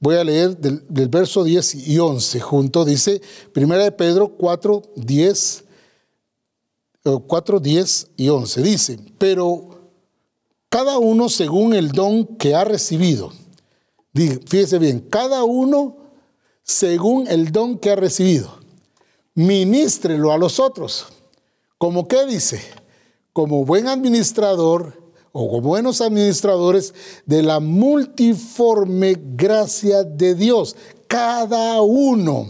Voy 0.00 0.16
a 0.16 0.24
leer 0.24 0.56
del, 0.56 1.08
verso 1.08 1.44
10 1.44 1.88
y 1.88 1.98
11 1.98 2.40
junto. 2.40 2.86
Dice 2.86 3.20
Primera 3.52 3.84
de 3.84 3.92
Pedro 3.92 4.36
4, 4.36 4.82
10, 4.96 5.64
4, 7.26 7.60
10 7.60 8.06
y 8.16 8.28
11. 8.30 8.62
Dice, 8.62 8.98
pero 9.18 9.90
cada 10.70 10.98
uno 10.98 11.28
según 11.28 11.74
el 11.74 11.92
don 11.92 12.24
que 12.38 12.54
ha 12.54 12.64
recibido. 12.64 13.32
Fíjese 14.14 14.78
bien, 14.78 15.00
cada 15.00 15.44
uno 15.44 15.96
según 16.62 17.26
el 17.28 17.52
don 17.52 17.78
que 17.78 17.90
ha 17.90 17.96
recibido. 17.96 18.58
Ministrelo 19.34 20.32
a 20.32 20.38
los 20.38 20.58
otros. 20.58 21.06
¿Cómo 21.76 22.08
qué 22.08 22.24
dice? 22.24 22.62
Como 23.34 23.64
buen 23.64 23.88
administrador 23.88 24.94
o 25.32 25.48
como 25.50 25.60
buenos 25.60 26.00
administradores 26.00 26.94
de 27.26 27.42
la 27.42 27.58
multiforme 27.58 29.16
gracia 29.36 30.04
de 30.04 30.36
Dios. 30.36 30.76
Cada 31.08 31.82
uno, 31.82 32.46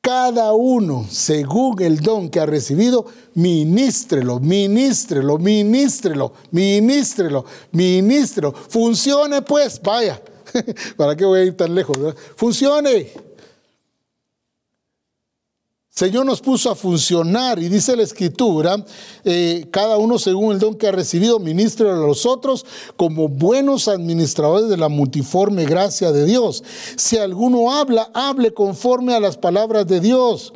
cada 0.00 0.52
uno, 0.52 1.06
según 1.08 1.80
el 1.80 2.00
don 2.00 2.28
que 2.28 2.40
ha 2.40 2.46
recibido, 2.46 3.06
ministrelo, 3.34 4.40
ministrelo, 4.40 5.38
ministrelo, 5.38 6.32
ministrelo, 6.50 7.44
ministrelo. 7.70 8.52
Funcione 8.52 9.40
pues, 9.42 9.80
vaya. 9.80 10.20
¿Para 10.96 11.14
qué 11.14 11.24
voy 11.24 11.38
a 11.38 11.44
ir 11.44 11.56
tan 11.56 11.72
lejos? 11.72 11.96
Funcione. 12.34 13.33
Señor 15.96 16.26
nos 16.26 16.40
puso 16.40 16.72
a 16.72 16.74
funcionar 16.74 17.60
y 17.60 17.68
dice 17.68 17.94
la 17.94 18.02
escritura, 18.02 18.84
eh, 19.24 19.68
cada 19.70 19.96
uno 19.96 20.18
según 20.18 20.52
el 20.52 20.58
don 20.58 20.74
que 20.74 20.88
ha 20.88 20.90
recibido, 20.90 21.38
ministre 21.38 21.88
a 21.88 21.94
los 21.94 22.26
otros 22.26 22.66
como 22.96 23.28
buenos 23.28 23.86
administradores 23.86 24.68
de 24.68 24.76
la 24.76 24.88
multiforme 24.88 25.64
gracia 25.66 26.10
de 26.10 26.24
Dios. 26.24 26.64
Si 26.96 27.16
alguno 27.16 27.70
habla, 27.70 28.10
hable 28.12 28.52
conforme 28.52 29.14
a 29.14 29.20
las 29.20 29.36
palabras 29.36 29.86
de 29.86 30.00
Dios. 30.00 30.52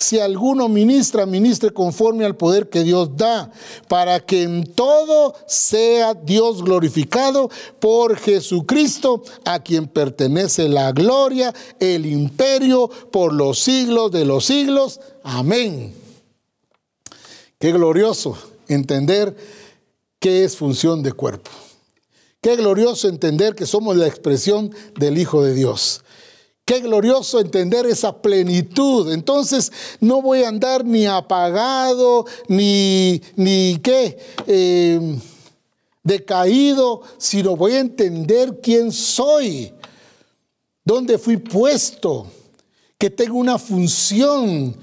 Si 0.00 0.20
alguno 0.20 0.68
ministra, 0.68 1.26
ministre 1.26 1.72
conforme 1.72 2.24
al 2.24 2.36
poder 2.36 2.68
que 2.68 2.84
Dios 2.84 3.16
da, 3.16 3.50
para 3.88 4.20
que 4.20 4.44
en 4.44 4.64
todo 4.72 5.34
sea 5.48 6.14
Dios 6.14 6.62
glorificado 6.62 7.50
por 7.80 8.16
Jesucristo, 8.16 9.24
a 9.44 9.58
quien 9.58 9.88
pertenece 9.88 10.68
la 10.68 10.92
gloria, 10.92 11.52
el 11.80 12.06
imperio 12.06 12.88
por 13.10 13.32
los 13.32 13.58
siglos 13.58 14.12
de 14.12 14.24
los 14.24 14.44
siglos. 14.44 15.00
Amén. 15.24 15.92
Qué 17.58 17.72
glorioso 17.72 18.38
entender 18.68 19.36
qué 20.20 20.44
es 20.44 20.56
función 20.56 21.02
de 21.02 21.12
cuerpo. 21.12 21.50
Qué 22.40 22.54
glorioso 22.54 23.08
entender 23.08 23.56
que 23.56 23.66
somos 23.66 23.96
la 23.96 24.06
expresión 24.06 24.72
del 24.96 25.18
Hijo 25.18 25.42
de 25.42 25.54
Dios. 25.54 26.02
Qué 26.68 26.80
glorioso 26.80 27.40
entender 27.40 27.86
esa 27.86 28.20
plenitud. 28.20 29.10
Entonces 29.10 29.72
no 30.00 30.20
voy 30.20 30.42
a 30.42 30.48
andar 30.48 30.84
ni 30.84 31.06
apagado, 31.06 32.26
ni, 32.46 33.22
ni 33.36 33.78
qué, 33.82 34.18
em, 34.46 35.18
decaído, 36.02 37.00
sino 37.16 37.56
voy 37.56 37.72
a 37.72 37.80
entender 37.80 38.60
quién 38.62 38.92
soy, 38.92 39.72
dónde 40.84 41.16
fui 41.16 41.38
puesto, 41.38 42.26
que 42.98 43.08
tengo 43.08 43.38
una 43.38 43.56
función, 43.56 44.76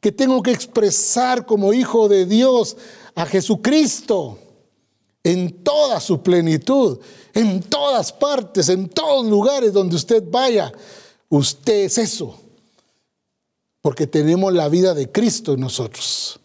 que 0.00 0.12
tengo 0.12 0.44
que 0.44 0.52
expresar 0.52 1.44
como 1.44 1.72
hijo 1.72 2.08
de 2.08 2.24
Dios 2.24 2.76
a 3.16 3.26
Jesucristo 3.26 4.38
en 5.24 5.64
toda 5.64 5.98
su 5.98 6.22
plenitud, 6.22 7.00
en 7.34 7.64
todas 7.64 8.12
partes, 8.12 8.68
en 8.68 8.88
todos 8.88 9.26
lugares 9.26 9.72
donde 9.72 9.96
usted 9.96 10.22
vaya 10.24 10.72
Usted 11.32 11.84
es 11.84 11.96
eso, 11.96 12.38
porque 13.80 14.06
tenemos 14.06 14.52
la 14.52 14.68
vida 14.68 14.92
de 14.92 15.10
Cristo 15.10 15.54
en 15.54 15.60
nosotros, 15.60 16.38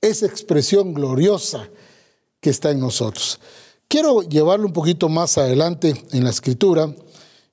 esa 0.00 0.26
expresión 0.26 0.94
gloriosa 0.94 1.68
que 2.40 2.50
está 2.50 2.72
en 2.72 2.80
nosotros. 2.80 3.38
Quiero 3.86 4.22
llevarlo 4.22 4.66
un 4.66 4.72
poquito 4.72 5.08
más 5.08 5.38
adelante 5.38 5.94
en 6.10 6.24
la 6.24 6.30
escritura 6.30 6.92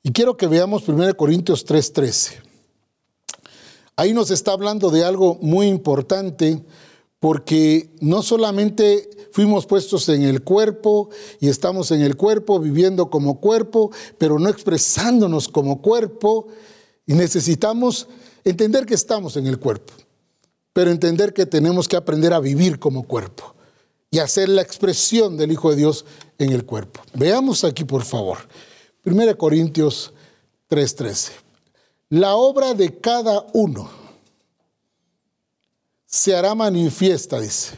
y 0.02 0.12
quiero 0.12 0.36
que 0.36 0.48
veamos 0.48 0.88
1 0.88 1.16
Corintios 1.16 1.64
3:13. 1.64 2.42
Ahí 3.96 4.12
nos 4.12 4.32
está 4.32 4.54
hablando 4.54 4.90
de 4.90 5.04
algo 5.04 5.38
muy 5.44 5.68
importante 5.68 6.60
porque 7.20 7.92
no 8.02 8.24
solamente 8.24 9.12
fuimos 9.32 9.68
puestos 9.68 10.10
en 10.10 10.24
el 10.24 10.42
cuerpo 10.42 11.12
y 11.40 11.50
estamos 11.50 11.92
en 11.92 12.02
el 12.02 12.18
cuerpo 12.18 12.60
viviendo 12.60 13.12
como 13.12 13.40
cuerpo, 13.40 13.92
pero 14.18 14.40
no 14.40 14.50
expresándonos 14.50 15.50
como 15.50 15.84
cuerpo, 15.84 16.48
y 17.10 17.14
necesitamos 17.14 18.08
Entender 18.44 18.86
que 18.86 18.94
estamos 18.94 19.38
en 19.38 19.48
el 19.48 19.60
cuerpo, 19.60 19.94
pero 20.74 20.92
entender 20.92 21.34
que 21.34 21.46
tenemos 21.46 21.88
que 21.88 21.98
aprender 21.98 22.34
a 22.34 22.40
vivir 22.40 22.80
como 22.80 23.04
cuerpo 23.04 23.56
y 24.12 24.20
hacer 24.20 24.50
la 24.50 24.62
expresión 24.62 25.38
del 25.38 25.52
Hijo 25.52 25.70
de 25.70 25.76
Dios 25.76 26.06
en 26.38 26.52
el 26.52 26.66
cuerpo. 26.66 27.02
Veamos 27.14 27.64
aquí, 27.64 27.84
por 27.84 28.04
favor. 28.04 28.38
1 29.06 29.38
Corintios 29.38 30.14
3:13. 30.70 31.32
La 32.10 32.36
obra 32.36 32.74
de 32.74 32.98
cada 32.98 33.46
uno 33.54 33.90
se 36.06 36.36
hará 36.36 36.56
manifiesta, 36.56 37.40
dice. 37.40 37.78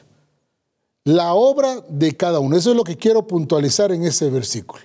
La 1.03 1.33
obra 1.33 1.83
de 1.89 2.15
cada 2.15 2.39
uno. 2.39 2.55
Eso 2.55 2.71
es 2.71 2.77
lo 2.77 2.83
que 2.83 2.95
quiero 2.95 3.25
puntualizar 3.25 3.91
en 3.91 4.03
ese 4.03 4.29
versículo. 4.29 4.83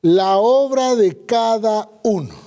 La 0.00 0.38
obra 0.38 0.94
de 0.94 1.26
cada 1.26 1.90
uno. 2.04 2.45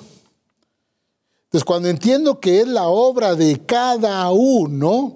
Entonces, 1.50 1.66
cuando 1.66 1.90
entiendo 1.90 2.40
que 2.40 2.62
es 2.62 2.68
la 2.68 2.90
obra 2.90 3.34
de 3.34 3.60
cada 3.66 4.30
uno, 4.30 5.16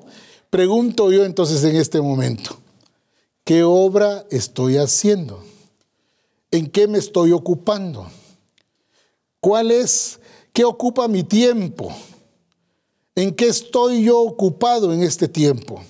pregunto 0.49 1.11
yo 1.11 1.25
entonces 1.25 1.63
en 1.63 1.75
este 1.75 2.01
momento, 2.01 2.57
¿qué 3.43 3.61
obra 3.61 4.25
estoy 4.31 4.77
haciendo? 4.77 5.43
¿En 6.49 6.71
qué 6.71 6.87
me 6.87 6.97
estoy 6.97 7.33
ocupando? 7.33 8.07
¿Cuál 9.39 9.69
es, 9.69 10.19
qué 10.53 10.65
ocupa 10.65 11.07
mi 11.07 11.23
tiempo? 11.23 11.93
¿En 13.13 13.35
qué 13.35 13.47
estoy 13.47 14.03
yo 14.03 14.19
ocupado 14.19 14.91
en 14.91 15.03
este 15.03 15.27
tiempo? 15.27 15.83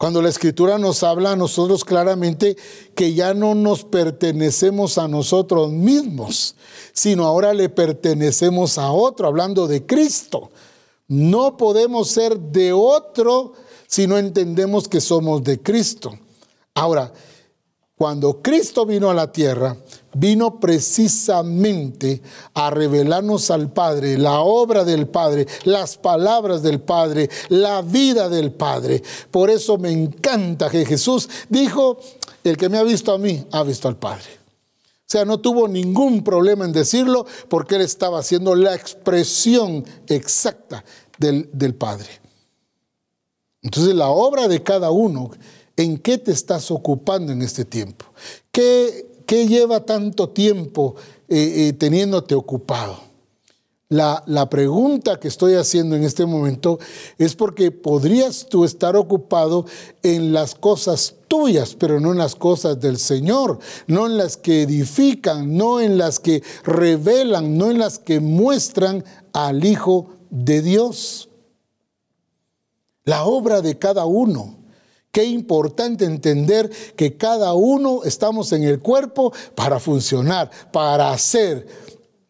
Cuando 0.00 0.22
la 0.22 0.30
escritura 0.30 0.78
nos 0.78 1.02
habla 1.02 1.32
a 1.32 1.36
nosotros 1.36 1.84
claramente 1.84 2.56
que 2.94 3.12
ya 3.12 3.34
no 3.34 3.54
nos 3.54 3.84
pertenecemos 3.84 4.96
a 4.96 5.08
nosotros 5.08 5.70
mismos, 5.72 6.54
sino 6.94 7.26
ahora 7.26 7.52
le 7.52 7.68
pertenecemos 7.68 8.78
a 8.78 8.92
otro, 8.92 9.26
hablando 9.26 9.68
de 9.68 9.84
Cristo. 9.84 10.52
No 11.06 11.58
podemos 11.58 12.08
ser 12.08 12.40
de 12.40 12.72
otro 12.72 13.52
si 13.86 14.06
no 14.06 14.16
entendemos 14.16 14.88
que 14.88 15.02
somos 15.02 15.44
de 15.44 15.60
Cristo. 15.60 16.18
Ahora, 16.72 17.12
cuando 17.94 18.40
Cristo 18.40 18.86
vino 18.86 19.10
a 19.10 19.14
la 19.14 19.30
tierra, 19.30 19.76
vino 20.14 20.58
precisamente 20.58 22.22
a 22.54 22.70
revelarnos 22.70 23.50
al 23.50 23.72
Padre, 23.72 24.18
la 24.18 24.40
obra 24.40 24.84
del 24.84 25.08
Padre, 25.08 25.46
las 25.64 25.96
palabras 25.96 26.62
del 26.62 26.80
Padre, 26.80 27.28
la 27.48 27.82
vida 27.82 28.28
del 28.28 28.52
Padre. 28.52 29.02
Por 29.30 29.50
eso 29.50 29.78
me 29.78 29.90
encanta 29.90 30.70
que 30.70 30.84
Jesús 30.84 31.28
dijo, 31.48 31.98
el 32.44 32.56
que 32.56 32.68
me 32.68 32.78
ha 32.78 32.82
visto 32.82 33.12
a 33.12 33.18
mí, 33.18 33.44
ha 33.52 33.62
visto 33.62 33.88
al 33.88 33.96
Padre. 33.96 34.38
O 34.76 35.10
sea, 35.10 35.24
no 35.24 35.40
tuvo 35.40 35.66
ningún 35.66 36.22
problema 36.22 36.64
en 36.64 36.72
decirlo 36.72 37.26
porque 37.48 37.74
él 37.74 37.82
estaba 37.82 38.20
haciendo 38.20 38.54
la 38.54 38.74
expresión 38.74 39.84
exacta 40.06 40.84
del, 41.18 41.50
del 41.52 41.74
Padre. 41.74 42.08
Entonces 43.62 43.94
la 43.94 44.08
obra 44.08 44.48
de 44.48 44.62
cada 44.62 44.90
uno 44.90 45.30
¿En 45.80 45.96
qué 45.96 46.18
te 46.18 46.30
estás 46.30 46.70
ocupando 46.70 47.32
en 47.32 47.40
este 47.40 47.64
tiempo? 47.64 48.04
¿Qué, 48.52 49.09
lleva 49.34 49.84
tanto 49.84 50.30
tiempo 50.30 50.96
eh, 51.28 51.68
eh, 51.68 51.72
teniéndote 51.72 52.34
ocupado? 52.34 53.10
La, 53.88 54.22
la, 54.26 54.48
pregunta 54.48 55.18
que 55.18 55.26
estoy 55.26 55.54
haciendo 55.54 55.96
en 55.96 56.04
este 56.04 56.24
momento 56.24 56.78
es 57.18 57.34
porque 57.34 57.72
podrías 57.72 58.46
tú 58.48 58.64
estar 58.64 58.94
ocupado 58.94 59.66
en 60.04 60.32
las 60.32 60.54
cosas 60.54 61.16
tuyas, 61.26 61.74
pero 61.74 61.98
no 61.98 62.12
en 62.12 62.18
las 62.18 62.36
cosas 62.36 62.80
del 62.80 62.98
Señor, 62.98 63.58
no 63.88 64.06
en 64.06 64.16
las 64.16 64.36
que 64.36 64.62
edifican, 64.62 65.56
no 65.56 65.80
en 65.80 65.98
las 65.98 66.20
que 66.20 66.40
revelan, 66.62 67.58
no 67.58 67.68
en 67.68 67.80
las 67.80 67.98
que 67.98 68.20
muestran 68.20 69.04
al 69.32 69.64
Hijo 69.64 70.10
de 70.30 70.62
Dios. 70.62 71.28
La 73.04 73.24
obra 73.24 73.60
de 73.60 73.76
cada 73.76 74.04
uno 74.04 74.59
Qué 75.12 75.24
importante 75.24 76.04
entender 76.04 76.70
que 76.96 77.16
cada 77.16 77.52
uno 77.54 78.04
estamos 78.04 78.52
en 78.52 78.62
el 78.62 78.78
cuerpo 78.78 79.32
para 79.56 79.80
funcionar, 79.80 80.50
para 80.72 81.10
hacer, 81.10 81.66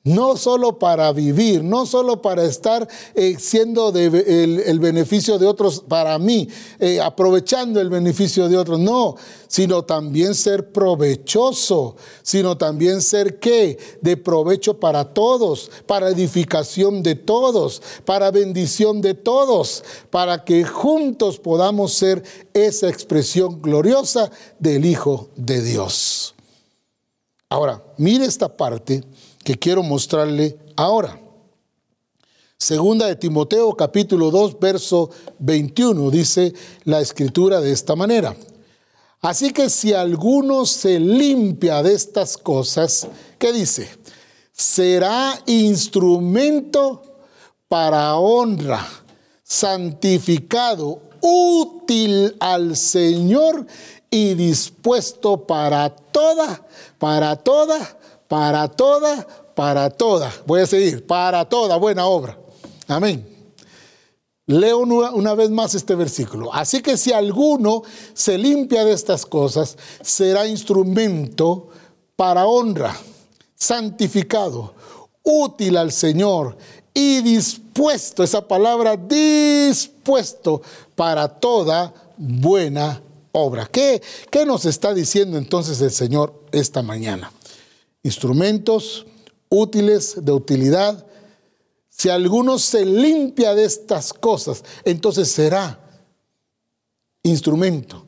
no 0.03 0.37
solo 0.37 0.79
para 0.79 1.13
vivir, 1.13 1.63
no 1.63 1.85
solo 1.85 2.23
para 2.23 2.45
estar 2.45 2.89
eh, 3.15 3.37
siendo 3.39 3.91
el, 3.95 4.81
beneficio 4.81 5.39
de 5.39 5.47
otros 5.47 5.85
para 5.87 6.19
mí, 6.19 6.49
eh, 6.79 7.01
aprovechando 7.01 7.81
el 7.81 7.91
beneficio 7.91 8.49
de 8.49 8.57
otros, 8.57 8.79
no, 8.79 9.17
sino 9.47 9.83
también 9.83 10.35
ser 10.35 10.73
provechoso, 10.73 11.97
sino 12.23 12.57
también 12.57 13.03
ser 13.03 13.39
qué, 13.39 13.79
de 14.01 14.17
provecho 14.17 14.81
para 14.81 15.13
todos, 15.13 15.71
para 15.87 16.09
edificación 16.09 17.03
de 17.03 17.15
todos, 17.15 17.83
para 18.07 18.31
bendición 18.31 19.03
de 19.03 19.13
todos, 19.13 19.85
para 20.09 20.45
que 20.45 20.65
juntos 20.65 21.39
podamos 21.39 21.93
ser 21.93 22.23
esa 22.55 22.89
expresión 22.89 23.61
gloriosa 23.61 24.31
del 24.59 24.87
Hijo 24.87 25.29
de 25.37 25.61
Dios. 25.61 26.35
Ahora, 27.51 27.83
mire 27.99 28.25
esta 28.25 28.57
parte 28.57 29.03
quiero 29.57 29.83
mostrarle 29.83 30.59
ahora. 30.77 31.19
Segunda 32.59 33.07
de 33.07 33.17
Timoteo 33.17 33.75
capítulo 33.75 34.31
2 34.31 34.61
verso 34.61 35.09
21 35.39 36.11
dice 36.11 36.53
la 36.85 37.01
escritura 37.01 37.61
de 37.61 37.73
esta 37.73 37.97
manera. 37.97 38.37
Así 39.23 39.51
que 39.51 39.71
si 39.71 39.95
alguno 39.95 40.67
se 40.67 41.01
limpia 41.01 41.83
de 41.83 41.95
estas 41.95 42.37
cosas, 42.37 43.09
¿qué 43.39 43.53
dice? 43.53 43.89
Será 44.53 45.41
instrumento 45.47 47.03
para 47.67 48.17
honra, 48.17 48.87
santificado, 49.43 51.01
útil 51.23 52.37
al 52.41 52.77
Señor 52.77 53.67
y 54.11 54.35
dispuesto 54.35 55.47
para 55.47 55.89
toda, 55.89 56.67
para 56.99 57.37
toda 57.37 57.99
para 58.31 58.69
toda, 58.69 59.27
para 59.61 59.91
toda, 59.91 60.33
voy 60.47 60.63
a 60.63 60.67
seguir, 60.67 61.07
para 61.07 61.47
toda 61.47 61.77
buena 61.77 62.07
obra. 62.07 62.39
Amén. 62.89 63.29
Leo 64.47 64.79
una, 64.79 65.35
vez 65.35 65.51
más 65.51 65.75
este 65.75 65.95
versículo. 65.95 66.51
Así 66.51 66.81
que 66.81 66.97
si 66.97 67.13
alguno 67.13 67.83
se 68.15 68.39
limpia 68.39 68.87
de 68.87 68.95
estas 68.95 69.27
cosas, 69.27 69.77
será 70.01 70.47
instrumento 70.47 71.69
para 72.17 72.47
honra, 72.47 72.97
santificado, 73.55 74.73
útil 75.23 75.77
al 75.77 75.93
Señor 75.93 76.57
y 76.95 77.21
dispuesto, 77.21 78.23
esa 78.23 78.49
palabra 78.49 78.97
dispuesto 78.97 80.63
para 80.95 81.29
toda 81.29 81.93
buena 82.17 83.03
obra. 83.33 83.67
¿Qué, 83.71 84.01
qué 84.31 84.47
nos 84.47 84.65
está 84.65 84.95
diciendo 84.95 85.37
entonces 85.37 85.83
el 85.83 85.91
Señor 85.91 86.33
esta 86.51 86.81
mañana? 86.81 87.31
instrumentos 88.03 89.05
útiles, 89.51 90.25
de 90.25 90.33
utilidad. 90.33 91.07
Si 91.91 92.09
alguno 92.09 92.59
se 92.59 92.87
limpia 92.87 93.55
de 93.55 93.67
estas 93.67 94.15
cosas, 94.15 94.65
entonces 94.85 95.31
será 95.31 95.79
instrumento. 97.23 98.07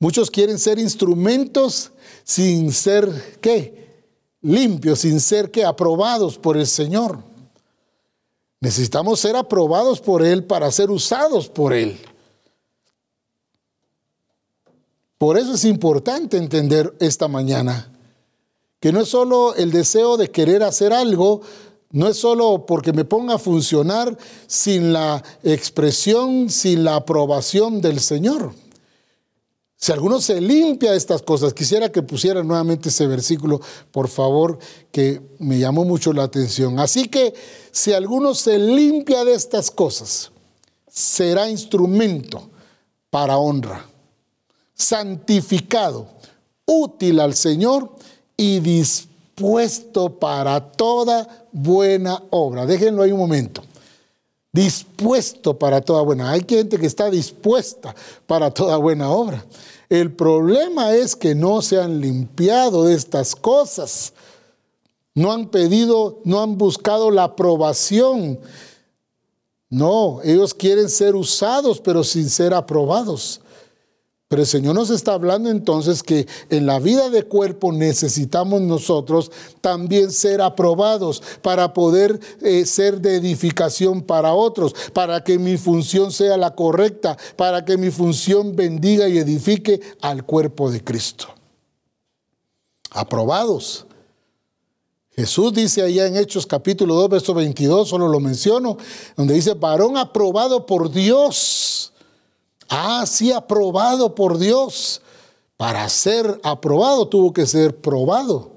Muchos 0.00 0.30
quieren 0.30 0.58
ser 0.58 0.78
instrumentos 0.78 1.92
sin 2.24 2.72
ser, 2.72 3.38
¿qué? 3.40 3.86
Limpios, 4.42 5.00
sin 5.00 5.20
ser, 5.20 5.50
¿qué? 5.50 5.64
Aprobados 5.64 6.36
por 6.36 6.56
el 6.56 6.66
Señor. 6.66 7.22
Necesitamos 8.60 9.20
ser 9.20 9.36
aprobados 9.36 10.00
por 10.00 10.24
Él 10.24 10.44
para 10.44 10.70
ser 10.72 10.90
usados 10.90 11.48
por 11.48 11.72
Él. 11.72 11.98
Por 15.18 15.38
eso 15.38 15.54
es 15.54 15.64
importante 15.64 16.36
entender 16.36 16.94
esta 17.00 17.28
mañana 17.28 17.95
que 18.80 18.92
no 18.92 19.00
es 19.00 19.08
solo 19.08 19.54
el 19.54 19.70
deseo 19.70 20.16
de 20.16 20.30
querer 20.30 20.62
hacer 20.62 20.92
algo, 20.92 21.40
no 21.90 22.08
es 22.08 22.18
solo 22.18 22.66
porque 22.66 22.92
me 22.92 23.04
ponga 23.04 23.34
a 23.34 23.38
funcionar 23.38 24.16
sin 24.46 24.92
la 24.92 25.22
expresión, 25.42 26.50
sin 26.50 26.84
la 26.84 26.96
aprobación 26.96 27.80
del 27.80 28.00
Señor. 28.00 28.52
Si 29.78 29.92
alguno 29.92 30.20
se 30.20 30.40
limpia 30.40 30.92
de 30.92 30.96
estas 30.96 31.22
cosas, 31.22 31.52
quisiera 31.52 31.92
que 31.92 32.02
pusiera 32.02 32.42
nuevamente 32.42 32.88
ese 32.88 33.06
versículo, 33.06 33.60
por 33.92 34.08
favor, 34.08 34.58
que 34.90 35.20
me 35.38 35.58
llamó 35.58 35.84
mucho 35.84 36.12
la 36.14 36.24
atención. 36.24 36.78
Así 36.80 37.08
que 37.08 37.34
si 37.70 37.92
alguno 37.92 38.34
se 38.34 38.58
limpia 38.58 39.24
de 39.24 39.34
estas 39.34 39.70
cosas, 39.70 40.32
será 40.88 41.50
instrumento 41.50 42.48
para 43.10 43.36
honra, 43.36 43.86
santificado, 44.74 46.08
útil 46.64 47.20
al 47.20 47.34
Señor 47.34 47.95
y 48.36 48.60
dispuesto 48.60 50.10
para 50.18 50.60
toda 50.60 51.46
buena 51.52 52.22
obra. 52.30 52.66
Déjenlo 52.66 53.02
ahí 53.02 53.12
un 53.12 53.18
momento. 53.18 53.62
Dispuesto 54.52 55.58
para 55.58 55.80
toda 55.80 56.02
buena. 56.02 56.30
Hay 56.30 56.44
gente 56.48 56.78
que 56.78 56.86
está 56.86 57.10
dispuesta 57.10 57.94
para 58.26 58.50
toda 58.50 58.76
buena 58.76 59.10
obra. 59.10 59.44
El 59.88 60.12
problema 60.12 60.94
es 60.94 61.14
que 61.14 61.34
no 61.34 61.62
se 61.62 61.78
han 61.78 62.00
limpiado 62.00 62.84
de 62.84 62.94
estas 62.94 63.36
cosas. 63.36 64.12
No 65.14 65.32
han 65.32 65.48
pedido, 65.48 66.20
no 66.24 66.42
han 66.42 66.58
buscado 66.58 67.10
la 67.10 67.24
aprobación 67.24 68.38
No, 69.68 70.20
ellos 70.22 70.54
quieren 70.54 70.88
ser 70.88 71.16
usados, 71.16 71.80
pero 71.80 72.04
sin 72.04 72.30
ser 72.30 72.54
aprobados. 72.54 73.40
Pero 74.28 74.42
el 74.42 74.48
Señor 74.48 74.74
nos 74.74 74.90
está 74.90 75.12
hablando 75.12 75.50
entonces 75.50 76.02
que 76.02 76.26
en 76.50 76.66
la 76.66 76.80
vida 76.80 77.10
de 77.10 77.22
cuerpo 77.22 77.70
necesitamos 77.70 78.60
nosotros 78.60 79.30
también 79.60 80.10
ser 80.10 80.40
aprobados 80.40 81.22
para 81.42 81.72
poder 81.72 82.18
eh, 82.42 82.66
ser 82.66 83.00
de 83.00 83.14
edificación 83.14 84.02
para 84.02 84.34
otros, 84.34 84.74
para 84.92 85.22
que 85.22 85.38
mi 85.38 85.56
función 85.56 86.10
sea 86.10 86.36
la 86.36 86.56
correcta, 86.56 87.16
para 87.36 87.64
que 87.64 87.76
mi 87.76 87.92
función 87.92 88.56
bendiga 88.56 89.08
y 89.08 89.18
edifique 89.18 89.80
al 90.00 90.24
cuerpo 90.24 90.72
de 90.72 90.82
Cristo. 90.82 91.28
Aprobados. 92.90 93.86
Jesús 95.12 95.52
dice 95.52 95.82
allá 95.82 96.04
en 96.08 96.16
Hechos 96.16 96.46
capítulo 96.46 96.96
2, 96.96 97.10
verso 97.10 97.32
22, 97.32 97.88
solo 97.88 98.08
lo 98.08 98.18
menciono, 98.18 98.76
donde 99.16 99.34
dice, 99.34 99.54
varón 99.54 99.96
aprobado 99.96 100.66
por 100.66 100.90
Dios 100.90 101.92
Ah, 102.68 103.04
sí, 103.06 103.32
aprobado 103.32 104.14
por 104.14 104.38
Dios. 104.38 105.00
Para 105.56 105.88
ser 105.88 106.40
aprobado 106.42 107.08
tuvo 107.08 107.32
que 107.32 107.46
ser 107.46 107.80
probado. 107.80 108.52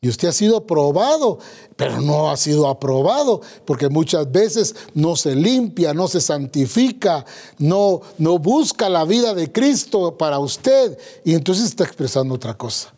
Y 0.00 0.08
usted 0.08 0.28
ha 0.28 0.32
sido 0.32 0.66
probado, 0.66 1.38
pero 1.76 2.00
no 2.00 2.28
ha 2.28 2.36
sido 2.36 2.66
aprobado, 2.66 3.40
porque 3.64 3.88
muchas 3.88 4.30
veces 4.32 4.74
no 4.94 5.14
se 5.14 5.36
limpia, 5.36 5.94
no 5.94 6.08
se 6.08 6.20
santifica, 6.20 7.24
no, 7.58 8.00
no 8.18 8.40
busca 8.40 8.88
la 8.88 9.04
vida 9.04 9.32
de 9.32 9.52
Cristo 9.52 10.18
para 10.18 10.40
usted, 10.40 10.98
y 11.24 11.34
entonces 11.34 11.66
está 11.66 11.84
expresando 11.84 12.34
otra 12.34 12.58
cosa. 12.58 12.92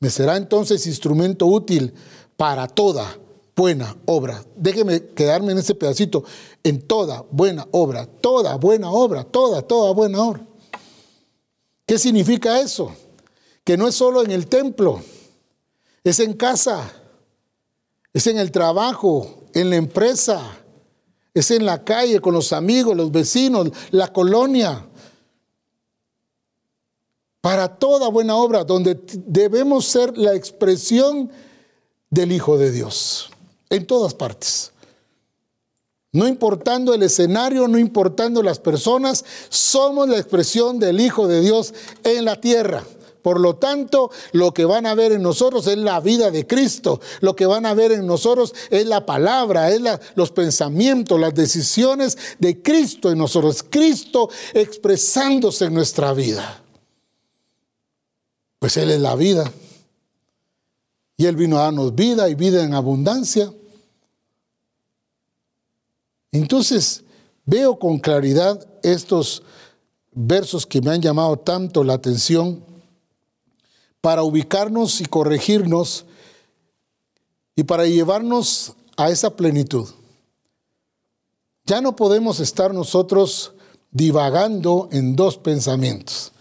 Me 0.00 0.08
será 0.08 0.38
entonces 0.38 0.86
instrumento 0.86 1.44
útil 1.46 1.92
para 2.38 2.66
toda 2.66 3.14
buena 3.54 3.96
obra. 4.06 4.44
Déjeme 4.56 5.08
quedarme 5.08 5.52
en 5.52 5.58
ese 5.58 5.74
pedacito, 5.74 6.24
en 6.62 6.82
toda 6.82 7.24
buena 7.30 7.66
obra, 7.70 8.06
toda 8.06 8.56
buena 8.56 8.90
obra, 8.90 9.24
toda, 9.24 9.62
toda 9.62 9.92
buena 9.92 10.22
obra. 10.22 10.46
¿Qué 11.86 11.98
significa 11.98 12.60
eso? 12.60 12.94
Que 13.64 13.76
no 13.76 13.86
es 13.86 13.94
solo 13.94 14.22
en 14.24 14.30
el 14.30 14.46
templo, 14.46 15.02
es 16.02 16.20
en 16.20 16.34
casa, 16.34 16.90
es 18.12 18.26
en 18.26 18.38
el 18.38 18.50
trabajo, 18.50 19.44
en 19.54 19.70
la 19.70 19.76
empresa, 19.76 20.58
es 21.34 21.50
en 21.50 21.66
la 21.66 21.84
calle, 21.84 22.20
con 22.20 22.34
los 22.34 22.52
amigos, 22.52 22.96
los 22.96 23.10
vecinos, 23.10 23.70
la 23.90 24.12
colonia. 24.12 24.88
Para 27.40 27.76
toda 27.76 28.08
buena 28.08 28.36
obra, 28.36 28.64
donde 28.64 29.00
debemos 29.26 29.84
ser 29.84 30.16
la 30.16 30.34
expresión 30.34 31.30
del 32.08 32.32
Hijo 32.32 32.56
de 32.56 32.70
Dios 32.70 33.31
en 33.72 33.86
todas 33.86 34.14
partes. 34.14 34.70
No 36.12 36.28
importando 36.28 36.92
el 36.92 37.02
escenario, 37.02 37.66
no 37.68 37.78
importando 37.78 38.42
las 38.42 38.58
personas, 38.58 39.24
somos 39.48 40.08
la 40.08 40.18
expresión 40.18 40.78
del 40.78 41.00
Hijo 41.00 41.26
de 41.26 41.40
Dios 41.40 41.72
en 42.04 42.26
la 42.26 42.38
tierra. 42.38 42.84
Por 43.22 43.40
lo 43.40 43.56
tanto, 43.56 44.10
lo 44.32 44.52
que 44.52 44.64
van 44.66 44.84
a 44.84 44.94
ver 44.94 45.12
en 45.12 45.22
nosotros 45.22 45.66
es 45.68 45.78
la 45.78 46.00
vida 46.00 46.30
de 46.30 46.46
Cristo. 46.46 47.00
Lo 47.20 47.34
que 47.34 47.46
van 47.46 47.64
a 47.64 47.72
ver 47.72 47.92
en 47.92 48.06
nosotros 48.06 48.52
es 48.68 48.84
la 48.86 49.06
palabra, 49.06 49.70
es 49.70 49.80
los 50.16 50.32
pensamientos, 50.32 51.18
las 51.18 51.34
decisiones 51.34 52.18
de 52.40 52.60
Cristo 52.60 53.10
en 53.10 53.18
nosotros. 53.18 53.64
Cristo 53.68 54.28
expresándose 54.52 55.66
en 55.66 55.74
nuestra 55.74 56.12
vida. 56.12 56.62
Pues 58.58 58.76
Él 58.76 58.90
es 58.90 59.00
la 59.00 59.14
vida. 59.14 59.50
Y 61.16 61.26
Él 61.26 61.36
vino 61.36 61.58
a 61.58 61.62
darnos 61.62 61.94
vida 61.94 62.28
y 62.28 62.34
vida 62.34 62.64
en 62.64 62.74
abundancia. 62.74 63.52
Entonces, 66.32 67.04
veo 67.44 67.78
con 67.78 67.98
claridad 67.98 68.66
estos 68.82 69.42
versos 70.12 70.66
que 70.66 70.80
me 70.80 70.90
han 70.90 71.02
llamado 71.02 71.38
tanto 71.38 71.84
la 71.84 71.94
atención 71.94 72.64
para 74.00 74.22
ubicarnos 74.22 75.00
y 75.00 75.06
corregirnos 75.06 76.06
y 77.54 77.64
para 77.64 77.86
llevarnos 77.86 78.74
a 78.96 79.10
esa 79.10 79.36
plenitud. 79.36 79.88
Ya 81.64 81.80
no 81.80 81.94
podemos 81.94 82.40
estar 82.40 82.74
nosotros 82.74 83.52
divagando 83.90 84.88
en 84.90 85.14
dos 85.14 85.36
pensamientos. 85.36 86.32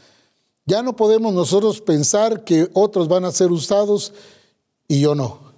Ya 0.65 0.81
no 0.81 0.95
podemos 0.95 1.33
nosotros 1.33 1.81
pensar 1.81 2.43
que 2.43 2.69
otros 2.73 3.07
van 3.07 3.25
a 3.25 3.31
ser 3.31 3.51
usados 3.51 4.13
y 4.87 5.01
yo 5.01 5.15
no. 5.15 5.51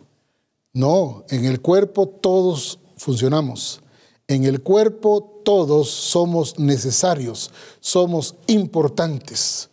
No, 0.74 1.24
en 1.30 1.46
el 1.46 1.62
cuerpo 1.62 2.08
todos 2.08 2.80
funcionamos. 2.98 3.83
En 4.28 4.46
el 4.46 4.62
cuerpo 4.62 5.42
todos 5.44 5.90
somos 5.90 6.58
necesarios, 6.58 7.52
somos 7.80 8.36
importantes, 8.48 9.70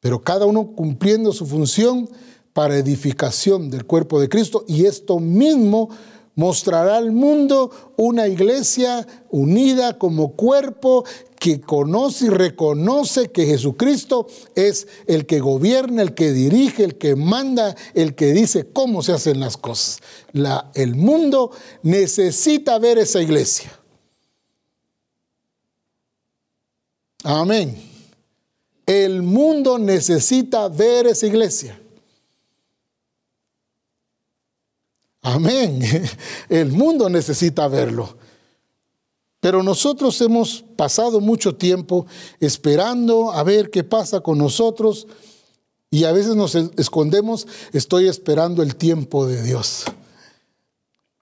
pero 0.00 0.20
cada 0.20 0.46
uno 0.46 0.72
cumpliendo 0.74 1.32
su 1.32 1.46
función 1.46 2.08
para 2.52 2.76
edificación 2.76 3.70
del 3.70 3.84
cuerpo 3.84 4.20
de 4.20 4.28
Cristo 4.28 4.64
y 4.66 4.86
esto 4.86 5.18
mismo 5.18 5.90
mostrará 6.34 6.96
al 6.96 7.12
mundo 7.12 7.70
una 7.96 8.26
iglesia 8.28 9.06
unida 9.30 9.98
como 9.98 10.32
cuerpo 10.32 11.04
que 11.38 11.60
conoce 11.60 12.26
y 12.26 12.28
reconoce 12.30 13.30
que 13.30 13.44
Jesucristo 13.44 14.26
es 14.54 14.88
el 15.06 15.26
que 15.26 15.40
gobierna, 15.40 16.02
el 16.02 16.14
que 16.14 16.32
dirige, 16.32 16.84
el 16.84 16.96
que 16.96 17.16
manda, 17.16 17.76
el 17.92 18.14
que 18.14 18.32
dice 18.32 18.66
cómo 18.72 19.02
se 19.02 19.12
hacen 19.12 19.40
las 19.40 19.56
cosas. 19.56 20.00
El 20.74 20.94
mundo 20.94 21.50
necesita 21.82 22.78
ver 22.78 22.98
esa 22.98 23.20
iglesia. 23.20 23.78
Amén. 27.22 27.76
El 28.86 29.22
mundo 29.22 29.78
necesita 29.78 30.68
ver 30.68 31.06
esa 31.06 31.26
iglesia. 31.26 31.78
Amén. 35.24 35.80
El 36.50 36.70
mundo 36.70 37.08
necesita 37.08 37.66
verlo. 37.66 38.16
Pero 39.40 39.62
nosotros 39.62 40.20
hemos 40.20 40.62
pasado 40.76 41.20
mucho 41.20 41.54
tiempo 41.54 42.06
esperando 42.40 43.32
a 43.32 43.42
ver 43.42 43.70
qué 43.70 43.84
pasa 43.84 44.20
con 44.20 44.38
nosotros 44.38 45.06
y 45.90 46.04
a 46.04 46.12
veces 46.12 46.34
nos 46.34 46.54
escondemos, 46.54 47.46
estoy 47.72 48.08
esperando 48.08 48.62
el 48.62 48.76
tiempo 48.76 49.26
de 49.26 49.42
Dios. 49.42 49.84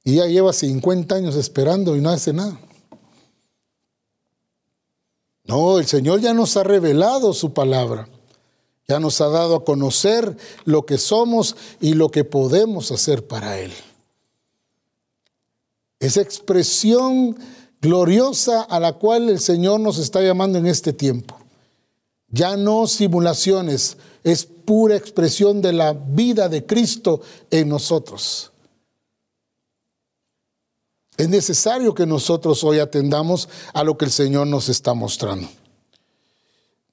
Y 0.04 0.16
ya 0.16 0.26
lleva 0.26 0.52
50 0.52 1.14
años 1.14 1.36
esperando 1.36 1.96
y 1.96 2.00
no 2.00 2.10
hace 2.10 2.32
nada. 2.32 2.60
No, 5.44 5.78
el 5.78 5.86
Señor 5.86 6.20
ya 6.20 6.34
nos 6.34 6.56
ha 6.56 6.64
revelado 6.64 7.34
su 7.34 7.52
palabra. 7.52 8.08
Ya 8.88 8.98
nos 8.98 9.20
ha 9.20 9.28
dado 9.28 9.56
a 9.56 9.64
conocer 9.64 10.36
lo 10.64 10.86
que 10.86 10.98
somos 10.98 11.54
y 11.80 11.94
lo 11.94 12.10
que 12.10 12.24
podemos 12.24 12.90
hacer 12.90 13.26
para 13.26 13.60
Él. 13.60 13.72
Esa 16.02 16.20
expresión 16.20 17.38
gloriosa 17.80 18.62
a 18.62 18.80
la 18.80 18.94
cual 18.94 19.28
el 19.30 19.38
Señor 19.38 19.78
nos 19.78 19.98
está 19.98 20.20
llamando 20.20 20.58
en 20.58 20.66
este 20.66 20.92
tiempo. 20.92 21.38
Ya 22.26 22.56
no 22.56 22.88
simulaciones, 22.88 23.96
es 24.24 24.44
pura 24.44 24.96
expresión 24.96 25.62
de 25.62 25.72
la 25.72 25.92
vida 25.92 26.48
de 26.48 26.66
Cristo 26.66 27.20
en 27.52 27.68
nosotros. 27.68 28.50
Es 31.16 31.28
necesario 31.28 31.94
que 31.94 32.04
nosotros 32.04 32.64
hoy 32.64 32.80
atendamos 32.80 33.48
a 33.72 33.84
lo 33.84 33.96
que 33.96 34.06
el 34.06 34.10
Señor 34.10 34.48
nos 34.48 34.68
está 34.68 34.94
mostrando. 34.94 35.48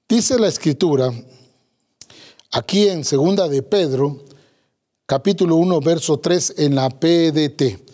Dice 0.08 0.38
la 0.38 0.46
escritura, 0.46 1.12
aquí 2.52 2.86
en 2.86 3.04
segunda 3.04 3.48
de 3.48 3.64
Pedro, 3.64 4.22
capítulo 5.04 5.56
1, 5.56 5.80
verso 5.80 6.20
3, 6.20 6.54
en 6.58 6.76
la 6.76 6.88
PDT. 6.88 7.89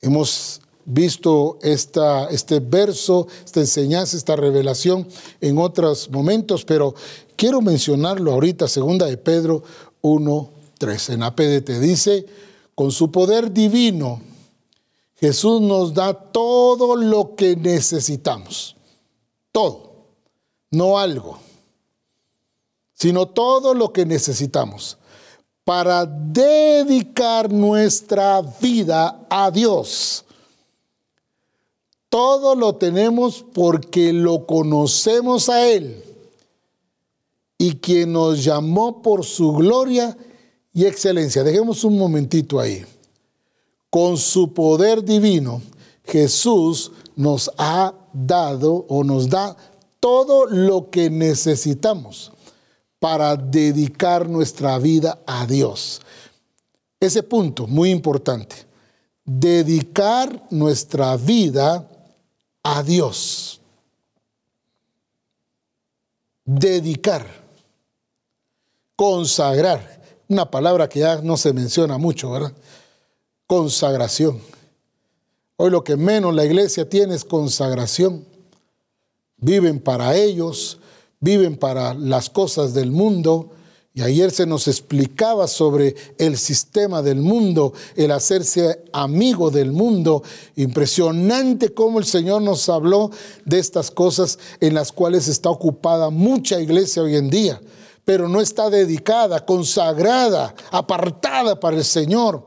Hemos 0.00 0.60
visto 0.84 1.58
esta, 1.60 2.28
este 2.30 2.60
verso, 2.60 3.26
esta 3.44 3.60
enseñanza, 3.60 4.16
esta 4.16 4.36
revelación 4.36 5.06
en 5.40 5.58
otros 5.58 6.10
momentos, 6.10 6.64
pero 6.64 6.94
quiero 7.36 7.60
mencionarlo 7.60 8.32
ahorita, 8.32 8.68
segunda 8.68 9.06
de 9.06 9.16
Pedro 9.16 9.62
1, 10.00 10.50
3. 10.78 11.08
En 11.10 11.22
APDT 11.22 11.70
dice, 11.80 12.26
con 12.74 12.90
su 12.92 13.10
poder 13.10 13.52
divino, 13.52 14.20
Jesús 15.16 15.60
nos 15.60 15.94
da 15.94 16.14
todo 16.14 16.96
lo 16.96 17.34
que 17.34 17.56
necesitamos. 17.56 18.76
Todo, 19.50 19.92
no 20.70 20.98
algo, 20.98 21.38
sino 22.94 23.26
todo 23.26 23.74
lo 23.74 23.92
que 23.92 24.06
necesitamos 24.06 24.97
para 25.68 26.06
dedicar 26.06 27.52
nuestra 27.52 28.40
vida 28.40 29.26
a 29.28 29.50
Dios 29.50 30.24
todo 32.08 32.54
lo 32.54 32.76
tenemos 32.76 33.44
porque 33.52 34.14
lo 34.14 34.46
conocemos 34.46 35.50
a 35.50 35.68
Él 35.68 36.02
y 37.58 37.74
quien 37.76 38.14
nos 38.14 38.42
llamó 38.42 39.02
por 39.02 39.26
su 39.26 39.52
gloria 39.52 40.16
y 40.72 40.86
excelencia. 40.86 41.42
Dejemos 41.42 41.84
un 41.84 41.98
momentito 41.98 42.58
ahí. 42.58 42.86
Con 43.90 44.16
su 44.16 44.54
poder 44.54 45.04
divino, 45.04 45.60
Jesús 46.04 46.92
nos 47.14 47.50
ha 47.58 47.92
dado 48.14 48.86
o 48.88 49.04
nos 49.04 49.28
da 49.28 49.54
todo 50.00 50.46
lo 50.46 50.88
que 50.88 51.10
necesitamos 51.10 52.32
para 52.98 53.36
dedicar 53.36 54.28
nuestra 54.28 54.78
vida 54.78 55.20
a 55.26 55.46
Dios. 55.46 56.00
Ese 57.00 57.22
punto, 57.22 57.66
muy 57.66 57.90
importante. 57.90 58.66
Dedicar 59.24 60.46
nuestra 60.50 61.16
vida 61.16 61.88
a 62.62 62.82
Dios. 62.82 63.60
Dedicar. 66.44 67.26
Consagrar. 68.96 69.98
Una 70.28 70.50
palabra 70.50 70.88
que 70.88 71.00
ya 71.00 71.20
no 71.22 71.36
se 71.36 71.52
menciona 71.52 71.98
mucho, 71.98 72.30
¿verdad? 72.32 72.52
Consagración. 73.46 74.40
Hoy 75.56 75.70
lo 75.70 75.84
que 75.84 75.96
menos 75.96 76.34
la 76.34 76.44
iglesia 76.44 76.88
tiene 76.88 77.14
es 77.14 77.24
consagración. 77.24 78.24
Viven 79.36 79.80
para 79.80 80.16
ellos, 80.16 80.78
viven 81.20 81.56
para 81.56 81.94
las 81.94 82.30
cosas 82.30 82.74
del 82.74 82.90
mundo. 82.90 83.50
Y 83.94 84.02
ayer 84.02 84.30
se 84.30 84.46
nos 84.46 84.68
explicaba 84.68 85.48
sobre 85.48 85.96
el 86.18 86.38
sistema 86.38 87.02
del 87.02 87.16
mundo, 87.16 87.72
el 87.96 88.12
hacerse 88.12 88.84
amigo 88.92 89.50
del 89.50 89.72
mundo. 89.72 90.22
Impresionante 90.54 91.74
cómo 91.74 91.98
el 91.98 92.04
Señor 92.04 92.42
nos 92.42 92.68
habló 92.68 93.10
de 93.44 93.58
estas 93.58 93.90
cosas 93.90 94.38
en 94.60 94.74
las 94.74 94.92
cuales 94.92 95.26
está 95.26 95.50
ocupada 95.50 96.10
mucha 96.10 96.60
iglesia 96.60 97.02
hoy 97.02 97.16
en 97.16 97.28
día, 97.28 97.60
pero 98.04 98.28
no 98.28 98.40
está 98.40 98.70
dedicada, 98.70 99.44
consagrada, 99.44 100.54
apartada 100.70 101.58
para 101.58 101.76
el 101.76 101.84
Señor. 101.84 102.46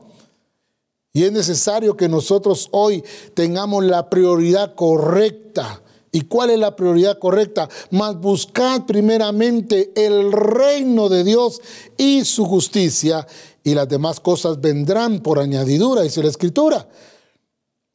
Y 1.12 1.24
es 1.24 1.32
necesario 1.32 1.96
que 1.96 2.08
nosotros 2.08 2.68
hoy 2.70 3.04
tengamos 3.34 3.84
la 3.84 4.08
prioridad 4.08 4.74
correcta. 4.74 5.81
¿Y 6.14 6.22
cuál 6.22 6.50
es 6.50 6.58
la 6.58 6.76
prioridad 6.76 7.18
correcta? 7.18 7.70
Más 7.90 8.20
buscad 8.20 8.84
primeramente 8.84 9.92
el 9.96 10.30
reino 10.30 11.08
de 11.08 11.24
Dios 11.24 11.62
y 11.96 12.26
su 12.26 12.44
justicia, 12.44 13.26
y 13.64 13.74
las 13.74 13.88
demás 13.88 14.20
cosas 14.20 14.60
vendrán 14.60 15.20
por 15.20 15.38
añadidura, 15.38 16.02
dice 16.02 16.22
la 16.22 16.28
Escritura. 16.28 16.86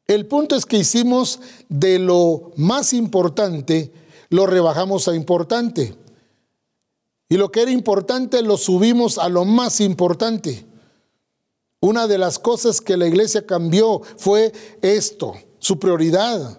El 0.08 0.26
punto 0.26 0.56
es 0.56 0.66
que 0.66 0.78
hicimos 0.78 1.38
de 1.68 2.00
lo 2.00 2.50
más 2.56 2.92
importante, 2.92 3.92
lo 4.30 4.46
rebajamos 4.46 5.06
a 5.06 5.14
importante. 5.14 5.94
Y 7.28 7.36
lo 7.36 7.52
que 7.52 7.62
era 7.62 7.70
importante 7.70 8.42
lo 8.42 8.56
subimos 8.56 9.18
a 9.18 9.28
lo 9.28 9.44
más 9.44 9.80
importante. 9.80 10.64
Una 11.80 12.08
de 12.08 12.18
las 12.18 12.40
cosas 12.40 12.80
que 12.80 12.96
la 12.96 13.06
iglesia 13.06 13.46
cambió 13.46 14.00
fue 14.16 14.52
esto, 14.82 15.34
su 15.60 15.78
prioridad. 15.78 16.58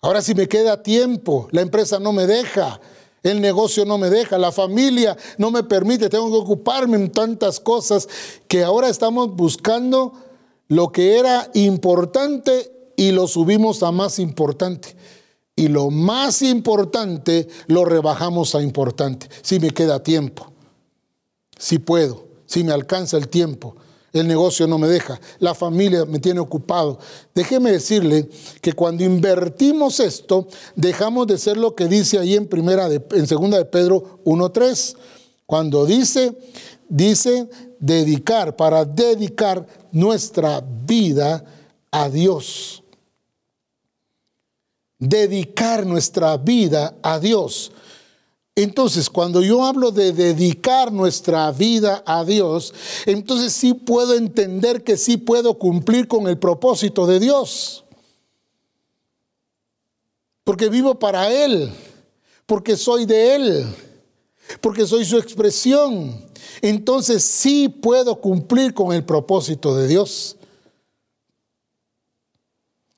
Ahora 0.00 0.22
si 0.22 0.34
me 0.34 0.46
queda 0.46 0.82
tiempo, 0.82 1.48
la 1.50 1.60
empresa 1.60 1.98
no 1.98 2.12
me 2.12 2.26
deja, 2.26 2.80
el 3.22 3.40
negocio 3.40 3.84
no 3.84 3.98
me 3.98 4.10
deja, 4.10 4.38
la 4.38 4.52
familia 4.52 5.16
no 5.38 5.50
me 5.50 5.64
permite, 5.64 6.08
tengo 6.08 6.30
que 6.30 6.36
ocuparme 6.36 6.96
en 6.96 7.10
tantas 7.10 7.58
cosas 7.58 8.08
que 8.46 8.62
ahora 8.62 8.88
estamos 8.88 9.34
buscando 9.34 10.12
lo 10.68 10.92
que 10.92 11.18
era 11.18 11.50
importante 11.54 12.92
y 12.96 13.10
lo 13.10 13.26
subimos 13.26 13.82
a 13.82 13.90
más 13.90 14.18
importante. 14.18 14.96
Y 15.56 15.66
lo 15.66 15.90
más 15.90 16.42
importante 16.42 17.48
lo 17.66 17.84
rebajamos 17.84 18.54
a 18.54 18.62
importante. 18.62 19.28
Si 19.42 19.58
me 19.58 19.70
queda 19.70 20.04
tiempo, 20.04 20.52
si 21.58 21.80
puedo, 21.80 22.28
si 22.46 22.62
me 22.62 22.72
alcanza 22.72 23.16
el 23.16 23.28
tiempo 23.28 23.74
el 24.12 24.26
negocio 24.26 24.66
no 24.66 24.78
me 24.78 24.88
deja, 24.88 25.20
la 25.38 25.54
familia 25.54 26.04
me 26.04 26.18
tiene 26.18 26.40
ocupado. 26.40 26.98
Déjeme 27.34 27.72
decirle 27.72 28.28
que 28.60 28.72
cuando 28.72 29.04
invertimos 29.04 30.00
esto, 30.00 30.48
dejamos 30.74 31.26
de 31.26 31.38
ser 31.38 31.56
lo 31.56 31.74
que 31.74 31.86
dice 31.86 32.18
ahí 32.18 32.34
en 32.34 32.46
primera 32.46 32.88
de, 32.88 33.04
en 33.12 33.26
segunda 33.26 33.58
de 33.58 33.64
Pedro 33.64 34.20
1:3. 34.24 34.96
Cuando 35.46 35.86
dice 35.86 36.36
dice 36.88 37.48
dedicar 37.78 38.56
para 38.56 38.84
dedicar 38.84 39.66
nuestra 39.92 40.60
vida 40.60 41.44
a 41.90 42.08
Dios. 42.08 42.82
Dedicar 44.98 45.86
nuestra 45.86 46.36
vida 46.36 46.96
a 47.02 47.20
Dios. 47.20 47.70
Entonces, 48.58 49.08
cuando 49.08 49.40
yo 49.40 49.64
hablo 49.64 49.92
de 49.92 50.12
dedicar 50.12 50.90
nuestra 50.90 51.52
vida 51.52 52.02
a 52.04 52.24
Dios, 52.24 52.74
entonces 53.06 53.52
sí 53.52 53.72
puedo 53.72 54.14
entender 54.14 54.82
que 54.82 54.96
sí 54.96 55.16
puedo 55.16 55.60
cumplir 55.60 56.08
con 56.08 56.26
el 56.26 56.38
propósito 56.38 57.06
de 57.06 57.20
Dios. 57.20 57.84
Porque 60.42 60.68
vivo 60.68 60.98
para 60.98 61.32
Él, 61.32 61.70
porque 62.46 62.76
soy 62.76 63.06
de 63.06 63.36
Él, 63.36 63.66
porque 64.60 64.88
soy 64.88 65.04
su 65.04 65.18
expresión. 65.18 66.20
Entonces 66.60 67.22
sí 67.22 67.68
puedo 67.68 68.20
cumplir 68.20 68.74
con 68.74 68.92
el 68.92 69.04
propósito 69.04 69.76
de 69.76 69.86
Dios. 69.86 70.36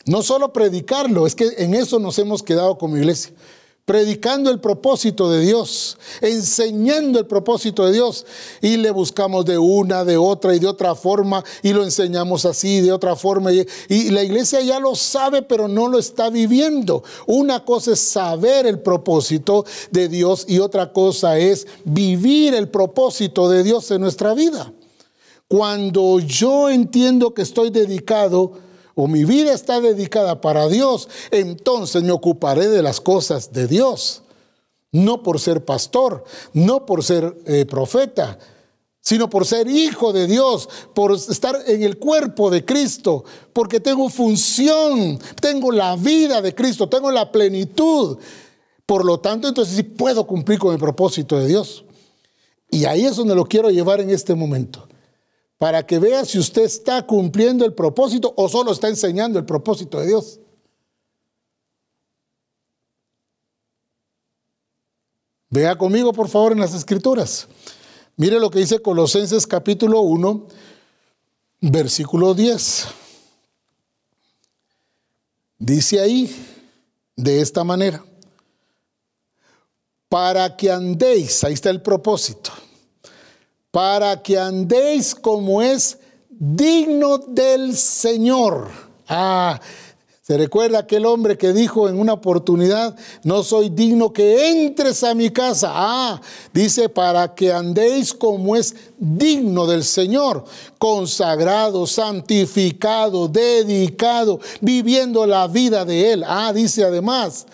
No 0.06 0.22
solo 0.22 0.54
predicarlo, 0.54 1.26
es 1.26 1.34
que 1.34 1.52
en 1.58 1.74
eso 1.74 1.98
nos 1.98 2.18
hemos 2.18 2.42
quedado 2.42 2.78
como 2.78 2.96
iglesia 2.96 3.34
predicando 3.84 4.50
el 4.50 4.60
propósito 4.60 5.30
de 5.30 5.40
Dios, 5.40 5.98
enseñando 6.20 7.18
el 7.18 7.26
propósito 7.26 7.86
de 7.86 7.92
Dios 7.92 8.24
y 8.60 8.76
le 8.76 8.90
buscamos 8.90 9.44
de 9.44 9.58
una, 9.58 10.04
de 10.04 10.16
otra 10.16 10.54
y 10.54 10.58
de 10.58 10.68
otra 10.68 10.94
forma 10.94 11.42
y 11.62 11.72
lo 11.72 11.82
enseñamos 11.82 12.44
así, 12.44 12.80
de 12.80 12.92
otra 12.92 13.16
forma 13.16 13.52
y, 13.52 13.66
la 14.10 14.22
iglesia 14.22 14.60
ya 14.60 14.78
lo 14.78 14.94
sabe 14.94 15.42
pero 15.42 15.66
no 15.66 15.88
lo 15.88 15.98
está 15.98 16.30
viviendo. 16.30 17.02
Una 17.26 17.64
cosa 17.64 17.92
es 17.92 18.00
saber 18.00 18.66
el 18.66 18.80
propósito 18.80 19.64
de 19.90 20.08
Dios 20.08 20.44
y 20.48 20.58
otra 20.58 20.92
cosa 20.92 21.38
es 21.38 21.66
vivir 21.84 22.54
el 22.54 22.68
propósito 22.68 23.48
de 23.48 23.62
Dios 23.62 23.90
en 23.90 24.00
nuestra 24.00 24.34
vida. 24.34 24.72
Cuando 25.48 26.20
yo 26.20 26.70
entiendo 26.70 27.34
que 27.34 27.42
estoy 27.42 27.70
dedicado, 27.70 28.52
o 29.00 29.08
mi 29.08 29.24
vida 29.24 29.54
está 29.54 29.80
dedicada 29.80 30.42
para 30.42 30.68
Dios, 30.68 31.08
entonces 31.30 32.02
me 32.02 32.12
ocuparé 32.12 32.68
de 32.68 32.82
las 32.82 33.00
cosas 33.00 33.50
de 33.50 33.66
Dios. 33.66 34.22
No 34.92 35.22
por 35.22 35.40
ser 35.40 35.64
pastor, 35.64 36.24
no 36.52 36.84
por 36.84 37.02
ser 37.02 37.34
eh, 37.46 37.64
profeta, 37.64 38.38
sino 39.00 39.30
por 39.30 39.46
ser 39.46 39.68
hijo 39.68 40.12
de 40.12 40.26
Dios, 40.26 40.68
por 40.94 41.12
estar 41.12 41.56
en 41.66 41.82
el 41.82 41.98
cuerpo 41.98 42.50
de 42.50 42.64
Cristo, 42.64 43.24
porque 43.54 43.80
tengo 43.80 44.10
función, 44.10 45.18
tengo 45.40 45.72
la 45.72 45.96
vida 45.96 46.42
de 46.42 46.54
Cristo, 46.54 46.88
tengo 46.88 47.10
la 47.10 47.32
plenitud. 47.32 48.18
Por 48.84 49.06
lo 49.06 49.18
tanto, 49.20 49.48
entonces 49.48 49.76
sí 49.76 49.82
puedo 49.82 50.26
cumplir 50.26 50.58
con 50.58 50.74
el 50.74 50.80
propósito 50.80 51.38
de 51.38 51.46
Dios. 51.46 51.84
Y 52.70 52.84
ahí 52.84 53.06
es 53.06 53.16
donde 53.16 53.34
lo 53.34 53.46
quiero 53.46 53.70
llevar 53.70 54.00
en 54.00 54.10
este 54.10 54.34
momento 54.34 54.89
para 55.60 55.84
que 55.84 55.98
vea 55.98 56.24
si 56.24 56.38
usted 56.38 56.62
está 56.62 57.06
cumpliendo 57.06 57.66
el 57.66 57.74
propósito 57.74 58.32
o 58.34 58.48
solo 58.48 58.72
está 58.72 58.88
enseñando 58.88 59.38
el 59.38 59.44
propósito 59.44 60.00
de 60.00 60.06
Dios. 60.06 60.40
Vea 65.50 65.76
conmigo, 65.76 66.14
por 66.14 66.30
favor, 66.30 66.52
en 66.52 66.60
las 66.60 66.72
escrituras. 66.72 67.46
Mire 68.16 68.40
lo 68.40 68.48
que 68.48 68.60
dice 68.60 68.80
Colosenses 68.80 69.46
capítulo 69.46 70.00
1, 70.00 70.48
versículo 71.60 72.32
10. 72.32 72.86
Dice 75.58 76.00
ahí 76.00 76.34
de 77.16 77.42
esta 77.42 77.64
manera, 77.64 78.02
para 80.08 80.56
que 80.56 80.70
andéis, 80.70 81.44
ahí 81.44 81.52
está 81.52 81.68
el 81.68 81.82
propósito 81.82 82.50
para 83.70 84.22
que 84.22 84.38
andéis 84.38 85.14
como 85.14 85.62
es 85.62 85.98
digno 86.28 87.18
del 87.18 87.76
Señor. 87.76 88.68
Ah, 89.08 89.60
se 90.30 90.36
recuerda 90.38 90.78
aquel 90.78 91.06
hombre 91.06 91.36
que 91.36 91.52
dijo 91.52 91.88
en 91.88 91.98
una 91.98 92.12
oportunidad, 92.12 92.96
no 93.24 93.42
soy 93.42 93.68
digno 93.68 94.12
que 94.12 94.50
entres 94.50 95.02
a 95.02 95.12
mi 95.12 95.30
casa. 95.30 95.72
Ah, 95.72 96.20
dice, 96.52 96.88
para 96.88 97.34
que 97.34 97.52
andéis 97.52 98.14
como 98.14 98.54
es 98.54 98.76
digno 98.96 99.66
del 99.66 99.82
Señor, 99.82 100.44
consagrado, 100.78 101.84
santificado, 101.84 103.26
dedicado, 103.26 104.38
viviendo 104.60 105.26
la 105.26 105.48
vida 105.48 105.84
de 105.84 106.12
Él. 106.12 106.24
Ah, 106.24 106.52
dice 106.52 106.84
además, 106.84 107.46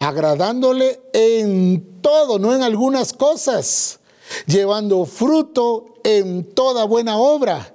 agradándole 0.00 1.00
en 1.12 2.00
todo, 2.02 2.40
no 2.40 2.52
en 2.52 2.62
algunas 2.62 3.12
cosas 3.12 3.95
llevando 4.46 5.04
fruto 5.04 5.94
en 6.04 6.54
toda 6.54 6.84
buena 6.84 7.18
obra. 7.18 7.74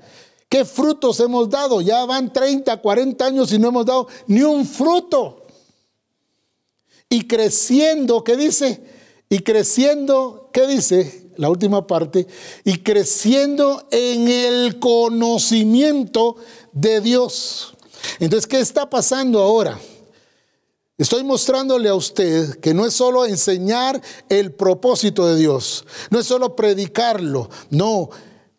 ¿Qué 0.49 0.65
frutos 0.65 1.19
hemos 1.21 1.49
dado? 1.49 1.81
Ya 1.81 2.03
van 2.05 2.33
30, 2.33 2.77
40 2.77 3.25
años 3.25 3.53
y 3.53 3.59
no 3.59 3.69
hemos 3.69 3.85
dado 3.85 4.07
ni 4.27 4.41
un 4.41 4.65
fruto. 4.65 5.45
Y 7.09 7.27
creciendo, 7.27 8.23
¿qué 8.23 8.35
dice? 8.35 8.83
Y 9.29 9.39
creciendo, 9.39 10.49
¿qué 10.51 10.67
dice? 10.67 11.29
La 11.37 11.49
última 11.49 11.87
parte, 11.87 12.27
y 12.65 12.79
creciendo 12.79 13.87
en 13.91 14.27
el 14.27 14.79
conocimiento 14.79 16.35
de 16.73 16.99
Dios. 16.99 17.73
Entonces, 18.19 18.45
¿qué 18.47 18.59
está 18.59 18.89
pasando 18.89 19.39
ahora? 19.39 19.79
Estoy 21.01 21.23
mostrándole 21.23 21.89
a 21.89 21.95
usted 21.95 22.59
que 22.59 22.75
no 22.75 22.85
es 22.85 22.93
solo 22.93 23.25
enseñar 23.25 23.99
el 24.29 24.51
propósito 24.51 25.25
de 25.25 25.35
Dios, 25.35 25.83
no 26.11 26.19
es 26.19 26.27
solo 26.27 26.55
predicarlo, 26.55 27.49
no. 27.71 28.11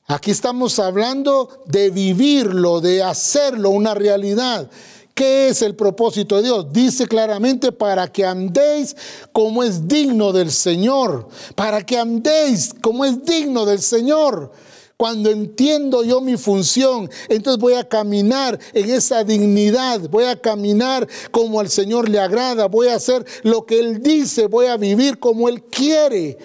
Aquí 0.08 0.32
estamos 0.32 0.80
hablando 0.80 1.62
de 1.66 1.90
vivirlo, 1.90 2.80
de 2.80 3.00
hacerlo 3.00 3.70
una 3.70 3.94
realidad. 3.94 4.68
¿Qué 5.14 5.50
es 5.50 5.62
el 5.62 5.76
propósito 5.76 6.34
de 6.34 6.42
Dios? 6.42 6.72
Dice 6.72 7.06
claramente 7.06 7.70
para 7.70 8.10
que 8.10 8.26
andéis 8.26 8.96
como 9.30 9.62
es 9.62 9.86
digno 9.86 10.32
del 10.32 10.50
Señor, 10.50 11.28
para 11.54 11.86
que 11.86 11.96
andéis 11.96 12.74
como 12.82 13.04
es 13.04 13.24
digno 13.24 13.64
del 13.64 13.80
Señor. 13.80 14.50
Cuando 14.96 15.30
entiendo 15.30 16.04
yo 16.04 16.20
mi 16.20 16.36
función, 16.36 17.10
entonces 17.28 17.60
voy 17.60 17.74
a 17.74 17.88
caminar 17.88 18.58
en 18.72 18.90
esa 18.90 19.24
dignidad, 19.24 20.00
voy 20.10 20.24
a 20.24 20.40
caminar 20.40 21.08
como 21.30 21.60
al 21.60 21.70
Señor 21.70 22.08
le 22.08 22.20
agrada, 22.20 22.68
voy 22.68 22.88
a 22.88 22.94
hacer 22.94 23.24
lo 23.42 23.66
que 23.66 23.80
Él 23.80 24.02
dice, 24.02 24.46
voy 24.46 24.66
a 24.66 24.76
vivir 24.76 25.18
como 25.18 25.48
Él 25.48 25.62
quiere. 25.64 26.38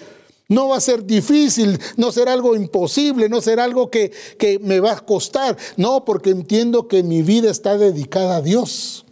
No 0.48 0.68
va 0.68 0.78
a 0.78 0.80
ser 0.80 1.04
difícil, 1.04 1.78
no 1.96 2.10
será 2.10 2.32
algo 2.32 2.56
imposible, 2.56 3.28
no 3.28 3.42
será 3.42 3.64
algo 3.64 3.90
que, 3.90 4.10
que 4.38 4.58
me 4.58 4.80
va 4.80 4.92
a 4.92 5.00
costar. 5.00 5.56
No, 5.76 6.06
porque 6.06 6.30
entiendo 6.30 6.88
que 6.88 7.02
mi 7.02 7.22
vida 7.22 7.50
está 7.50 7.76
dedicada 7.76 8.36
a 8.36 8.42
Dios. 8.42 9.04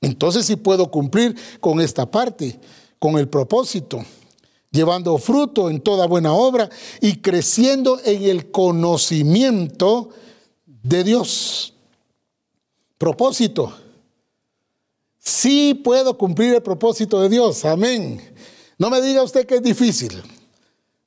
Entonces 0.00 0.46
sí 0.46 0.56
puedo 0.56 0.90
cumplir 0.90 1.36
con 1.60 1.80
esta 1.80 2.10
parte, 2.10 2.58
con 2.98 3.18
el 3.18 3.28
propósito 3.28 4.04
llevando 4.70 5.18
fruto 5.18 5.68
en 5.68 5.80
toda 5.80 6.06
buena 6.06 6.32
obra 6.32 6.68
y 7.00 7.16
creciendo 7.16 8.00
en 8.04 8.22
el 8.24 8.50
conocimiento 8.50 10.10
de 10.66 11.04
Dios. 11.04 11.74
Propósito. 12.98 13.72
Sí 15.18 15.74
puedo 15.74 16.16
cumplir 16.16 16.54
el 16.54 16.62
propósito 16.62 17.20
de 17.20 17.28
Dios. 17.28 17.64
Amén. 17.64 18.20
No 18.78 18.90
me 18.90 19.00
diga 19.00 19.22
usted 19.22 19.46
que 19.46 19.56
es 19.56 19.62
difícil. 19.62 20.22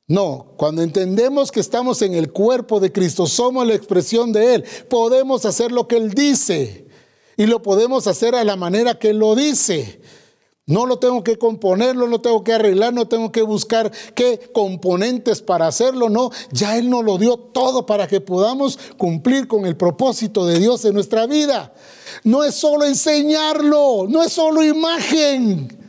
No, 0.08 0.54
cuando 0.58 0.82
entendemos 0.82 1.52
que 1.52 1.62
estamos 1.62 2.02
en 2.02 2.14
el 2.14 2.32
cuerpo 2.32 2.80
de 2.80 2.92
Cristo, 2.92 3.26
somos 3.26 3.66
la 3.66 3.74
expresión 3.74 4.34
de 4.34 4.56
Él, 4.56 4.66
podemos 4.90 5.46
hacer 5.46 5.72
lo 5.72 5.88
que 5.88 5.96
Él 5.96 6.12
dice 6.12 6.88
y 7.38 7.46
lo 7.46 7.62
podemos 7.62 8.06
hacer 8.06 8.36
a 8.36 8.44
la 8.44 8.56
manera 8.56 9.00
que 9.00 9.10
Él 9.10 9.18
lo 9.18 9.34
dice. 9.34 10.02
No 10.66 10.86
lo 10.86 10.98
tengo 10.98 11.26
que 11.26 11.38
componer, 11.38 11.94
no 11.94 12.08
lo 12.08 12.22
tengo 12.22 12.42
que 12.42 12.54
arreglar, 12.54 12.94
no 12.94 13.06
tengo 13.06 13.34
que 13.34 13.42
buscar 13.42 13.92
qué 14.16 14.40
componentes 14.54 15.42
para 15.42 15.68
hacerlo, 15.68 16.10
no, 16.10 16.32
ya 16.52 16.78
Él 16.78 16.90
nos 16.90 17.04
lo 17.04 17.18
dio 17.18 17.36
todo 17.36 17.86
para 17.86 18.08
que 18.08 18.22
podamos 18.22 18.80
cumplir 18.98 19.50
con 19.50 19.66
el 19.66 19.76
propósito 19.76 20.46
de 20.46 20.60
Dios 20.60 20.86
en 20.86 20.94
nuestra 20.94 21.26
vida. 21.26 21.74
No 22.24 22.46
es 22.46 22.56
solo 22.56 22.86
enseñarlo, 22.86 24.06
no 24.08 24.24
es 24.24 24.32
solo 24.32 24.64
imagen. 24.64 25.80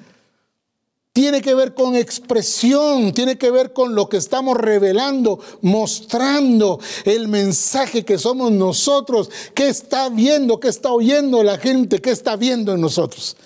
Tiene 1.12 1.41
que 1.41 1.55
ver 1.55 1.75
con 1.75 1.95
expresión, 1.95 3.12
tiene 3.12 3.39
que 3.39 3.53
ver 3.53 3.72
con 3.72 3.95
lo 3.95 4.09
que 4.09 4.16
estamos 4.16 4.57
revelando, 4.57 5.39
mostrando 5.61 6.81
el 7.05 7.29
mensaje 7.29 8.05
que 8.05 8.18
somos 8.18 8.51
nosotros, 8.51 9.31
qué 9.55 9.68
está 9.68 10.09
viendo, 10.09 10.59
qué 10.59 10.66
está 10.66 10.91
oyendo 10.91 11.45
la 11.45 11.59
gente, 11.59 12.01
qué 12.01 12.11
está 12.11 12.35
viendo 12.35 12.75
en 12.75 12.81
nosotros. 12.81 13.37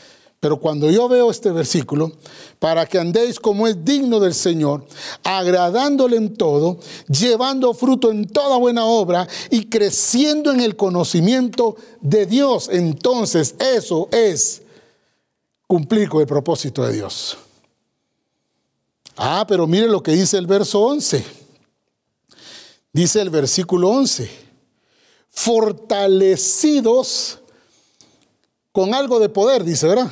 Pero 0.41 0.61
cuando 0.61 0.89
yo 0.89 1.09
veo 1.09 1.31
este 1.31 1.51
versículo, 1.51 2.13
para 2.61 2.87
que 2.87 2.99
andéis 2.99 3.41
como 3.41 3.67
es 3.67 3.85
digno 3.85 4.21
del 4.21 4.35
Señor, 4.35 4.87
agradándole 5.25 6.17
en 6.17 6.37
todo, 6.37 6.79
llevando 7.09 7.75
fruto 7.75 8.13
en 8.13 8.27
toda 8.27 8.57
buena 8.57 8.85
obra 8.85 9.27
y 9.51 9.69
creciendo 9.69 10.53
en 10.53 10.61
el 10.61 10.77
conocimiento 10.77 11.77
de 12.01 12.27
Dios, 12.27 12.69
entonces 12.71 13.57
eso 13.59 14.09
es 14.13 14.63
cumplir 15.67 16.09
con 16.09 16.21
el 16.21 16.29
propósito 16.29 16.87
de 16.87 16.93
Dios. 16.93 17.37
Ah, 19.17 19.45
pero 19.49 19.67
mire 19.67 19.89
lo 19.89 20.01
que 20.01 20.13
dice 20.13 20.39
el 20.39 20.47
verso 20.47 20.81
11. 20.81 21.25
Dice 22.93 23.21
el 23.21 23.31
versículo 23.31 23.91
11, 23.91 24.31
fortalecidos 25.29 27.41
con 28.73 28.95
algo 28.95 29.19
de 29.19 29.29
poder, 29.29 29.65
dice, 29.65 29.89
¿verdad? 29.89 30.11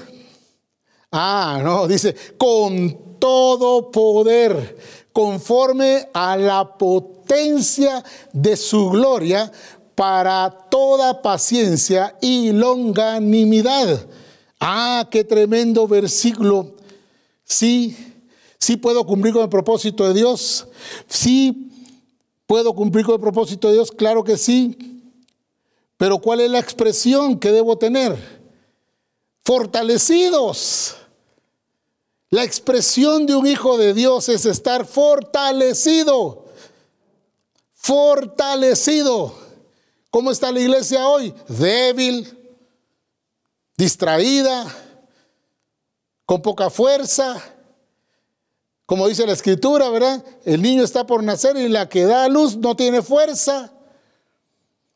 Ah, 1.19 1.62
no, 1.64 1.89
dice, 1.89 2.14
con 2.37 3.19
todo 3.19 3.91
poder, 3.91 4.77
conforme 5.14 6.11
a 6.12 6.37
la 6.37 6.77
potencia 6.77 8.05
de 8.35 8.55
su 8.55 8.91
gloria, 8.91 9.51
para 9.95 10.51
toda 10.71 11.23
paciencia 11.23 12.19
y 12.21 12.53
longanimidad. 12.53 14.07
Ah, 14.61 15.09
qué 15.11 15.25
tremendo 15.25 15.89
versículo. 15.89 16.75
Sí, 17.45 17.97
sí 18.59 18.77
puedo 18.77 19.07
cumplir 19.07 19.33
con 19.33 19.43
el 19.43 19.49
propósito 19.49 20.07
de 20.07 20.12
Dios. 20.12 20.69
Sí 21.09 21.71
puedo 22.47 22.75
cumplir 22.75 23.07
con 23.07 23.14
el 23.14 23.23
propósito 23.23 23.69
de 23.69 23.75
Dios, 23.75 23.91
claro 23.91 24.23
que 24.23 24.37
sí. 24.37 24.77
Pero 25.97 26.19
¿cuál 26.19 26.41
es 26.41 26.51
la 26.51 26.59
expresión 26.59 27.39
que 27.39 27.53
debo 27.53 27.79
tener? 27.79 28.14
Fortalecidos. 29.47 30.97
La 32.37 32.45
expresión 32.45 33.24
de 33.24 33.34
un 33.34 33.47
hijo 33.47 33.78
de 33.78 33.95
Dios 33.95 34.28
es 34.28 34.45
estar 34.45 34.84
fortalecido. 34.84 36.45
Fortalecido. 37.72 39.34
¿Cómo 40.11 40.30
está 40.30 40.53
la 40.53 40.61
iglesia 40.61 41.09
hoy? 41.09 41.32
Débil, 41.49 42.28
distraída, 43.74 44.66
con 46.26 46.43
poca 46.43 46.68
fuerza. 46.68 47.43
Como 48.84 49.09
dice 49.09 49.26
la 49.26 49.32
escritura, 49.32 49.89
¿verdad? 49.89 50.22
El 50.45 50.61
niño 50.61 50.84
está 50.84 51.07
por 51.07 51.22
nacer 51.22 51.57
y 51.57 51.70
la 51.70 51.89
que 51.89 52.05
da 52.05 52.24
a 52.24 52.28
luz 52.28 52.55
no 52.55 52.76
tiene 52.76 53.01
fuerza. 53.01 53.72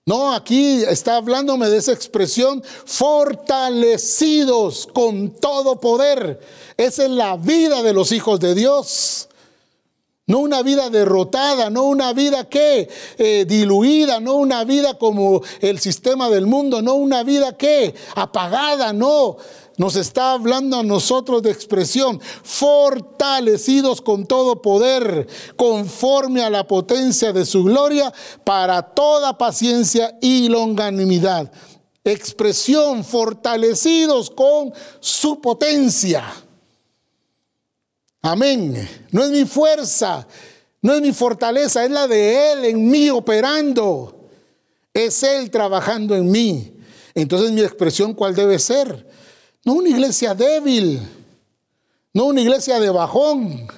No, 0.06 0.34
aquí 0.34 0.82
está 0.82 1.16
hablándome 1.16 1.68
de 1.68 1.76
esa 1.76 1.92
expresión, 1.92 2.62
fortalecidos 2.86 4.88
con 4.92 5.30
todo 5.30 5.78
poder. 5.78 6.40
Esa 6.76 7.04
es 7.04 7.10
la 7.10 7.36
vida 7.36 7.82
de 7.82 7.92
los 7.92 8.10
hijos 8.12 8.40
de 8.40 8.54
Dios. 8.54 9.28
No 10.26 10.38
una 10.38 10.62
vida 10.62 10.90
derrotada, 10.90 11.70
no 11.70 11.84
una 11.84 12.12
vida 12.12 12.48
que 12.48 12.88
eh, 13.18 13.44
diluida, 13.48 14.20
no 14.20 14.34
una 14.34 14.64
vida 14.64 14.94
como 14.94 15.42
el 15.60 15.80
sistema 15.80 16.30
del 16.30 16.46
mundo, 16.46 16.82
no 16.82 16.94
una 16.94 17.24
vida 17.24 17.56
que 17.56 17.94
apagada, 18.14 18.92
no, 18.92 19.36
nos 19.80 19.96
está 19.96 20.32
hablando 20.32 20.78
a 20.78 20.82
nosotros 20.82 21.42
de 21.42 21.50
expresión, 21.50 22.20
fortalecidos 22.20 24.02
con 24.02 24.26
todo 24.26 24.60
poder, 24.60 25.26
conforme 25.56 26.44
a 26.44 26.50
la 26.50 26.66
potencia 26.66 27.32
de 27.32 27.46
su 27.46 27.64
gloria, 27.64 28.12
para 28.44 28.82
toda 28.82 29.38
paciencia 29.38 30.18
y 30.20 30.50
longanimidad. 30.50 31.50
Expresión, 32.04 33.02
fortalecidos 33.02 34.28
con 34.28 34.70
su 35.00 35.40
potencia. 35.40 36.30
Amén. 38.20 38.86
No 39.12 39.24
es 39.24 39.30
mi 39.30 39.46
fuerza, 39.46 40.28
no 40.82 40.92
es 40.92 41.00
mi 41.00 41.12
fortaleza, 41.12 41.86
es 41.86 41.90
la 41.90 42.06
de 42.06 42.52
Él 42.52 42.66
en 42.66 42.86
mí 42.86 43.08
operando. 43.08 44.28
Es 44.92 45.22
Él 45.22 45.50
trabajando 45.50 46.14
en 46.14 46.30
mí. 46.30 46.74
Entonces 47.14 47.50
mi 47.50 47.62
expresión, 47.62 48.12
¿cuál 48.12 48.34
debe 48.34 48.58
ser? 48.58 49.08
No 49.64 49.74
una 49.74 49.90
iglesia 49.90 50.34
débil, 50.34 51.00
no 52.14 52.26
una 52.26 52.40
iglesia 52.40 52.80
de 52.80 52.90
bajón, 52.90 53.68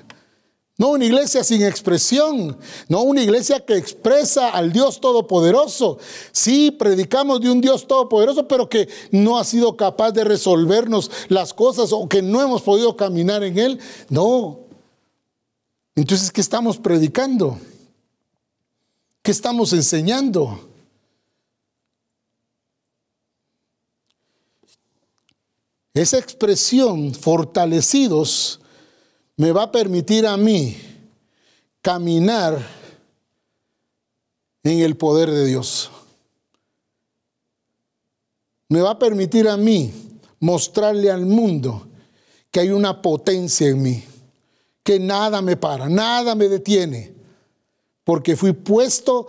no 0.78 0.90
una 0.90 1.04
iglesia 1.04 1.44
sin 1.44 1.62
expresión, 1.64 2.56
no 2.88 3.02
una 3.02 3.22
iglesia 3.22 3.64
que 3.64 3.76
expresa 3.76 4.50
al 4.50 4.72
Dios 4.72 5.00
Todopoderoso. 5.00 5.98
Sí, 6.32 6.70
predicamos 6.70 7.40
de 7.40 7.50
un 7.50 7.60
Dios 7.60 7.86
Todopoderoso, 7.86 8.48
pero 8.48 8.68
que 8.68 8.88
no 9.10 9.38
ha 9.38 9.44
sido 9.44 9.76
capaz 9.76 10.12
de 10.12 10.24
resolvernos 10.24 11.10
las 11.28 11.52
cosas 11.52 11.92
o 11.92 12.08
que 12.08 12.22
no 12.22 12.40
hemos 12.40 12.62
podido 12.62 12.96
caminar 12.96 13.44
en 13.44 13.58
Él. 13.58 13.80
No. 14.08 14.60
Entonces, 15.94 16.32
¿qué 16.32 16.40
estamos 16.40 16.78
predicando? 16.78 17.58
¿Qué 19.22 19.30
estamos 19.30 19.72
enseñando? 19.72 20.71
Esa 25.94 26.18
expresión, 26.18 27.14
fortalecidos, 27.14 28.60
me 29.36 29.52
va 29.52 29.64
a 29.64 29.72
permitir 29.72 30.26
a 30.26 30.36
mí 30.36 30.76
caminar 31.82 32.66
en 34.62 34.78
el 34.78 34.96
poder 34.96 35.30
de 35.30 35.46
Dios. 35.46 35.90
Me 38.68 38.80
va 38.80 38.92
a 38.92 38.98
permitir 38.98 39.48
a 39.48 39.56
mí 39.58 39.92
mostrarle 40.40 41.10
al 41.10 41.26
mundo 41.26 41.86
que 42.50 42.60
hay 42.60 42.70
una 42.70 43.02
potencia 43.02 43.68
en 43.68 43.82
mí, 43.82 44.04
que 44.82 44.98
nada 44.98 45.42
me 45.42 45.56
para, 45.56 45.90
nada 45.90 46.34
me 46.34 46.48
detiene, 46.48 47.12
porque 48.04 48.34
fui 48.34 48.52
puesto 48.52 49.26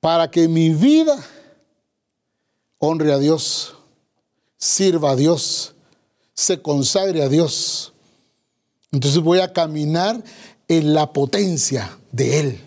para 0.00 0.30
que 0.30 0.48
mi 0.48 0.70
vida 0.70 1.16
honre 2.78 3.12
a 3.12 3.18
Dios 3.18 3.74
sirva 4.62 5.10
a 5.10 5.16
Dios, 5.16 5.74
se 6.34 6.62
consagre 6.62 7.20
a 7.20 7.28
Dios. 7.28 7.92
Entonces 8.92 9.20
voy 9.20 9.40
a 9.40 9.52
caminar 9.52 10.22
en 10.68 10.94
la 10.94 11.12
potencia 11.12 11.98
de 12.12 12.38
Él, 12.38 12.60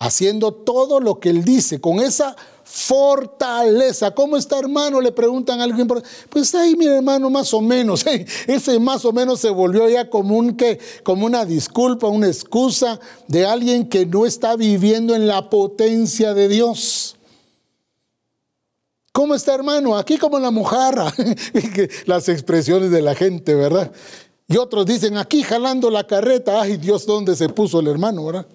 haciendo 0.00 0.50
todo 0.50 0.98
lo 0.98 1.20
que 1.20 1.30
Él 1.30 1.44
dice, 1.44 1.80
con 1.80 2.00
esa 2.00 2.34
fortaleza. 2.64 4.10
¿Cómo 4.12 4.36
está 4.36 4.58
hermano? 4.58 5.00
Le 5.00 5.12
preguntan 5.12 5.60
a 5.60 5.64
alguien. 5.64 5.86
Pues 6.28 6.54
ahí 6.56 6.74
mi 6.74 6.86
hermano 6.86 7.30
más 7.30 7.54
o 7.54 7.60
menos. 7.60 8.04
Ese 8.48 8.80
más 8.80 9.04
o 9.04 9.12
menos 9.12 9.38
se 9.38 9.50
volvió 9.50 9.88
ya 9.88 10.10
como, 10.10 10.36
un, 10.36 10.56
que, 10.56 10.80
como 11.04 11.24
una 11.24 11.44
disculpa, 11.44 12.08
una 12.08 12.26
excusa 12.26 12.98
de 13.28 13.46
alguien 13.46 13.88
que 13.88 14.06
no 14.06 14.26
está 14.26 14.56
viviendo 14.56 15.14
en 15.14 15.28
la 15.28 15.50
potencia 15.50 16.34
de 16.34 16.48
Dios. 16.48 17.16
¿Cómo 19.12 19.34
está 19.34 19.54
hermano? 19.54 19.96
Aquí 19.96 20.18
como 20.18 20.38
la 20.38 20.50
mojarra. 20.50 21.12
Las 22.06 22.28
expresiones 22.28 22.90
de 22.90 23.02
la 23.02 23.14
gente, 23.14 23.54
¿verdad? 23.54 23.92
Y 24.46 24.56
otros 24.56 24.86
dicen, 24.86 25.16
aquí 25.16 25.42
jalando 25.42 25.90
la 25.90 26.06
carreta. 26.06 26.60
Ay 26.60 26.76
Dios, 26.76 27.06
¿dónde 27.06 27.34
se 27.36 27.48
puso 27.48 27.80
el 27.80 27.88
hermano, 27.88 28.24
verdad? 28.24 28.46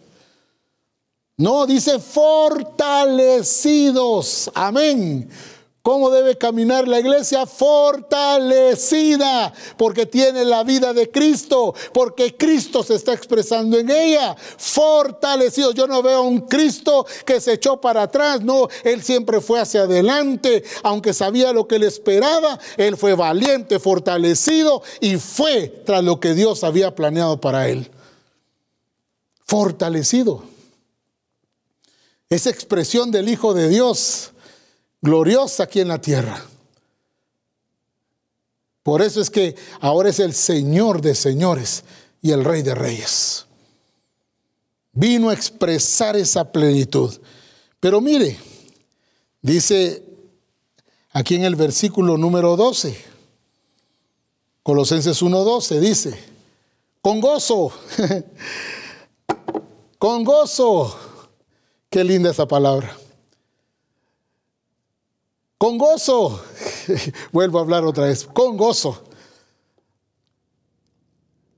No, 1.38 1.66
dice 1.66 2.00
fortalecidos. 2.00 4.50
Amén. 4.54 5.30
¿Cómo 5.86 6.10
debe 6.10 6.36
caminar 6.36 6.88
la 6.88 7.00
iglesia? 7.00 7.46
Fortalecida, 7.46 7.94
porque 9.78 10.08
tiene 10.08 10.44
la 10.44 10.64
vida 10.64 10.96
de 10.96 11.12
Cristo, 11.12 11.76
porque 11.94 12.36
Cristo 12.36 12.82
se 12.82 12.96
está 12.96 13.14
expresando 13.14 13.78
en 13.78 13.92
ella. 13.92 14.36
Fortalecido. 14.58 15.74
Yo 15.74 15.86
no 15.86 16.02
veo 16.02 16.18
a 16.18 16.22
un 16.22 16.40
Cristo 16.40 17.06
que 17.24 17.40
se 17.40 17.54
echó 17.54 17.80
para 17.80 18.02
atrás, 18.02 18.42
no, 18.42 18.68
Él 18.84 19.04
siempre 19.04 19.40
fue 19.42 19.60
hacia 19.60 19.82
adelante, 19.82 20.64
aunque 20.82 21.14
sabía 21.14 21.54
lo 21.54 21.68
que 21.68 21.78
le 21.78 21.86
esperaba, 21.86 22.58
Él 22.78 22.98
fue 22.98 23.14
valiente, 23.14 23.78
fortalecido 23.78 24.82
y 25.02 25.18
fue 25.18 25.84
tras 25.86 26.04
lo 26.04 26.20
que 26.20 26.34
Dios 26.34 26.64
había 26.64 26.96
planeado 26.96 27.40
para 27.40 27.70
Él. 27.70 27.92
Fortalecido 29.46 30.42
esa 32.28 32.50
expresión 32.50 33.12
del 33.12 33.30
Hijo 33.30 33.54
de 33.54 33.70
Dios 33.70 34.32
gloriosa 35.06 35.64
aquí 35.64 35.80
en 35.80 35.88
la 35.88 36.02
tierra. 36.02 36.44
Por 38.84 39.02
eso 39.02 39.22
es 39.22 39.30
que 39.30 39.56
ahora 39.80 40.10
es 40.10 40.20
el 40.20 40.34
Señor 40.34 41.02
de 41.02 41.16
señores 41.16 41.84
y 42.22 42.32
el 42.32 42.44
Rey 42.44 42.62
de 42.62 42.76
reyes. 42.76 43.46
Vino 44.92 45.30
a 45.30 45.34
expresar 45.34 46.16
esa 46.16 46.52
plenitud. 46.52 47.14
Pero 47.80 48.02
mire, 48.02 48.38
dice 49.42 50.04
aquí 51.12 51.36
en 51.36 51.46
el 51.46 51.56
versículo 51.56 52.18
número 52.18 52.56
12, 52.56 52.96
Colosenses 54.62 55.22
1.12, 55.22 55.80
dice, 55.80 56.20
con 57.02 57.22
gozo, 57.22 57.72
con 59.98 60.24
gozo 60.24 61.06
Qué 61.96 62.04
linda 62.04 62.32
esa 62.32 62.46
palabra. 62.46 62.94
Con 65.66 65.80
gozo. 65.80 66.44
Vuelvo 67.32 67.58
a 67.58 67.62
hablar 67.64 67.84
otra 67.86 68.04
vez. 68.04 68.28
Con 68.32 68.56
gozo. 68.56 69.02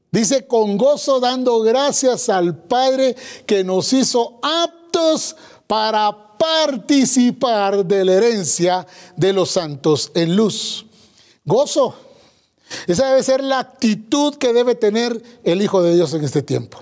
Dice, 0.10 0.48
con 0.48 0.78
gozo 0.78 1.20
dando 1.20 1.60
gracias 1.60 2.30
al 2.30 2.56
Padre 2.56 3.18
que 3.46 3.66
nos 3.66 3.92
hizo 3.92 4.40
aptos 4.42 5.36
para 5.68 6.38
participar 6.38 7.86
de 7.86 8.06
la 8.06 8.14
herencia 8.14 8.88
de 9.18 9.34
los 9.34 9.50
santos 9.50 10.10
en 10.16 10.38
luz. 10.38 10.86
Gozo. 11.44 11.94
Esa 12.88 13.10
debe 13.10 13.24
ser 13.24 13.44
la 13.44 13.60
actitud 13.60 14.36
que 14.36 14.54
debe 14.54 14.76
tener 14.76 15.22
el 15.44 15.62
Hijo 15.62 15.84
de 15.84 15.94
Dios 15.96 16.14
en 16.14 16.24
este 16.24 16.42
tiempo. 16.42 16.82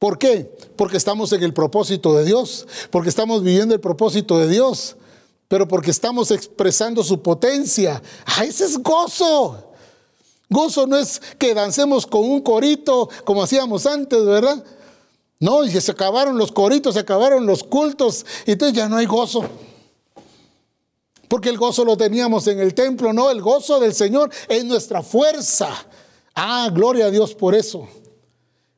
¿Por 0.00 0.18
qué? 0.18 0.52
Porque 0.74 0.96
estamos 0.96 1.32
en 1.32 1.44
el 1.44 1.54
propósito 1.54 2.16
de 2.16 2.24
Dios, 2.24 2.66
porque 2.90 3.10
estamos 3.10 3.44
viviendo 3.44 3.76
el 3.76 3.80
propósito 3.80 4.36
de 4.38 4.48
Dios, 4.48 4.96
pero 5.48 5.68
porque 5.68 5.90
estamos 5.90 6.30
expresando 6.30 7.02
su 7.04 7.22
potencia. 7.22 8.02
¡Ah, 8.24 8.44
ese 8.44 8.64
es 8.64 8.78
gozo! 8.78 9.62
Gozo 10.48 10.86
no 10.86 10.96
es 10.96 11.20
que 11.38 11.54
dancemos 11.54 12.06
con 12.06 12.22
un 12.22 12.40
corito 12.40 13.08
como 13.24 13.42
hacíamos 13.42 13.84
antes, 13.86 14.24
¿verdad? 14.24 14.62
No, 15.38 15.64
y 15.64 15.70
se 15.70 15.90
acabaron 15.90 16.38
los 16.38 16.52
coritos, 16.52 16.94
se 16.94 17.00
acabaron 17.00 17.46
los 17.46 17.62
cultos, 17.62 18.24
y 18.46 18.52
entonces 18.52 18.76
ya 18.76 18.88
no 18.88 18.96
hay 18.96 19.06
gozo. 19.06 19.44
Porque 21.28 21.48
el 21.48 21.58
gozo 21.58 21.84
lo 21.84 21.96
teníamos 21.96 22.46
en 22.46 22.60
el 22.60 22.74
templo, 22.74 23.12
no, 23.12 23.30
el 23.30 23.42
gozo 23.42 23.80
del 23.80 23.94
Señor 23.94 24.30
es 24.48 24.64
nuestra 24.64 25.02
fuerza. 25.02 25.68
Ah, 26.34 26.70
gloria 26.72 27.06
a 27.06 27.10
Dios 27.10 27.34
por 27.34 27.54
eso. 27.54 27.88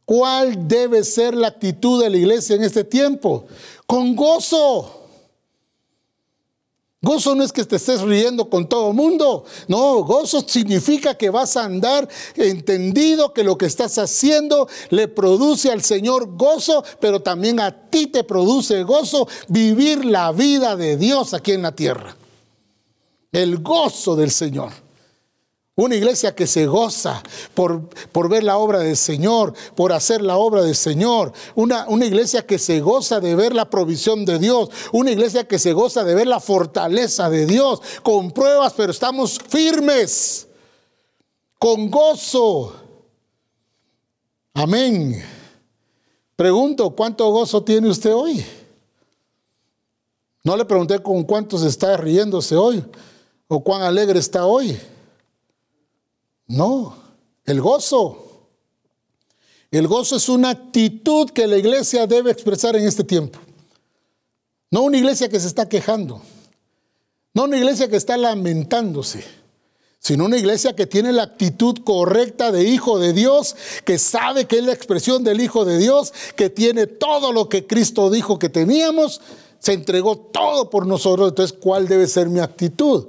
¿Cuál 0.05 0.67
debe 0.67 1.05
ser 1.05 1.35
la 1.35 1.49
actitud 1.49 2.03
de 2.03 2.09
la 2.09 2.17
iglesia 2.17 2.57
en 2.57 2.65
este 2.65 2.83
tiempo? 2.83 3.45
Con 3.87 4.17
gozo. 4.17 4.98
Gozo 7.01 7.37
no 7.37 7.45
es 7.45 7.53
que 7.53 7.65
te 7.65 7.77
estés 7.77 8.01
riendo 8.01 8.51
con 8.51 8.69
todo 8.69 8.93
mundo. 8.93 9.45
No, 9.69 10.03
gozo 10.03 10.45
significa 10.47 11.15
que 11.15 11.31
vas 11.31 11.57
a 11.57 11.65
andar 11.65 12.09
entendido 12.35 13.33
que 13.33 13.45
lo 13.45 13.57
que 13.57 13.67
estás 13.67 13.99
haciendo 13.99 14.69
le 14.91 15.07
produce 15.07 15.71
al 15.71 15.83
Señor 15.83 16.37
gozo, 16.37 16.83
pero 17.01 17.21
también 17.21 17.61
a 17.61 17.89
ti 17.89 18.09
te 18.09 18.25
produce 18.25 18.83
gozo 18.83 19.29
vivir 19.47 20.05
la 20.05 20.33
vida 20.33 20.75
de 20.75 20.97
Dios 20.97 21.35
aquí 21.35 21.53
en 21.53 21.63
la 21.63 21.73
tierra. 21.73 22.17
El 23.31 23.59
gozo 23.59 24.17
del 24.17 24.33
Señor. 24.33 24.88
Una 25.79 25.95
iglesia 25.95 26.35
que 26.35 26.49
se 26.49 26.67
goza 26.67 27.23
por, 27.55 27.89
por, 28.11 28.29
ver 28.29 28.43
la 28.43 28.59
obra 28.59 28.81
del 28.81 28.97
Señor, 28.97 29.55
por 29.77 29.93
hacer 29.93 30.23
la 30.23 30.37
obra 30.37 30.63
del 30.63 30.75
Señor. 30.75 31.33
Una, 31.55 31.87
una 31.87 32.05
iglesia 32.05 32.45
que 32.45 32.59
se 32.59 32.81
goza 32.81 33.21
de 33.21 33.37
ver 33.37 33.55
la 33.55 33.71
provisión 33.71 34.25
de 34.25 34.41
Dios. 34.41 34.71
Una 34.91 35.13
iglesia 35.13 35.47
que 35.47 35.61
se 35.61 35.73
goza 35.73 36.03
de 36.03 36.17
ver 36.17 36.27
la 36.27 36.41
fortaleza 36.41 37.31
de 37.31 37.47
Dios. 37.47 37.81
Con 38.03 38.33
pruebas, 38.33 38.75
pero 38.77 38.91
estamos 38.91 39.39
firmes. 39.39 40.49
Con 41.61 41.89
gozo. 41.93 42.75
Amén. 44.55 45.25
Pregunto, 46.35 46.91
¿cuánto 46.91 47.31
gozo 47.31 47.63
tiene 47.63 47.89
usted 47.89 48.13
hoy? 48.13 48.45
No 50.43 50.57
le 50.57 50.65
pregunté 50.65 51.01
con 51.01 51.23
cuántos 51.23 51.63
está 51.63 51.97
riéndose 51.97 52.57
hoy 52.57 52.85
o 53.47 53.63
cuán 53.63 53.83
alegre 53.83 54.19
está 54.19 54.45
hoy. 54.45 54.77
No, 56.49 56.97
el 57.45 57.61
gozo. 57.61 58.25
El 59.71 59.87
gozo 59.87 60.17
es 60.17 60.29
una 60.31 60.51
actitud 60.51 61.31
que 61.31 61.47
la 61.47 61.59
iglesia 61.59 62.07
debe 62.07 62.31
expresar 62.31 62.75
en 62.75 62.87
este 62.87 63.05
tiempo. 63.05 63.39
No 64.71 64.83
una 64.83 64.97
iglesia 64.97 65.29
que 65.29 65.39
se 65.39 65.47
está 65.47 65.69
quejando. 65.69 66.23
No 67.35 67.45
una 67.45 67.59
iglesia 67.59 67.89
que 67.89 67.97
está 67.97 68.17
lamentándose. 68.17 69.25
Sino 69.99 70.25
una 70.25 70.39
iglesia 70.39 70.75
que 70.75 70.87
tiene 70.87 71.13
la 71.13 71.25
actitud 71.25 71.79
correcta 71.85 72.51
de 72.51 72.65
hijo 72.65 72.99
de 72.99 73.13
Dios, 73.13 73.55
que 73.85 73.99
sabe 73.99 74.47
que 74.47 74.59
es 74.59 74.65
la 74.65 74.73
expresión 74.73 75.25
del 75.25 75.41
hijo 75.41 75.67
de 75.67 75.77
Dios, 75.77 76.15
que 76.35 76.49
tiene 76.49 76.87
todo 76.87 77.33
lo 77.33 77.51
que 77.51 77.67
Cristo 77.67 78.09
dijo 78.09 78.39
que 78.39 78.49
teníamos, 78.49 79.21
se 79.59 79.75
entregó 79.75 80.17
todo 80.17 80.71
por 80.71 80.87
nosotros. 80.87 81.29
Entonces, 81.29 81.59
¿cuál 81.61 81.89
debe 81.89 82.07
ser 82.07 82.31
mi 82.31 82.41
actitud? 82.41 83.09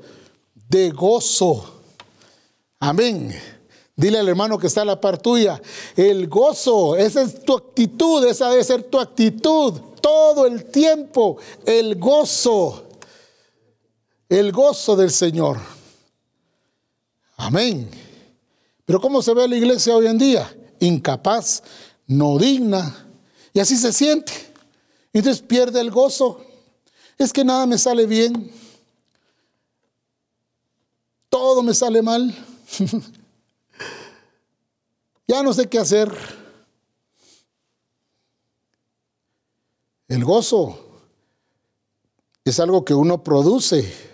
De 0.68 0.90
gozo 0.90 1.79
Amén. 2.80 3.36
Dile 3.96 4.20
al 4.20 4.30
hermano 4.30 4.58
que 4.58 4.68
está 4.68 4.84
a 4.84 4.86
la 4.86 5.02
par 5.02 5.18
tuya, 5.18 5.62
el 5.98 6.30
gozo, 6.30 6.96
esa 6.96 7.22
es 7.22 7.44
tu 7.44 7.58
actitud, 7.58 8.26
esa 8.26 8.50
debe 8.50 8.64
ser 8.64 8.84
tu 8.84 8.98
actitud 8.98 9.74
todo 10.02 10.46
el 10.46 10.72
tiempo, 10.72 11.38
el 11.66 12.00
gozo, 12.00 12.88
el 14.30 14.54
gozo 14.54 14.96
del 14.96 15.12
Señor. 15.12 15.58
Amén. 17.36 17.90
Pero 18.86 19.02
¿cómo 19.02 19.22
se 19.22 19.34
ve 19.34 19.48
la 19.50 19.58
iglesia 19.58 19.96
hoy 19.96 20.08
en 20.08 20.18
día? 20.18 20.56
Incapaz, 20.80 21.62
no 22.08 22.38
digna, 22.38 23.06
y 23.54 23.60
así 23.60 23.76
se 23.76 23.92
siente. 23.92 24.32
Entonces 25.12 25.42
pierde 25.42 25.82
el 25.82 25.92
gozo. 25.92 26.40
Es 27.18 27.34
que 27.34 27.44
nada 27.44 27.66
me 27.66 27.78
sale 27.78 28.06
bien. 28.06 28.50
Todo 31.30 31.62
me 31.64 31.74
sale 31.74 32.02
mal. 32.02 32.34
ya 35.28 35.44
no 35.44 35.54
sé 35.54 35.68
qué 35.68 35.80
hacer. 35.80 36.12
El 40.08 40.24
gozo 40.26 40.78
es 42.44 42.60
algo 42.60 42.84
que 42.84 42.94
uno 42.94 43.24
produce. 43.24 44.10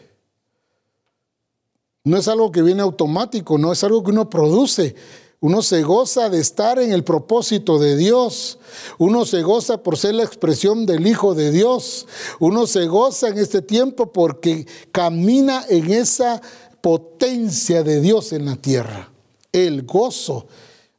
No 2.03 2.17
es 2.17 2.27
algo 2.27 2.51
que 2.51 2.61
viene 2.61 2.81
automático, 2.81 3.57
no 3.57 3.71
es 3.71 3.83
algo 3.83 4.03
que 4.03 4.11
uno 4.11 4.29
produce. 4.29 4.95
Uno 5.39 5.61
se 5.61 5.83
goza 5.83 6.29
de 6.29 6.39
estar 6.39 6.79
en 6.79 6.91
el 6.91 7.03
propósito 7.03 7.77
de 7.77 7.95
Dios. 7.95 8.57
Uno 8.97 9.25
se 9.25 9.41
goza 9.41 9.83
por 9.83 9.97
ser 9.97 10.15
la 10.15 10.23
expresión 10.23 10.85
del 10.85 11.05
Hijo 11.05 11.35
de 11.35 11.51
Dios. 11.51 12.07
Uno 12.39 12.67
se 12.67 12.87
goza 12.87 13.27
en 13.27 13.37
este 13.37 13.61
tiempo 13.61 14.11
porque 14.11 14.65
camina 14.91 15.63
en 15.69 15.91
esa 15.91 16.41
potencia 16.85 17.81
de 17.81 17.99
Dios 17.99 18.31
en 18.31 18.45
la 18.45 18.57
tierra. 18.57 19.11
El 19.51 19.87
gozo. 19.87 20.45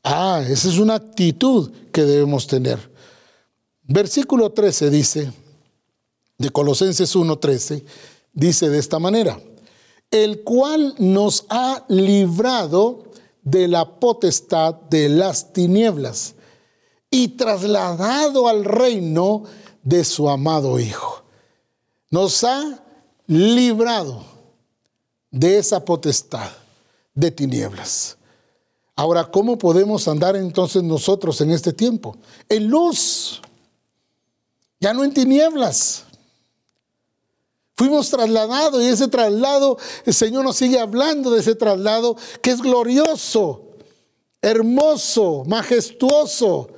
Ah, 0.03 0.43
esa 0.45 0.69
es 0.69 0.79
una 0.79 0.97
actitud 0.97 1.71
que 1.93 2.03
debemos 2.03 2.49
tener. 2.49 2.91
Versículo 3.85 4.51
13 4.51 4.91
dice, 4.91 5.33
de 6.39 6.51
Colosenses 6.51 7.15
1:13, 7.15 7.85
dice 8.33 8.69
de 8.69 8.81
esta 8.81 8.99
manera, 8.99 9.39
el 10.11 10.43
cual 10.43 10.97
nos 10.99 11.47
ha 11.51 11.85
librado 11.87 13.05
de 13.45 13.69
la 13.69 14.01
potestad 14.01 14.75
de 14.91 15.09
las 15.09 15.53
tinieblas 15.53 16.35
y 17.13 17.29
trasladado 17.29 18.49
al 18.49 18.65
reino 18.65 19.45
de 19.85 20.03
su 20.03 20.29
amado 20.29 20.81
Hijo. 20.81 21.23
Nos 22.11 22.43
ha 22.43 22.83
librado 23.29 24.36
de 25.37 25.59
esa 25.59 25.85
potestad 25.85 26.51
de 27.15 27.31
tinieblas. 27.31 28.17
Ahora, 28.95 29.31
¿cómo 29.31 29.59
podemos 29.59 30.09
andar 30.09 30.35
entonces 30.35 30.83
nosotros 30.83 31.43
en 31.43 31.51
este 31.51 31.75
tiempo? 31.75 32.17
En 32.49 32.69
luz, 32.69 33.43
ya 34.81 34.95
no 34.95 35.05
en 35.05 35.13
tinieblas. 35.13 36.05
Fuimos 37.77 38.09
trasladados 38.09 38.83
y 38.83 38.87
ese 38.87 39.09
traslado, 39.09 39.77
el 40.07 40.15
Señor 40.15 40.43
nos 40.43 40.57
sigue 40.57 40.81
hablando 40.81 41.31
de 41.31 41.41
ese 41.41 41.55
traslado 41.55 42.17
que 42.41 42.53
es 42.53 42.63
glorioso, 42.63 43.63
hermoso, 44.41 45.45
majestuoso, 45.47 46.71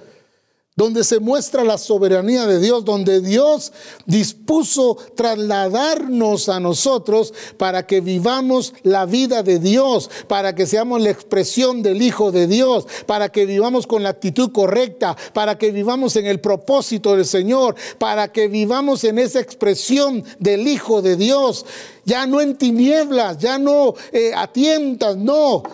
donde 0.78 1.02
se 1.02 1.18
muestra 1.18 1.64
la 1.64 1.76
soberanía 1.76 2.46
de 2.46 2.60
Dios, 2.60 2.84
donde 2.84 3.20
Dios 3.20 3.72
dispuso 4.06 4.96
trasladarnos 5.16 6.48
a 6.48 6.60
nosotros 6.60 7.34
para 7.56 7.84
que 7.84 8.00
vivamos 8.00 8.72
la 8.84 9.04
vida 9.04 9.42
de 9.42 9.58
Dios, 9.58 10.08
para 10.28 10.54
que 10.54 10.68
seamos 10.68 11.02
la 11.02 11.10
expresión 11.10 11.82
del 11.82 12.00
Hijo 12.00 12.30
de 12.30 12.46
Dios, 12.46 12.86
para 13.06 13.28
que 13.28 13.44
vivamos 13.44 13.88
con 13.88 14.04
la 14.04 14.10
actitud 14.10 14.52
correcta, 14.52 15.16
para 15.32 15.58
que 15.58 15.72
vivamos 15.72 16.14
en 16.14 16.26
el 16.26 16.38
propósito 16.40 17.16
del 17.16 17.26
Señor, 17.26 17.74
para 17.98 18.30
que 18.30 18.46
vivamos 18.46 19.02
en 19.02 19.18
esa 19.18 19.40
expresión 19.40 20.22
del 20.38 20.68
Hijo 20.68 21.02
de 21.02 21.16
Dios, 21.16 21.66
ya 22.04 22.24
no 22.24 22.40
en 22.40 22.56
tinieblas, 22.56 23.38
ya 23.38 23.58
no 23.58 23.94
eh, 24.12 24.30
a 24.32 24.46
tientas, 24.46 25.16
no, 25.16 25.64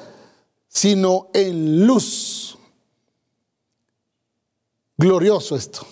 sino 0.67 1.29
en 1.35 1.87
luz 1.87 2.57
glorioso 5.05 5.55
esto. 5.55 5.87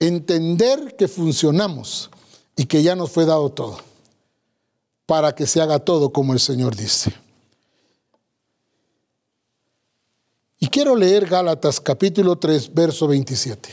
Entender 0.00 0.96
que 0.96 1.06
funcionamos 1.06 2.10
y 2.56 2.66
que 2.66 2.82
ya 2.82 2.96
nos 2.96 3.10
fue 3.12 3.24
dado 3.24 3.50
todo 3.50 3.78
para 5.06 5.34
que 5.34 5.46
se 5.46 5.60
haga 5.60 5.78
todo 5.78 6.12
como 6.12 6.32
el 6.32 6.40
Señor 6.40 6.76
dice. 6.76 7.14
Y 10.58 10.66
quiero 10.68 10.96
leer 10.96 11.26
Gálatas 11.26 11.80
capítulo 11.80 12.36
3, 12.36 12.74
verso 12.74 13.06
27. 13.06 13.68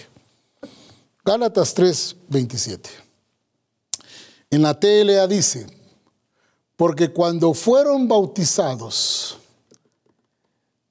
Gálatas 1.23 1.73
3, 1.73 2.15
27. 2.29 2.89
En 4.51 4.61
la 4.61 4.79
TLA 4.79 5.25
dice, 5.27 5.65
porque 6.75 7.11
cuando 7.11 7.55
fueron 7.55 8.07
bautizados, 8.07 9.39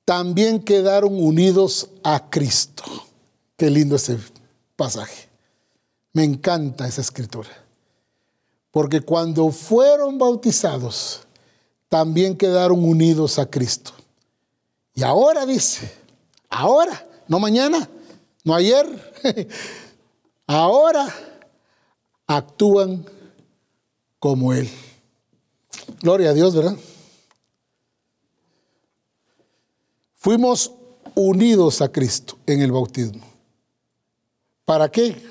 también 0.04 0.60
quedaron 0.60 1.14
unidos 1.22 1.88
a 2.02 2.28
Cristo. 2.30 2.84
Qué 3.56 3.70
lindo 3.70 3.96
ese 3.96 4.18
pasaje. 4.76 5.28
Me 6.12 6.24
encanta 6.24 6.86
esa 6.86 7.00
escritura. 7.00 7.48
Porque 8.70 9.00
cuando 9.00 9.50
fueron 9.50 10.18
bautizados, 10.18 11.20
también 11.88 12.36
quedaron 12.36 12.84
unidos 12.84 13.38
a 13.38 13.46
Cristo. 13.46 13.92
Y 14.94 15.02
ahora 15.02 15.46
dice, 15.46 15.90
ahora, 16.48 17.06
no 17.28 17.38
mañana, 17.38 17.88
no 18.44 18.54
ayer, 18.54 18.86
ahora 20.46 21.06
actúan 22.26 23.04
como 24.18 24.52
Él. 24.52 24.68
Gloria 26.00 26.30
a 26.30 26.34
Dios, 26.34 26.54
¿verdad? 26.54 26.76
Fuimos 30.24 30.72
unidos 31.14 31.82
a 31.82 31.92
Cristo 31.92 32.38
en 32.46 32.62
el 32.62 32.72
bautismo. 32.72 33.20
¿Para 34.64 34.90
qué? 34.90 35.22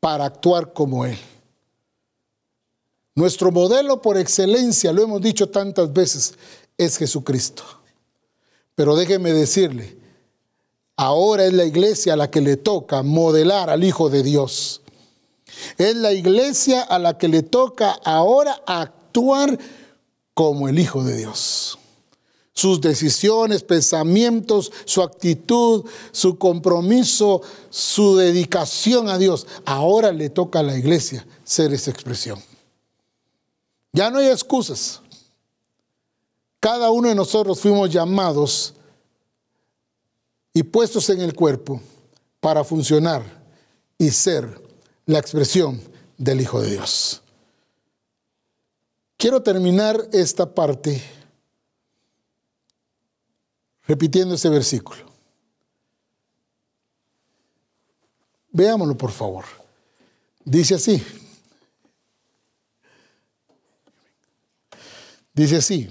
Para 0.00 0.24
actuar 0.24 0.72
como 0.72 1.04
Él. 1.04 1.16
Nuestro 3.14 3.52
modelo 3.52 4.02
por 4.02 4.18
excelencia, 4.18 4.92
lo 4.92 5.04
hemos 5.04 5.22
dicho 5.22 5.50
tantas 5.50 5.92
veces, 5.92 6.34
es 6.76 6.98
Jesucristo. 6.98 7.62
Pero 8.74 8.96
déjeme 8.96 9.32
decirle, 9.32 9.98
ahora 10.96 11.44
es 11.44 11.52
la 11.52 11.64
iglesia 11.64 12.14
a 12.14 12.16
la 12.16 12.32
que 12.32 12.40
le 12.40 12.56
toca 12.56 13.04
modelar 13.04 13.70
al 13.70 13.84
Hijo 13.84 14.10
de 14.10 14.24
Dios. 14.24 14.82
Es 15.78 15.94
la 15.94 16.12
iglesia 16.12 16.82
a 16.82 16.98
la 16.98 17.18
que 17.18 17.28
le 17.28 17.44
toca 17.44 17.92
ahora 18.04 18.60
actuar 18.66 19.56
como 20.34 20.68
el 20.68 20.80
Hijo 20.80 21.04
de 21.04 21.18
Dios 21.18 21.78
sus 22.54 22.80
decisiones, 22.80 23.64
pensamientos, 23.64 24.72
su 24.84 25.02
actitud, 25.02 25.84
su 26.12 26.38
compromiso, 26.38 27.42
su 27.68 28.16
dedicación 28.16 29.08
a 29.08 29.18
Dios. 29.18 29.46
Ahora 29.64 30.12
le 30.12 30.30
toca 30.30 30.60
a 30.60 30.62
la 30.62 30.76
iglesia 30.76 31.26
ser 31.42 31.72
esa 31.72 31.90
expresión. 31.90 32.40
Ya 33.92 34.08
no 34.08 34.18
hay 34.18 34.28
excusas. 34.28 35.00
Cada 36.60 36.90
uno 36.90 37.08
de 37.08 37.14
nosotros 37.14 37.60
fuimos 37.60 37.90
llamados 37.90 38.74
y 40.52 40.62
puestos 40.62 41.10
en 41.10 41.20
el 41.20 41.34
cuerpo 41.34 41.80
para 42.40 42.62
funcionar 42.62 43.22
y 43.98 44.10
ser 44.10 44.62
la 45.06 45.18
expresión 45.18 45.80
del 46.16 46.40
Hijo 46.40 46.60
de 46.60 46.70
Dios. 46.70 47.20
Quiero 49.16 49.42
terminar 49.42 50.08
esta 50.12 50.54
parte 50.54 51.02
repitiendo 53.86 54.34
ese 54.34 54.48
versículo. 54.48 55.04
Veámoslo, 58.50 58.96
por 58.96 59.10
favor. 59.10 59.44
Dice 60.44 60.76
así. 60.76 61.02
Dice 65.34 65.56
así. 65.56 65.88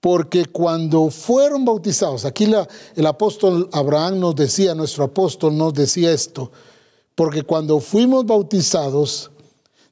Porque 0.00 0.46
cuando 0.46 1.10
fueron 1.10 1.64
bautizados, 1.64 2.24
aquí 2.24 2.50
el 2.94 3.06
apóstol 3.06 3.68
Abraham 3.72 4.20
nos 4.20 4.36
decía, 4.36 4.74
nuestro 4.74 5.04
apóstol 5.04 5.56
nos 5.56 5.74
decía 5.74 6.12
esto, 6.12 6.52
porque 7.14 7.42
cuando 7.42 7.80
fuimos 7.80 8.24
bautizados, 8.24 9.30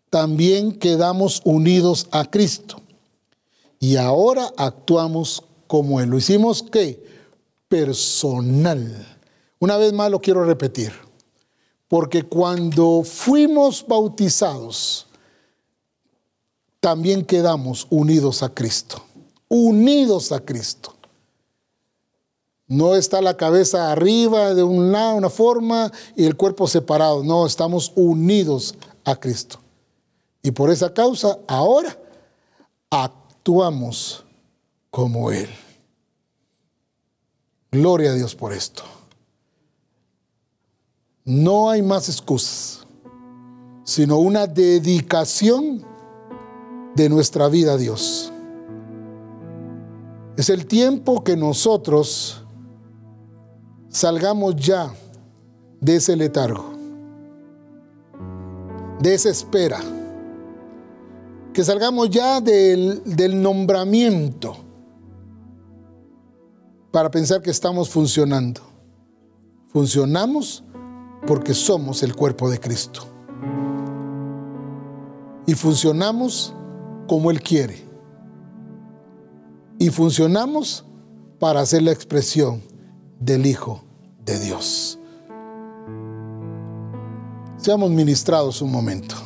también 0.08 0.78
quedamos 0.78 1.42
unidos 1.44 2.06
a 2.12 2.24
Cristo. 2.30 2.80
Y 3.80 3.96
ahora 3.96 4.50
actuamos 4.56 5.42
como 5.66 6.00
Él. 6.00 6.10
Lo 6.10 6.18
hicimos 6.18 6.62
qué? 6.62 7.02
Personal. 7.68 9.18
Una 9.58 9.76
vez 9.76 9.92
más 9.92 10.10
lo 10.10 10.20
quiero 10.20 10.44
repetir. 10.44 10.92
Porque 11.88 12.24
cuando 12.24 13.02
fuimos 13.04 13.84
bautizados, 13.86 15.06
también 16.80 17.24
quedamos 17.24 17.86
unidos 17.90 18.42
a 18.42 18.48
Cristo. 18.48 19.02
Unidos 19.48 20.32
a 20.32 20.40
Cristo. 20.40 20.94
No 22.68 22.96
está 22.96 23.20
la 23.22 23.36
cabeza 23.36 23.92
arriba 23.92 24.52
de 24.54 24.64
un 24.64 24.90
lado, 24.90 25.14
una 25.14 25.30
forma, 25.30 25.92
y 26.16 26.24
el 26.26 26.36
cuerpo 26.36 26.66
separado. 26.66 27.22
No, 27.22 27.46
estamos 27.46 27.92
unidos 27.94 28.74
a 29.04 29.14
Cristo. 29.14 29.60
Y 30.42 30.50
por 30.50 30.70
esa 30.70 30.92
causa, 30.92 31.38
ahora 31.46 31.96
actuamos 32.90 34.24
como 34.90 35.30
Él. 35.30 35.48
Gloria 37.70 38.10
a 38.10 38.14
Dios 38.14 38.34
por 38.34 38.52
esto. 38.52 38.82
No 41.24 41.70
hay 41.70 41.82
más 41.82 42.08
excusas, 42.08 42.86
sino 43.84 44.18
una 44.18 44.46
dedicación 44.46 45.84
de 46.94 47.08
nuestra 47.08 47.48
vida 47.48 47.72
a 47.72 47.76
Dios. 47.76 48.32
Es 50.36 50.50
el 50.50 50.66
tiempo 50.66 51.24
que 51.24 51.36
nosotros 51.36 52.42
salgamos 53.88 54.56
ya 54.56 54.94
de 55.80 55.96
ese 55.96 56.14
letargo, 56.16 56.72
de 59.00 59.14
esa 59.14 59.30
espera 59.30 59.80
que 61.56 61.64
salgamos 61.64 62.10
ya 62.10 62.42
del, 62.42 63.02
del 63.06 63.40
nombramiento 63.40 64.65
para 66.96 67.10
pensar 67.10 67.42
que 67.42 67.50
estamos 67.50 67.90
funcionando. 67.90 68.62
Funcionamos 69.68 70.64
porque 71.26 71.52
somos 71.52 72.02
el 72.02 72.16
cuerpo 72.16 72.48
de 72.48 72.58
Cristo. 72.58 73.02
Y 75.46 75.52
funcionamos 75.52 76.54
como 77.06 77.30
Él 77.30 77.42
quiere. 77.42 77.86
Y 79.78 79.90
funcionamos 79.90 80.86
para 81.38 81.60
hacer 81.60 81.82
la 81.82 81.92
expresión 81.92 82.62
del 83.20 83.44
Hijo 83.44 83.84
de 84.24 84.38
Dios. 84.38 84.98
Seamos 87.58 87.90
ministrados 87.90 88.62
un 88.62 88.72
momento. 88.72 89.16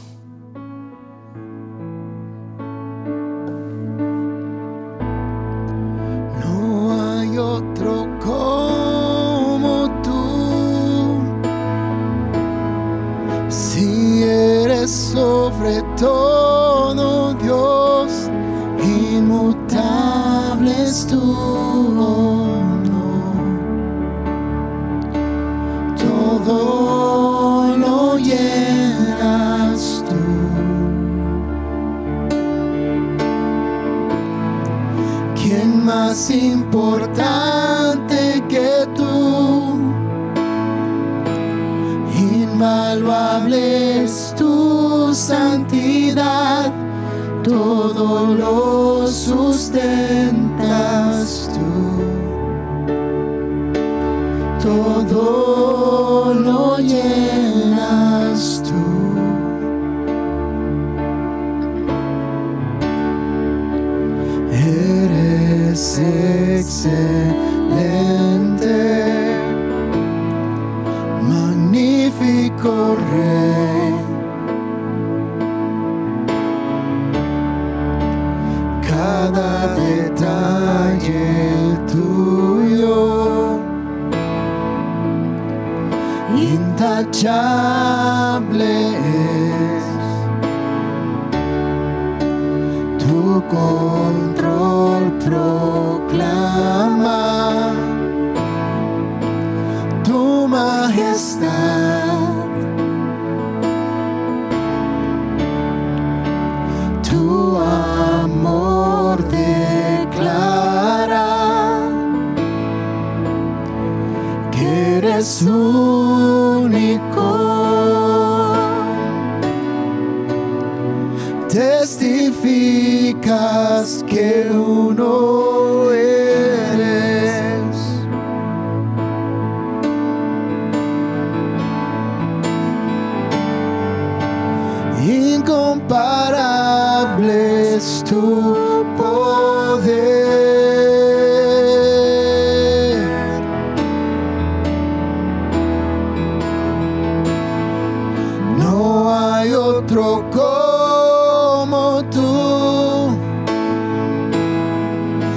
como 150.31 152.02
tú. 152.10 153.10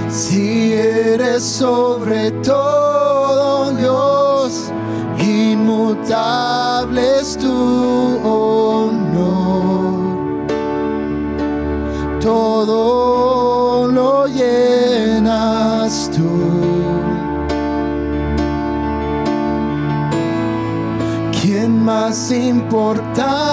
Si 0.09 0.73
eres 0.73 1.43
sobre 1.43 2.31
todo 2.31 3.71
Dios, 3.71 4.71
inmutable 5.19 7.19
es 7.19 7.37
tu 7.37 8.19
honor. 8.23 9.03
Oh 12.25 12.29
todo 12.65 13.87
lo 13.91 14.27
llenas 14.27 16.09
tú. 16.15 16.29
¿Quién 21.41 21.83
más 21.83 22.31
importante. 22.31 23.52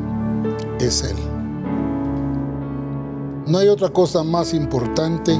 No 3.51 3.57
hay 3.57 3.67
otra 3.67 3.89
cosa 3.89 4.23
más 4.23 4.53
importante 4.53 5.37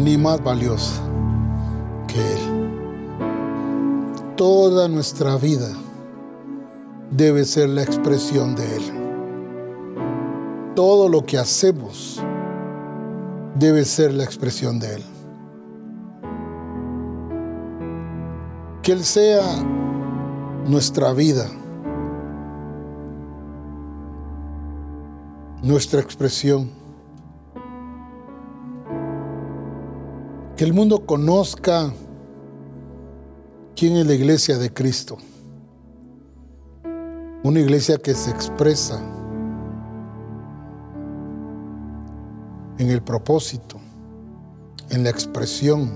ni 0.00 0.16
más 0.16 0.42
valiosa 0.42 1.02
que 2.08 2.14
Él. 2.18 2.40
Toda 4.38 4.88
nuestra 4.88 5.36
vida 5.36 5.68
debe 7.10 7.44
ser 7.44 7.68
la 7.68 7.82
expresión 7.82 8.56
de 8.56 8.76
Él. 8.76 8.82
Todo 10.74 11.10
lo 11.10 11.26
que 11.26 11.36
hacemos 11.36 12.22
debe 13.54 13.84
ser 13.84 14.14
la 14.14 14.24
expresión 14.24 14.80
de 14.80 14.94
Él. 14.94 15.02
Que 18.80 18.92
Él 18.92 19.04
sea 19.04 19.44
nuestra 20.66 21.12
vida, 21.12 21.50
nuestra 25.62 26.00
expresión. 26.00 26.82
Que 30.56 30.64
el 30.64 30.72
mundo 30.72 31.04
conozca 31.04 31.92
quién 33.76 33.96
es 33.96 34.06
la 34.06 34.14
iglesia 34.14 34.56
de 34.58 34.72
Cristo. 34.72 35.18
Una 37.42 37.60
iglesia 37.60 37.98
que 37.98 38.14
se 38.14 38.30
expresa 38.30 39.02
en 42.78 42.90
el 42.90 43.02
propósito, 43.02 43.78
en 44.90 45.04
la 45.04 45.10
expresión, 45.10 45.90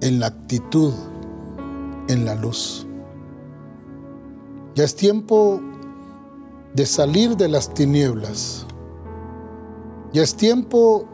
en 0.00 0.20
la 0.20 0.26
actitud 0.26 0.92
en 2.10 2.24
la 2.24 2.34
luz. 2.34 2.86
Ya 4.74 4.84
es 4.84 4.94
tiempo 4.96 5.60
de 6.74 6.86
salir 6.86 7.36
de 7.36 7.48
las 7.48 7.72
tinieblas. 7.72 8.66
Ya 10.12 10.22
es 10.22 10.34
tiempo 10.34 11.06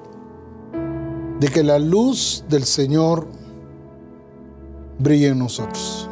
de 1.41 1.49
que 1.49 1.63
la 1.63 1.79
luz 1.79 2.45
del 2.49 2.65
Señor 2.65 3.27
brille 4.99 5.29
en 5.29 5.39
nosotros. 5.39 6.09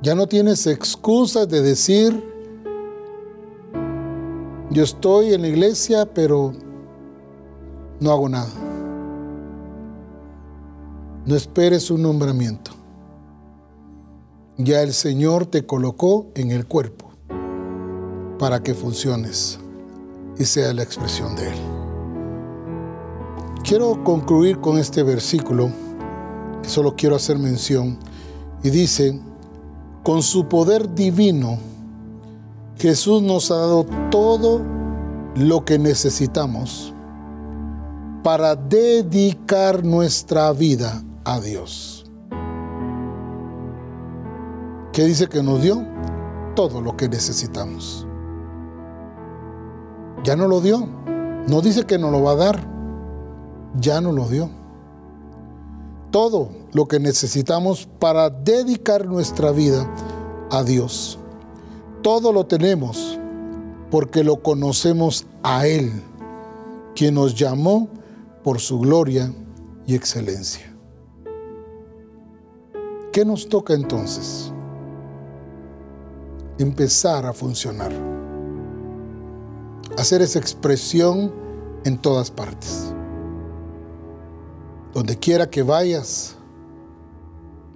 Ya 0.00 0.14
no 0.14 0.26
tienes 0.26 0.66
excusas 0.66 1.48
de 1.48 1.60
decir, 1.60 2.24
yo 4.70 4.84
estoy 4.84 5.34
en 5.34 5.42
la 5.42 5.48
iglesia, 5.48 6.06
pero 6.06 6.52
no 8.00 8.12
hago 8.12 8.28
nada. 8.28 8.50
No 11.26 11.34
esperes 11.34 11.90
un 11.90 12.02
nombramiento. 12.02 12.70
Ya 14.56 14.82
el 14.82 14.92
Señor 14.92 15.46
te 15.46 15.66
colocó 15.66 16.28
en 16.34 16.52
el 16.52 16.66
cuerpo 16.66 17.10
para 18.38 18.62
que 18.62 18.74
funciones 18.74 19.58
y 20.38 20.44
sea 20.44 20.72
la 20.72 20.82
expresión 20.82 21.36
de 21.36 21.50
Él. 21.50 21.77
Quiero 23.64 24.02
concluir 24.02 24.60
con 24.60 24.78
este 24.78 25.02
versículo, 25.02 25.70
que 26.62 26.68
solo 26.68 26.94
quiero 26.96 27.16
hacer 27.16 27.38
mención, 27.38 27.98
y 28.62 28.70
dice, 28.70 29.20
con 30.02 30.22
su 30.22 30.48
poder 30.48 30.94
divino, 30.94 31.58
Jesús 32.78 33.22
nos 33.22 33.50
ha 33.50 33.56
dado 33.56 33.84
todo 34.10 34.62
lo 35.34 35.64
que 35.64 35.78
necesitamos 35.78 36.94
para 38.22 38.56
dedicar 38.56 39.84
nuestra 39.84 40.52
vida 40.52 41.02
a 41.24 41.40
Dios. 41.40 42.06
¿Qué 44.92 45.04
dice 45.04 45.28
que 45.28 45.42
nos 45.42 45.62
dio? 45.62 45.84
Todo 46.54 46.80
lo 46.80 46.96
que 46.96 47.08
necesitamos. 47.08 48.06
Ya 50.24 50.34
no 50.34 50.48
lo 50.48 50.60
dio. 50.60 50.88
No 51.46 51.60
dice 51.60 51.84
que 51.84 51.98
nos 51.98 52.10
lo 52.10 52.22
va 52.22 52.32
a 52.32 52.36
dar. 52.36 52.77
Ya 53.80 54.00
no 54.00 54.12
lo 54.12 54.28
dio. 54.28 54.50
Todo 56.10 56.50
lo 56.72 56.88
que 56.88 57.00
necesitamos 57.00 57.88
para 57.98 58.30
dedicar 58.30 59.06
nuestra 59.06 59.50
vida 59.52 59.88
a 60.50 60.62
Dios. 60.62 61.18
Todo 62.02 62.32
lo 62.32 62.46
tenemos 62.46 63.18
porque 63.90 64.22
lo 64.24 64.42
conocemos 64.42 65.26
a 65.42 65.66
Él, 65.66 65.92
quien 66.94 67.14
nos 67.14 67.34
llamó 67.34 67.88
por 68.42 68.60
su 68.60 68.78
gloria 68.78 69.32
y 69.86 69.94
excelencia. 69.94 70.74
¿Qué 73.12 73.24
nos 73.24 73.48
toca 73.48 73.74
entonces? 73.74 74.52
Empezar 76.58 77.24
a 77.24 77.32
funcionar, 77.32 77.92
hacer 79.96 80.22
esa 80.22 80.38
expresión 80.38 81.32
en 81.84 81.98
todas 81.98 82.30
partes. 82.30 82.92
Donde 84.98 85.16
quiera 85.16 85.48
que 85.48 85.62
vayas, 85.62 86.36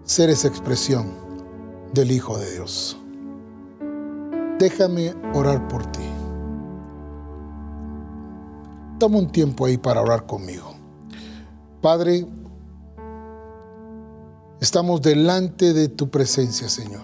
ser 0.02 0.28
esa 0.28 0.48
expresión 0.48 1.12
del 1.94 2.10
Hijo 2.10 2.36
de 2.36 2.50
Dios 2.50 2.98
déjame 4.62 5.14
orar 5.34 5.66
por 5.66 5.84
ti. 5.86 6.04
Toma 8.98 9.18
un 9.18 9.32
tiempo 9.32 9.66
ahí 9.66 9.76
para 9.76 10.00
orar 10.00 10.24
conmigo. 10.24 10.74
Padre, 11.80 12.24
estamos 14.60 15.02
delante 15.02 15.72
de 15.72 15.88
tu 15.88 16.08
presencia, 16.08 16.68
Señor. 16.68 17.02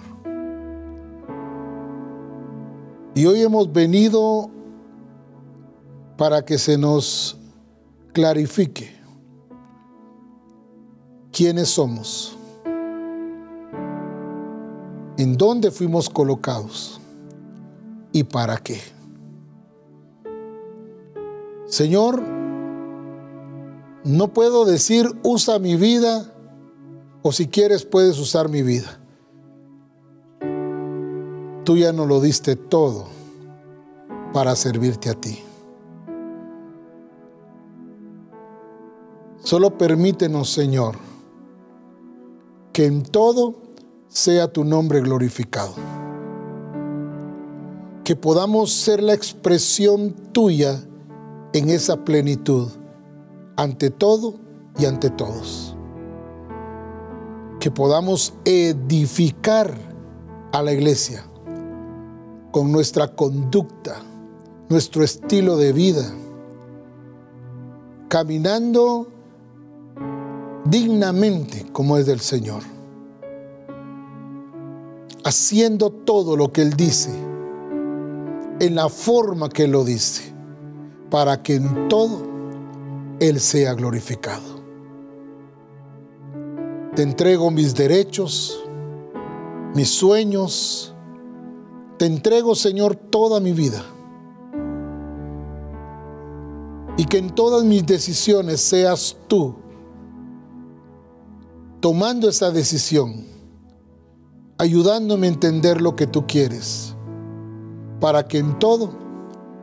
Y 3.16 3.26
hoy 3.26 3.42
hemos 3.42 3.72
venido 3.72 4.50
para 6.16 6.44
que 6.44 6.58
se 6.58 6.78
nos 6.78 7.36
clarifique 8.12 8.97
quiénes 11.38 11.68
somos, 11.68 12.36
en 15.16 15.36
dónde 15.36 15.70
fuimos 15.70 16.10
colocados 16.10 17.00
y 18.10 18.24
para 18.24 18.56
qué. 18.56 18.80
Señor, 21.66 22.20
no 24.02 24.32
puedo 24.32 24.64
decir 24.64 25.06
usa 25.22 25.60
mi 25.60 25.76
vida 25.76 26.34
o 27.22 27.30
si 27.30 27.46
quieres 27.46 27.84
puedes 27.84 28.18
usar 28.18 28.48
mi 28.48 28.62
vida. 28.62 28.98
Tú 31.62 31.76
ya 31.76 31.92
no 31.92 32.04
lo 32.04 32.20
diste 32.20 32.56
todo 32.56 33.06
para 34.32 34.56
servirte 34.56 35.08
a 35.08 35.14
ti. 35.14 35.38
Solo 39.44 39.78
permítenos, 39.78 40.50
Señor, 40.50 41.07
que 42.78 42.86
en 42.86 43.02
todo 43.02 43.56
sea 44.06 44.52
tu 44.52 44.62
nombre 44.62 45.00
glorificado 45.00 45.74
que 48.04 48.14
podamos 48.14 48.72
ser 48.72 49.02
la 49.02 49.14
expresión 49.14 50.14
tuya 50.30 50.80
en 51.54 51.70
esa 51.70 52.04
plenitud, 52.04 52.68
ante 53.56 53.90
todo 53.90 54.36
y 54.78 54.84
ante 54.84 55.10
todos. 55.10 55.76
Que 57.58 57.72
podamos 57.72 58.34
edificar 58.44 59.74
a 60.52 60.62
la 60.62 60.72
iglesia 60.72 61.24
con 62.52 62.70
nuestra 62.70 63.16
conducta, 63.16 63.96
nuestro 64.68 65.02
estilo 65.02 65.56
de 65.56 65.72
vida, 65.72 66.14
caminando 68.08 69.17
dignamente 70.70 71.66
como 71.72 71.96
es 71.96 72.06
del 72.06 72.20
Señor, 72.20 72.62
haciendo 75.24 75.90
todo 75.90 76.36
lo 76.36 76.52
que 76.52 76.62
Él 76.62 76.74
dice 76.74 77.10
en 78.60 78.74
la 78.74 78.88
forma 78.88 79.48
que 79.48 79.66
lo 79.66 79.84
dice, 79.84 80.32
para 81.10 81.42
que 81.42 81.56
en 81.56 81.88
todo 81.88 82.22
Él 83.20 83.40
sea 83.40 83.74
glorificado. 83.74 84.58
Te 86.94 87.02
entrego 87.02 87.50
mis 87.50 87.74
derechos, 87.74 88.64
mis 89.74 89.88
sueños, 89.88 90.92
te 91.98 92.06
entrego, 92.06 92.54
Señor, 92.54 92.96
toda 92.96 93.40
mi 93.40 93.52
vida. 93.52 93.84
Y 96.96 97.04
que 97.04 97.18
en 97.18 97.30
todas 97.30 97.62
mis 97.62 97.86
decisiones 97.86 98.60
seas 98.60 99.16
tú 99.28 99.54
tomando 101.80 102.28
esa 102.28 102.50
decisión, 102.50 103.24
ayudándome 104.58 105.28
a 105.28 105.30
entender 105.30 105.80
lo 105.80 105.94
que 105.94 106.06
tú 106.06 106.26
quieres 106.26 106.94
para 108.00 108.26
que 108.26 108.38
en 108.38 108.58
todo 108.58 108.90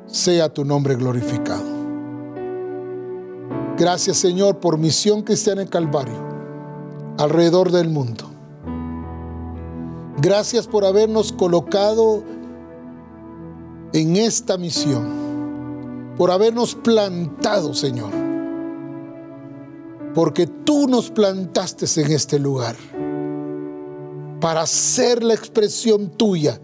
sea 0.07 0.53
tu 0.53 0.63
nombre 0.63 0.95
glorificado. 0.95 1.75
Gracias 3.77 4.17
Señor 4.17 4.59
por 4.59 4.77
misión 4.77 5.23
cristiana 5.23 5.61
en 5.61 5.67
Calvario, 5.67 6.17
alrededor 7.17 7.71
del 7.71 7.89
mundo. 7.89 8.31
Gracias 10.17 10.65
por 10.67 10.85
habernos 10.85 11.33
colocado 11.33 12.23
en 13.91 14.15
esta 14.15 14.57
misión, 14.57 16.13
por 16.17 16.31
habernos 16.31 16.75
plantado, 16.75 17.73
Señor, 17.73 18.11
porque 20.15 20.47
tú 20.47 20.87
nos 20.87 21.11
plantaste 21.11 21.85
en 22.01 22.11
este 22.11 22.39
lugar 22.39 22.77
para 24.39 24.65
ser 24.65 25.21
la 25.23 25.33
expresión 25.33 26.09
tuya 26.09 26.59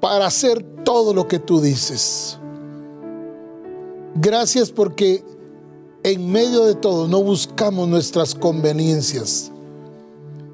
para 0.00 0.26
hacer 0.26 0.62
todo 0.84 1.14
lo 1.14 1.26
que 1.26 1.38
tú 1.38 1.60
dices. 1.60 2.38
Gracias 4.14 4.70
porque 4.70 5.24
en 6.02 6.30
medio 6.30 6.64
de 6.64 6.74
todo 6.74 7.08
no 7.08 7.22
buscamos 7.22 7.88
nuestras 7.88 8.34
conveniencias, 8.34 9.50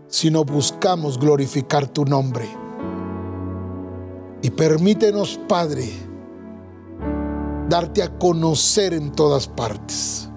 sino 0.08 0.44
buscamos 0.44 1.18
glorificar 1.18 1.88
tu 1.88 2.04
nombre. 2.04 2.46
Y 4.42 4.50
permítenos, 4.50 5.40
Padre, 5.48 5.90
darte 7.68 8.02
a 8.02 8.18
conocer 8.18 8.94
en 8.94 9.10
todas 9.10 9.48
partes. 9.48 10.28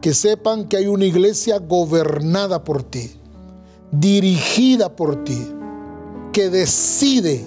Que 0.00 0.14
sepan 0.14 0.66
que 0.68 0.76
hay 0.76 0.86
una 0.86 1.04
iglesia 1.04 1.58
gobernada 1.58 2.62
por 2.62 2.82
ti, 2.82 3.10
dirigida 3.90 4.94
por 4.94 5.24
ti, 5.24 5.46
que 6.32 6.50
decide 6.50 7.44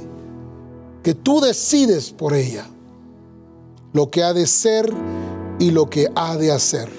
que 1.03 1.13
tú 1.13 1.39
decides 1.39 2.11
por 2.11 2.33
ella 2.33 2.65
lo 3.93 4.09
que 4.09 4.23
ha 4.23 4.33
de 4.33 4.45
ser 4.47 4.91
y 5.59 5.71
lo 5.71 5.89
que 5.89 6.11
ha 6.15 6.37
de 6.37 6.51
hacer. 6.51 6.89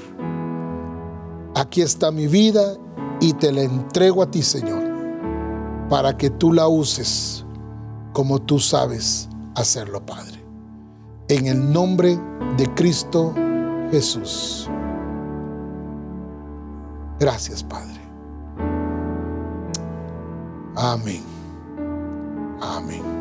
Aquí 1.54 1.82
está 1.82 2.10
mi 2.10 2.26
vida 2.26 2.76
y 3.20 3.34
te 3.34 3.52
la 3.52 3.62
entrego 3.62 4.22
a 4.22 4.30
ti, 4.30 4.42
Señor, 4.42 4.82
para 5.88 6.16
que 6.16 6.30
tú 6.30 6.52
la 6.52 6.68
uses 6.68 7.44
como 8.12 8.40
tú 8.40 8.58
sabes 8.58 9.28
hacerlo, 9.54 10.04
Padre. 10.04 10.42
En 11.28 11.46
el 11.46 11.72
nombre 11.72 12.18
de 12.56 12.74
Cristo 12.74 13.34
Jesús. 13.90 14.68
Gracias, 17.20 17.62
Padre. 17.62 18.00
Amén. 20.74 21.22
Amén. 22.62 23.19